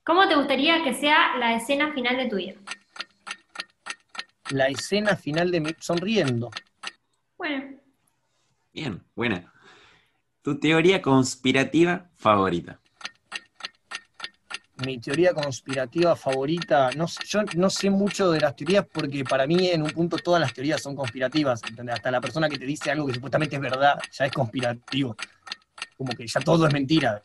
¿Cómo 0.03 0.27
te 0.27 0.35
gustaría 0.35 0.83
que 0.83 0.93
sea 0.93 1.37
la 1.37 1.55
escena 1.55 1.93
final 1.93 2.17
de 2.17 2.29
tu 2.29 2.35
vida? 2.35 2.55
La 4.51 4.67
escena 4.67 5.15
final 5.15 5.51
de 5.51 5.59
mi. 5.59 5.75
sonriendo. 5.79 6.51
Bueno. 7.37 7.79
Bien, 8.71 9.03
buena. 9.15 9.51
¿Tu 10.41 10.59
teoría 10.59 11.01
conspirativa 11.01 12.09
favorita? 12.15 12.79
mi 14.83 14.99
teoría 14.99 15.33
conspirativa 15.33 16.15
favorita, 16.15 16.91
no, 16.95 17.05
yo 17.25 17.43
no 17.55 17.69
sé 17.69 17.89
mucho 17.89 18.31
de 18.31 18.41
las 18.41 18.55
teorías 18.55 18.85
porque 18.91 19.23
para 19.23 19.47
mí 19.47 19.69
en 19.69 19.81
un 19.81 19.91
punto 19.91 20.17
todas 20.17 20.41
las 20.41 20.53
teorías 20.53 20.81
son 20.81 20.95
conspirativas, 20.95 21.61
hasta 21.91 22.11
la 22.11 22.19
persona 22.19 22.49
que 22.49 22.57
te 22.57 22.65
dice 22.65 22.91
algo 22.91 23.07
que 23.07 23.13
supuestamente 23.13 23.55
es 23.55 23.61
verdad 23.61 23.97
ya 24.11 24.25
es 24.25 24.33
conspirativo, 24.33 25.15
como 25.95 26.11
que 26.13 26.27
ya 26.27 26.39
todo 26.41 26.67
es 26.67 26.73
mentira. 26.73 27.21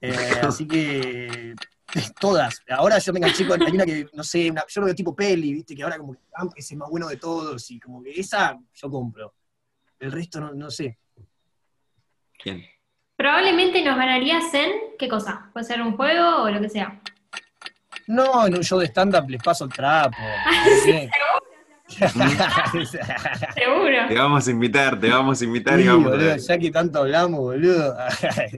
Eh, 0.00 0.40
así 0.42 0.66
que 0.66 1.54
todas, 2.20 2.62
ahora 2.68 2.98
yo 2.98 3.12
me 3.12 3.18
enganché 3.18 3.46
con 3.46 3.62
hay 3.62 3.72
una 3.72 3.84
que, 3.84 4.06
no 4.12 4.22
sé, 4.22 4.46
yo 4.68 4.80
lo 4.80 4.86
veo 4.86 4.94
tipo 4.94 5.14
peli, 5.14 5.52
viste, 5.52 5.74
que 5.74 5.82
ahora 5.82 5.98
como 5.98 6.12
que 6.14 6.20
ah, 6.34 6.46
es 6.56 6.70
el 6.72 6.78
más 6.78 6.88
bueno 6.90 7.08
de 7.08 7.16
todos 7.16 7.70
y 7.70 7.78
como 7.78 8.02
que 8.02 8.10
esa 8.10 8.58
yo 8.74 8.90
compro, 8.90 9.34
el 9.98 10.10
resto 10.10 10.40
no, 10.40 10.52
no 10.52 10.70
sé. 10.70 10.98
Bien. 12.44 12.64
Probablemente 13.16 13.84
nos 13.84 13.96
ganarías 13.96 14.52
en, 14.54 14.70
¿qué 14.98 15.08
cosa? 15.08 15.50
¿Puede 15.52 15.66
ser 15.66 15.82
un 15.82 15.96
juego 15.96 16.44
o 16.44 16.50
lo 16.50 16.60
que 16.60 16.70
sea? 16.70 17.00
No, 18.06 18.46
en 18.46 18.56
un 18.56 18.64
show 18.64 18.78
de 18.78 18.86
stand-up 18.86 19.28
les 19.28 19.42
paso 19.42 19.64
el 19.66 19.72
trapo. 19.72 20.16
Seguro. 21.90 23.98
Te 24.08 24.14
vamos 24.14 24.46
a 24.46 24.50
invitar, 24.50 24.98
te 24.98 25.10
vamos 25.10 25.40
a 25.40 25.44
invitar 25.44 25.80
y 25.80 25.88
vamos 25.88 26.12
a... 26.12 26.36
Ya 26.36 26.58
que 26.58 26.70
tanto 26.70 27.00
hablamos, 27.00 27.40
boludo. 27.40 27.96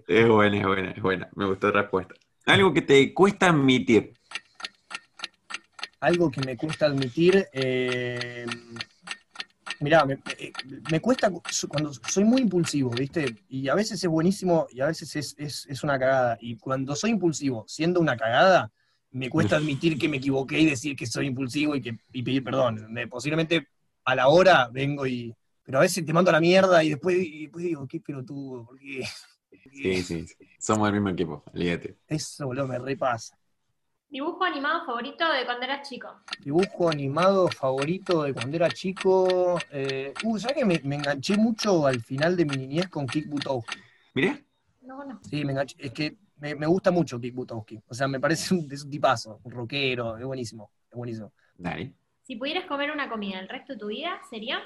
es 0.07 0.29
buena, 0.29 0.59
es 0.59 0.64
buena, 0.64 0.90
es 0.90 1.03
buena. 1.03 1.29
Me 1.35 1.47
gustó 1.47 1.73
la 1.73 1.83
respuesta. 1.83 2.14
Algo 2.47 2.73
que 2.73 2.83
te 2.83 3.14
cuesta 3.14 3.49
admitir. 3.49 4.12
Algo 6.01 6.31
que 6.31 6.40
me 6.40 6.57
cuesta 6.57 6.87
admitir. 6.87 7.49
Eh 7.53 8.47
mirá, 9.83 10.07
eh, 10.38 10.53
me, 10.90 11.01
cuesta 11.01 11.31
cuando 11.68 11.92
soy 12.09 12.25
muy 12.25 12.42
impulsivo, 12.42 12.90
¿viste? 12.90 13.37
Y 13.49 13.68
a 13.68 13.75
veces 13.75 14.03
es 14.03 14.09
buenísimo 14.09 14.66
y 14.71 14.81
a 14.81 14.87
veces 14.87 15.35
es, 15.37 15.85
una 15.85 15.99
cagada. 15.99 16.38
Y 16.40 16.57
cuando 16.57 16.97
soy 16.97 17.11
impulsivo, 17.11 17.64
siendo 17.68 18.01
una 18.01 18.16
cagada, 18.16 18.73
me 19.12 19.29
cuesta 19.29 19.57
admitir 19.57 19.98
que 19.98 20.09
me 20.09 20.16
equivoqué 20.16 20.61
y 20.61 20.66
decir 20.66 20.96
que 20.96 21.07
soy 21.07 21.27
impulsivo 21.27 21.77
y, 21.77 21.83
que, 21.83 21.98
pedir 22.12 22.42
perdón. 22.42 22.88
Posiblemente 23.09 23.68
a 24.05 24.14
la 24.14 24.29
hora 24.29 24.68
vengo 24.72 25.07
y... 25.07 25.35
Pero 25.64 25.79
a 25.79 25.83
veces 25.83 26.05
te 26.05 26.12
mando 26.12 26.31
a 26.31 26.33
la 26.33 26.40
mierda 26.40 26.83
y 26.83 26.90
después, 26.90 27.16
digo, 27.16 27.87
qué 27.87 28.01
pelotudo, 28.01 28.66
¿por 28.66 28.79
qué? 28.79 29.05
Sí, 29.72 30.03
sí, 30.03 30.27
sí, 30.27 30.37
somos 30.59 30.88
el 30.88 30.94
mismo 30.94 31.11
equipo, 31.11 31.44
olvídate. 31.53 31.98
Eso, 32.09 32.46
boludo, 32.46 32.66
me 32.66 32.79
repasa. 32.79 33.38
¿Dibujo 34.12 34.44
animado 34.44 34.85
favorito 34.85 35.33
de 35.33 35.44
cuando 35.46 35.64
eras 35.64 35.88
chico? 35.88 36.21
Dibujo 36.40 36.90
animado 36.90 37.48
favorito 37.48 38.25
de 38.25 38.35
cuando 38.35 38.56
era 38.56 38.69
chico. 38.69 39.58
Eh, 39.71 40.13
uh, 40.25 40.38
¿sabes 40.38 40.56
que 40.56 40.65
me, 40.67 40.75
enganché 40.75 41.38
mucho 41.38 41.87
al 41.87 42.02
final 42.02 42.37
de 42.37 42.44
mi 42.44 42.56
niñez 42.56 42.88
con 42.88 43.06
Kik 43.06 43.29
Butowski? 43.29 43.79
¿Miré? 44.13 44.44
No, 44.83 45.02
no. 45.02 45.19
Sí, 45.23 45.42
me 45.46 45.52
enganché. 45.52 45.77
Es 45.79 45.92
que 45.92 46.19
me, 46.43 46.67
gusta 46.67 46.90
mucho 46.90 47.21
Kik 47.21 47.35
Butowski. 47.35 47.81
O 47.87 47.95
sea, 47.95 48.09
me 48.09 48.19
parece 48.19 48.55
un, 48.55 48.69
es 48.71 48.83
un 48.83 48.90
tipazo, 48.90 49.40
un 49.45 49.53
rockero, 49.53 50.19
es 50.19 50.25
buenísimo. 50.25 50.71
Es 50.90 50.97
buenísimo. 50.97 51.33
Dale. 51.57 51.93
Si 52.23 52.37
pudieras 52.37 52.67
comer 52.67 52.90
una 52.90 53.09
comida 53.09 53.38
el 53.38 53.49
resto 53.49 53.75
de 53.75 53.79
tu 53.79 53.87
vida, 53.87 54.21
¿sería? 54.29 54.61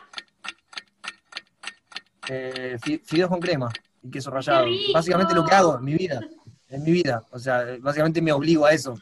Eh, 2.29 2.79
fideos 3.05 3.29
con 3.29 3.41
crema 3.41 3.70
y 4.03 4.11
queso 4.11 4.31
rallado. 4.31 4.66
Básicamente 4.93 5.35
lo 5.35 5.45
que 5.45 5.55
hago 5.55 5.77
en 5.77 5.85
mi 5.85 5.95
vida. 5.95 6.20
En 6.68 6.83
mi 6.83 6.93
vida. 6.93 7.22
O 7.31 7.39
sea, 7.39 7.64
básicamente 7.81 8.22
me 8.22 8.33
obligo 8.33 8.64
a 8.64 8.72
eso. 8.72 8.99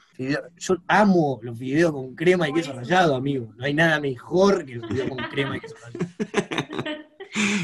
Yo 0.57 0.77
amo 0.89 1.39
los 1.43 1.57
fideos 1.57 1.93
con 1.93 2.15
crema 2.15 2.49
y 2.49 2.53
queso 2.53 2.73
rallado, 2.73 3.15
amigo. 3.15 3.53
No 3.57 3.65
hay 3.65 3.75
nada 3.75 4.01
mejor 4.01 4.65
que 4.67 4.75
los 4.75 4.89
fideos 4.89 5.09
con 5.09 5.19
crema 5.31 5.57
y 5.57 5.61
queso 5.61 5.77
rallado. 5.77 6.07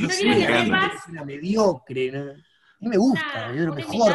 No, 0.03 0.11
sé, 0.11 0.29
es 0.29 1.09
una 1.09 1.25
mediocre. 1.25 2.11
¿no? 2.11 2.33
A 2.33 2.35
mí 2.81 2.89
me 2.89 2.97
gusta, 2.97 3.53
es 3.55 3.61
lo 3.61 3.73
mejor. 3.73 4.13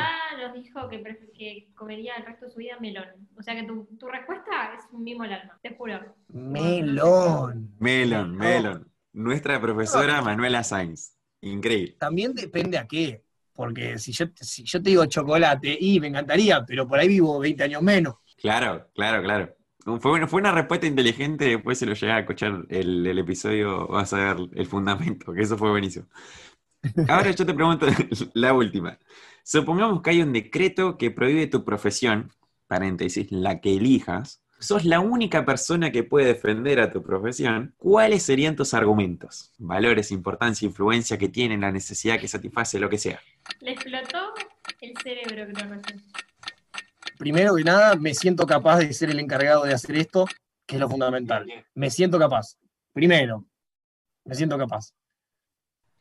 Dijo 0.64 0.90
que, 0.90 1.04
que, 1.38 1.70
comería 1.76 2.16
el 2.16 2.26
resto 2.26 2.46
de 2.46 2.52
su 2.52 2.58
vida 2.60 2.78
melón. 2.80 3.06
O 3.38 3.44
sea 3.44 3.56
que 3.56 3.64
tu, 3.64 3.86
tu 4.00 4.08
respuesta 4.08 4.74
es 4.76 4.82
un 4.92 5.04
mimo 5.04 5.24
al 5.24 5.34
alma, 5.34 5.60
te 5.62 5.76
juro. 5.76 6.16
Melón. 6.30 7.76
Melón, 7.80 8.36
melón. 8.36 8.92
Nuestra 9.14 9.62
profesora 9.62 10.22
Manuela 10.22 10.64
Sainz. 10.64 11.16
Increíble. 11.42 11.96
También 12.00 12.34
depende 12.34 12.78
a 12.78 12.88
qué. 12.88 13.24
Porque 13.54 13.98
si 13.98 14.12
yo, 14.12 14.26
si 14.36 14.64
yo 14.64 14.84
te 14.84 14.90
digo 14.90 15.06
chocolate, 15.06 15.78
y 15.80 16.00
me 16.02 16.08
encantaría, 16.08 16.66
pero 16.66 16.86
por 16.86 17.00
ahí 17.00 17.08
vivo 17.08 17.40
20 17.40 17.64
años 17.64 17.82
menos. 17.82 18.16
Claro, 18.38 18.90
claro, 18.94 19.24
claro. 19.24 19.56
Fue, 20.02 20.28
fue 20.28 20.42
una 20.42 20.52
respuesta 20.52 20.88
inteligente, 20.88 21.46
después 21.46 21.78
se 21.78 21.86
lo 21.86 21.94
llega 21.94 22.18
a 22.18 22.20
escuchar 22.20 22.66
el, 22.70 23.06
el 23.08 23.20
episodio, 23.20 23.88
vas 23.88 24.12
a 24.14 24.18
ver 24.18 24.50
el 24.56 24.66
fundamento, 24.66 25.32
que 25.32 25.42
eso 25.42 25.58
fue 25.58 25.70
buenísimo. 25.70 26.08
Ahora 27.08 27.32
yo 27.32 27.46
te 27.46 27.54
pregunto 27.54 27.88
la 28.34 28.54
última. 28.54 29.00
Supongamos 29.44 30.02
que 30.02 30.10
hay 30.10 30.22
un 30.22 30.34
decreto 30.34 30.98
que 30.98 31.12
prohíbe 31.12 31.48
tu 31.48 31.64
profesión, 31.64 32.32
paréntesis, 32.68 33.32
la 33.32 33.62
que 33.62 33.76
elijas. 33.76 34.42
Sos 34.58 34.86
la 34.86 35.00
única 35.00 35.46
persona 35.46 35.92
que 35.92 36.04
puede 36.04 36.28
defender 36.28 36.80
a 36.80 36.92
tu 36.92 37.04
profesión. 37.04 37.76
¿Cuáles 37.78 38.24
serían 38.24 38.56
tus 38.56 38.74
argumentos? 38.74 39.54
Valores, 39.58 40.12
importancia, 40.12 40.66
influencia 40.66 41.18
que 41.18 41.30
tienen, 41.30 41.62
la 41.62 41.72
necesidad 41.72 42.20
que 42.20 42.28
satisface, 42.28 42.80
lo 42.80 42.90
que 42.90 42.98
sea. 42.98 43.20
Le 43.60 43.72
explotó 43.72 44.34
el 44.82 44.94
cerebro, 45.04 45.54
creo 45.54 45.82
Primero 47.18 47.56
que 47.56 47.64
nada, 47.64 47.96
me 47.96 48.14
siento 48.14 48.46
capaz 48.46 48.80
de 48.80 48.94
ser 48.94 49.10
el 49.10 49.20
encargado 49.20 49.64
de 49.64 49.74
hacer 49.74 49.96
esto, 49.98 50.26
que 50.66 50.76
es 50.76 50.82
lo 50.82 50.90
fundamental. 50.90 51.46
Me 51.74 51.90
siento 51.90 52.18
capaz. 52.18 52.58
Primero, 52.94 53.46
me 54.24 54.36
siento 54.36 54.58
capaz. 54.58 54.94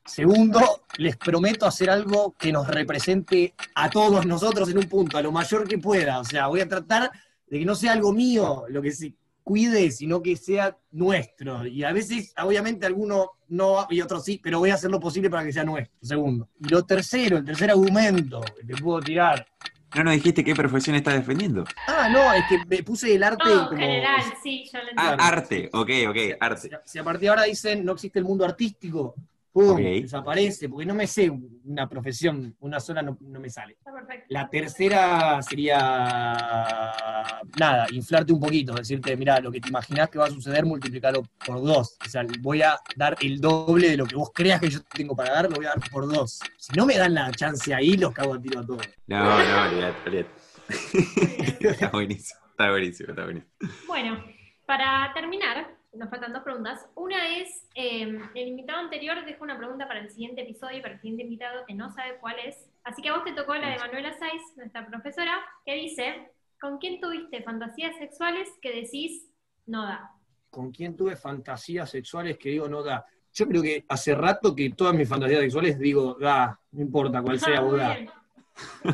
Segundo, 0.06 0.82
les 0.98 1.16
prometo 1.16 1.66
hacer 1.66 1.88
algo 1.88 2.34
que 2.38 2.52
nos 2.52 2.68
represente 2.68 3.54
a 3.74 3.88
todos 3.88 4.26
nosotros 4.26 4.68
en 4.68 4.78
un 4.78 4.84
punto, 4.84 5.16
a 5.16 5.22
lo 5.22 5.32
mayor 5.32 5.66
que 5.66 5.78
pueda. 5.78 6.20
O 6.20 6.24
sea, 6.24 6.46
voy 6.48 6.60
a 6.60 6.68
tratar 6.68 7.10
de 7.46 7.58
que 7.58 7.64
no 7.64 7.74
sea 7.74 7.92
algo 7.92 8.12
mío 8.12 8.64
lo 8.68 8.82
que 8.82 8.92
se 8.92 9.14
cuide, 9.42 9.90
sino 9.90 10.22
que 10.22 10.36
sea 10.36 10.76
nuestro. 10.92 11.66
Y 11.66 11.84
a 11.84 11.92
veces, 11.92 12.34
obviamente, 12.42 12.86
alguno 12.86 13.32
no 13.48 13.86
y 13.90 14.00
otros 14.00 14.24
sí, 14.24 14.40
pero 14.42 14.58
voy 14.58 14.70
a 14.70 14.74
hacer 14.74 14.90
lo 14.90 15.00
posible 15.00 15.30
para 15.30 15.44
que 15.44 15.52
sea 15.52 15.64
nuestro. 15.64 15.94
Segundo. 16.02 16.48
Y 16.60 16.68
lo 16.68 16.84
tercero, 16.84 17.38
el 17.38 17.44
tercer 17.44 17.70
argumento 17.70 18.40
que 18.40 18.64
te 18.64 18.82
puedo 18.82 19.00
tirar. 19.00 19.46
No 19.94 20.02
nos 20.02 20.14
dijiste 20.14 20.42
qué 20.42 20.54
profesión 20.54 20.96
estás 20.96 21.14
defendiendo. 21.14 21.64
Ah, 21.86 22.08
no, 22.10 22.32
es 22.32 22.44
que 22.48 22.58
me 22.66 22.82
puse 22.82 23.14
el 23.14 23.22
arte 23.22 23.44
como. 23.44 23.78
general, 23.78 24.22
sí, 24.42 24.68
yo 24.72 24.80
lo 24.80 24.88
ah, 24.96 25.16
arte, 25.20 25.70
ok, 25.72 25.90
ok, 26.08 26.16
arte. 26.40 26.70
si 26.84 26.98
a 26.98 27.04
partir 27.04 27.20
de 27.20 27.28
ahora 27.28 27.44
dicen 27.44 27.84
no 27.84 27.92
existe 27.92 28.18
el 28.18 28.24
mundo 28.24 28.44
artístico, 28.44 29.14
pum, 29.54 29.76
desaparece, 29.76 30.68
porque 30.68 30.84
no 30.84 30.94
me 30.94 31.06
sé 31.06 31.30
una 31.30 31.88
profesión, 31.88 32.56
una 32.58 32.80
sola 32.80 33.02
no, 33.02 33.16
me 33.20 33.48
sale. 33.48 33.78
La 34.28 34.50
tercera 34.50 35.40
sería, 35.42 35.76
nada, 37.58 37.86
inflarte 37.92 38.32
un 38.32 38.40
poquito, 38.40 38.74
decirte, 38.74 39.16
mira, 39.16 39.38
lo 39.38 39.52
que 39.52 39.60
te 39.60 39.68
imaginás 39.68 40.10
que 40.10 40.18
va 40.18 40.26
a 40.26 40.30
suceder, 40.30 40.64
multiplicarlo 40.66 41.22
por 41.46 41.62
dos. 41.62 41.96
O 42.04 42.08
sea, 42.08 42.26
voy 42.40 42.62
a 42.62 42.76
dar 42.96 43.16
el 43.20 43.40
doble 43.40 43.90
de 43.90 43.96
lo 43.96 44.06
que 44.06 44.16
vos 44.16 44.32
creas 44.34 44.60
que 44.60 44.70
yo 44.70 44.80
tengo 44.82 45.14
para 45.14 45.34
dar, 45.34 45.44
lo 45.48 45.54
voy 45.54 45.66
a 45.66 45.68
dar 45.68 45.80
por 45.88 46.12
dos. 46.12 46.40
Si 46.58 46.72
no 46.76 46.84
me 46.84 46.98
dan 46.98 47.14
la 47.14 47.30
chance 47.30 47.72
ahí, 47.72 47.96
los 47.96 48.12
cago 48.12 48.34
a 48.34 48.42
tiro 48.42 48.58
a 48.58 48.66
todos. 48.66 48.88
No, 49.06 49.24
no, 49.24 49.68
olvidate, 49.68 50.08
olvidate. 50.08 50.30
está 51.60 51.90
buenísimo, 51.90 52.40
está 52.50 52.70
buenísimo, 52.70 53.10
está 53.10 53.24
buenísimo. 53.24 53.52
Bueno, 53.86 54.24
para 54.66 55.12
terminar, 55.14 55.73
nos 55.96 56.10
faltan 56.10 56.32
dos 56.32 56.42
preguntas. 56.42 56.86
Una 56.94 57.38
es, 57.38 57.66
em, 57.74 58.20
el 58.34 58.48
invitado 58.48 58.80
anterior 58.80 59.24
dejó 59.24 59.44
una 59.44 59.58
pregunta 59.58 59.86
para 59.86 60.00
el 60.00 60.10
siguiente 60.10 60.42
episodio, 60.42 60.82
para 60.82 60.94
el 60.94 61.00
siguiente 61.00 61.24
invitado, 61.24 61.64
que 61.66 61.74
no 61.74 61.90
sabe 61.92 62.18
cuál 62.20 62.36
es. 62.44 62.68
Así 62.82 63.02
que 63.02 63.08
a 63.08 63.14
vos 63.14 63.24
te 63.24 63.32
tocó 63.32 63.54
la 63.54 63.70
de 63.70 63.78
Manuela 63.78 64.12
Saiz, 64.18 64.42
nuestra 64.56 64.86
profesora, 64.86 65.32
que 65.64 65.74
dice, 65.74 66.30
¿con 66.60 66.78
quién 66.78 67.00
tuviste 67.00 67.42
fantasías 67.42 67.96
sexuales 67.96 68.48
que 68.60 68.72
decís 68.72 69.26
no 69.66 69.84
da? 69.84 70.10
¿Con 70.50 70.70
quién 70.70 70.96
tuve 70.96 71.16
fantasías 71.16 71.90
sexuales 71.90 72.38
que 72.38 72.50
digo 72.50 72.68
no 72.68 72.82
da? 72.82 73.04
Yo 73.32 73.48
creo 73.48 73.62
que 73.62 73.84
hace 73.88 74.14
rato 74.14 74.54
que 74.54 74.70
todas 74.70 74.94
mis 74.94 75.08
fantasías 75.08 75.40
sexuales 75.40 75.78
digo, 75.78 76.14
da, 76.20 76.58
no 76.72 76.82
importa 76.82 77.22
cuál 77.22 77.40
sea, 77.40 77.60
vos 77.60 77.78
da. 77.78 77.96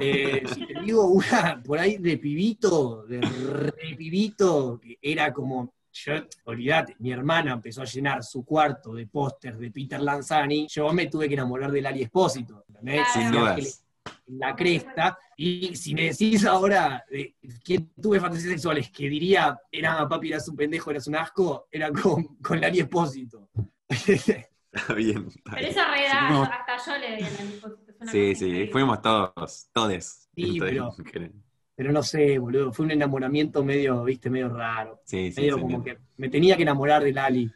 Eh, 0.01 0.43
si 0.55 0.67
te 0.67 0.81
digo 0.81 1.07
una 1.07 1.63
por 1.63 1.79
ahí 1.79 1.99
de 1.99 2.17
pibito, 2.17 3.05
de 3.05 3.21
re 3.21 3.95
pibito, 3.95 4.81
que 4.81 4.99
era 5.03 5.35
como 5.35 5.75
yo, 5.93 6.15
olvídate, 6.45 6.97
mi 6.99 7.13
hermana 7.13 7.53
empezó 7.53 7.83
a 7.83 7.85
llenar 7.85 8.23
su 8.23 8.45
cuarto 8.45 8.95
de 8.95 9.07
pósters 9.07 9.59
de 9.59 9.71
Peter 9.71 10.01
Lanzani, 10.01 10.67
yo 10.69 10.93
me 10.93 11.07
tuve 11.07 11.29
que 11.29 11.35
enamorar 11.35 11.71
del 11.71 11.87
Ali 11.87 12.03
Espósito, 12.03 12.65
Sin 13.13 13.31
dudas. 13.31 13.85
La 14.27 14.55
cresta, 14.55 15.19
y 15.37 15.75
si 15.75 15.95
me 15.95 16.05
decís 16.05 16.45
ahora 16.45 17.05
de 17.11 17.35
quién 17.65 17.93
tuve 18.01 18.21
fantasías 18.21 18.53
sexuales 18.53 18.91
que 18.91 19.09
diría, 19.09 19.59
era 19.71 20.09
papi, 20.09 20.29
eras 20.29 20.49
un 20.49 20.57
pendejo, 20.57 20.91
eras 20.91 21.07
un 21.09 21.17
asco, 21.17 21.69
era 21.71 21.91
con, 21.91 22.37
con 22.37 22.61
Lali 22.61 22.81
Espósito. 22.81 23.51
Está 23.89 24.95
bien. 24.95 25.29
Pero 25.45 25.67
esa 25.67 25.89
realidad, 25.89 26.43
hasta 26.43 26.93
yo 26.93 26.99
le 26.99 27.17
di 27.17 27.23
a 27.23 27.31
Lali 27.31 27.55
Espósito. 27.55 27.93
Sí, 28.11 28.35
sí, 28.35 28.69
fuimos 28.73 29.03
todos, 29.03 29.69
todes. 29.73 30.31
Sí, 30.35 30.59
pero, 30.59 30.95
pero 31.81 31.93
no 31.95 32.03
sé, 32.03 32.39
boludo, 32.39 32.75
fue 32.75 32.85
un 32.85 32.91
enamoramiento 32.91 33.65
medio, 33.65 34.05
viste, 34.05 34.29
medio 34.29 34.51
raro. 34.51 35.01
Sí, 35.07 35.33
sí. 35.33 35.41
Medio 35.41 35.59
como 35.59 35.83
que 35.83 35.97
me 36.19 36.29
tenía 36.29 36.55
que 36.55 36.63
enamorar 36.65 37.03
de 37.03 37.11
Lali. 37.11 37.51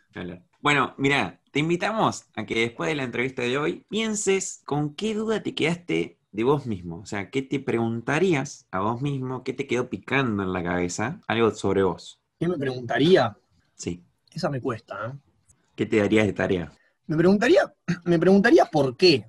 Bueno, 0.62 0.94
mira, 0.96 1.42
te 1.50 1.60
invitamos 1.60 2.24
a 2.34 2.46
que 2.46 2.60
después 2.60 2.88
de 2.88 2.94
la 2.94 3.02
entrevista 3.02 3.42
de 3.42 3.58
hoy 3.58 3.84
pienses 3.90 4.62
con 4.64 4.94
qué 4.94 5.12
duda 5.12 5.42
te 5.42 5.54
quedaste 5.54 6.16
de 6.32 6.42
vos 6.42 6.64
mismo. 6.64 7.00
O 7.00 7.04
sea, 7.04 7.28
¿qué 7.28 7.42
te 7.42 7.60
preguntarías 7.60 8.66
a 8.70 8.80
vos 8.80 9.02
mismo? 9.02 9.44
¿Qué 9.44 9.52
te 9.52 9.66
quedó 9.66 9.90
picando 9.90 10.42
en 10.42 10.54
la 10.54 10.62
cabeza? 10.62 11.20
Algo 11.28 11.50
sobre 11.50 11.82
vos. 11.82 12.18
¿Qué 12.40 12.48
me 12.48 12.56
preguntaría? 12.56 13.36
Sí. 13.74 14.02
Esa 14.32 14.48
me 14.48 14.62
cuesta, 14.62 14.94
¿eh? 15.06 15.18
¿Qué 15.76 15.84
te 15.84 15.98
darías 15.98 16.24
de 16.24 16.32
tarea? 16.32 16.72
Me 17.08 17.18
preguntaría, 17.18 17.74
me 18.06 18.18
preguntaría 18.18 18.64
por 18.64 18.96
qué. 18.96 19.26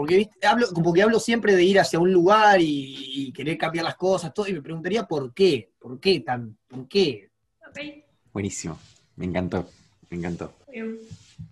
Porque 0.00 0.30
hablo, 0.48 0.66
como 0.72 0.94
que 0.94 1.02
hablo 1.02 1.20
siempre 1.20 1.54
de 1.54 1.62
ir 1.62 1.78
hacia 1.78 1.98
un 1.98 2.10
lugar 2.10 2.58
y, 2.58 3.30
querer 3.36 3.58
cambiar 3.58 3.84
las 3.84 3.96
cosas, 3.96 4.32
todo, 4.32 4.48
y 4.48 4.54
me 4.54 4.62
preguntaría 4.62 5.04
por 5.04 5.34
qué, 5.34 5.72
por 5.78 6.00
qué 6.00 6.20
tan, 6.20 6.56
por 6.66 6.88
qué. 6.88 7.28
Buenísimo, 8.32 8.78
me 9.16 9.26
encantó, 9.26 9.68
me 10.08 10.16
encantó. 10.16 10.54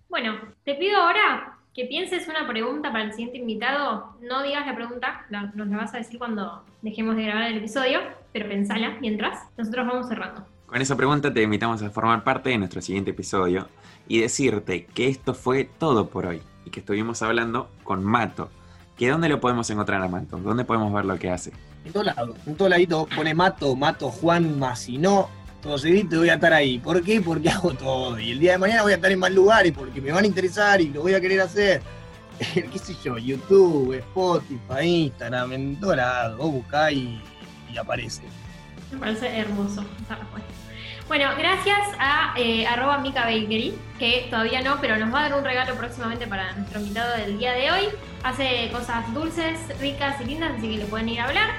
Bueno, 0.09 0.39
te 0.63 0.73
pido 0.73 0.97
ahora 0.97 1.59
que 1.75 1.85
pienses 1.85 2.27
una 2.27 2.47
pregunta 2.47 2.91
para 2.91 3.03
el 3.03 3.11
siguiente 3.11 3.37
invitado. 3.37 4.17
No 4.19 4.41
digas 4.41 4.65
la 4.65 4.75
pregunta, 4.75 5.27
nos 5.29 5.67
la 5.67 5.77
vas 5.77 5.93
a 5.93 5.97
decir 5.97 6.17
cuando 6.17 6.65
dejemos 6.81 7.17
de 7.17 7.25
grabar 7.25 7.51
el 7.51 7.59
episodio, 7.59 7.99
pero 8.33 8.49
pensala 8.49 8.97
mientras. 8.99 9.43
Nosotros 9.59 9.85
vamos 9.85 10.07
cerrando. 10.07 10.43
Con 10.65 10.81
esa 10.81 10.97
pregunta 10.97 11.31
te 11.31 11.43
invitamos 11.43 11.83
a 11.83 11.91
formar 11.91 12.23
parte 12.23 12.49
de 12.49 12.57
nuestro 12.57 12.81
siguiente 12.81 13.11
episodio 13.11 13.67
y 14.07 14.21
decirte 14.21 14.87
que 14.87 15.07
esto 15.07 15.35
fue 15.35 15.65
todo 15.65 16.09
por 16.09 16.25
hoy 16.25 16.41
y 16.65 16.69
que 16.69 16.79
estuvimos 16.79 17.21
hablando 17.21 17.69
con 17.83 18.03
Mato. 18.03 18.49
¿Que 18.97 19.09
dónde 19.09 19.29
lo 19.29 19.39
podemos 19.39 19.69
encontrar 19.69 20.01
a 20.01 20.07
Mato? 20.07 20.37
¿Dónde 20.37 20.65
podemos 20.65 20.91
ver 20.93 21.05
lo 21.05 21.17
que 21.17 21.29
hace? 21.31 21.53
En 21.85 21.93
todo 21.93 22.03
lado, 22.03 22.35
en 22.45 22.55
todo 22.55 22.69
ladito 22.69 23.07
pone 23.15 23.33
Mato, 23.33 23.75
Mato 23.75 24.09
Juan 24.09 24.59
no 24.59 25.29
todo 25.61 25.77
seguidito 25.77 26.19
voy 26.19 26.29
a 26.29 26.35
estar 26.35 26.53
ahí. 26.53 26.79
¿Por 26.79 27.03
qué? 27.03 27.21
Porque 27.21 27.49
hago 27.49 27.73
todo. 27.73 28.17
Y 28.19 28.31
el 28.31 28.39
día 28.39 28.53
de 28.53 28.57
mañana 28.57 28.83
voy 28.83 28.93
a 28.93 28.95
estar 28.95 29.11
en 29.11 29.19
más 29.19 29.31
lugares 29.31 29.73
porque 29.73 29.99
me 29.99 30.11
van 30.11 30.23
a 30.23 30.27
interesar 30.27 30.79
y 30.79 30.89
lo 30.89 31.01
voy 31.01 31.13
a 31.13 31.21
querer 31.21 31.41
hacer. 31.41 31.81
¿Qué 32.53 32.79
sé 32.79 32.95
yo? 33.03 33.17
YouTube, 33.17 33.93
Spotify, 33.93 34.85
Instagram, 34.85 35.51
en 35.53 35.79
todo 35.79 35.95
lado. 35.95 36.37
Vos 36.37 36.51
buscá 36.51 36.91
y, 36.91 37.21
y 37.73 37.77
aparece. 37.77 38.23
Me 38.91 38.99
parece 38.99 39.37
hermoso 39.37 39.83
esa 40.01 40.15
respuesta. 40.15 40.58
Bueno, 41.09 41.25
gracias 41.35 41.79
a 41.97 42.35
eh, 42.37 42.67
arroba 42.67 42.99
Mika 42.99 43.21
Bakery, 43.21 43.73
que 43.97 44.27
todavía 44.29 44.61
no, 44.61 44.77
pero 44.79 44.95
nos 44.97 45.11
va 45.11 45.21
a 45.21 45.29
dar 45.29 45.39
un 45.39 45.43
regalo 45.43 45.73
próximamente 45.73 46.27
para 46.27 46.53
nuestro 46.53 46.79
invitado 46.79 47.17
del 47.17 47.39
día 47.39 47.53
de 47.53 47.71
hoy. 47.71 47.89
Hace 48.23 48.69
cosas 48.71 49.11
dulces, 49.11 49.57
ricas 49.79 50.21
y 50.21 50.25
lindas, 50.25 50.51
así 50.55 50.69
que 50.69 50.77
le 50.77 50.85
pueden 50.85 51.09
ir 51.09 51.19
a 51.19 51.25
hablar. 51.25 51.49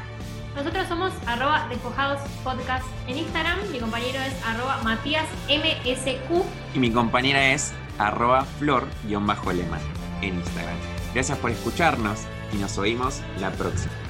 Nosotros 0.54 0.86
somos 0.86 1.12
arroba 1.26 1.66
despojados 1.68 2.20
podcast 2.44 2.86
en 3.08 3.18
Instagram. 3.18 3.58
Mi 3.72 3.80
compañero 3.80 4.20
es 4.20 4.34
arroba 4.46 4.80
Matías. 4.84 5.26
Y 6.72 6.78
mi 6.78 6.92
compañera 6.92 7.50
es 7.50 7.72
arroba 7.98 8.44
flor-alemán 8.60 9.80
en 10.22 10.34
Instagram. 10.36 10.76
Gracias 11.12 11.36
por 11.38 11.50
escucharnos 11.50 12.20
y 12.52 12.56
nos 12.58 12.78
oímos 12.78 13.20
la 13.40 13.50
próxima. 13.50 14.09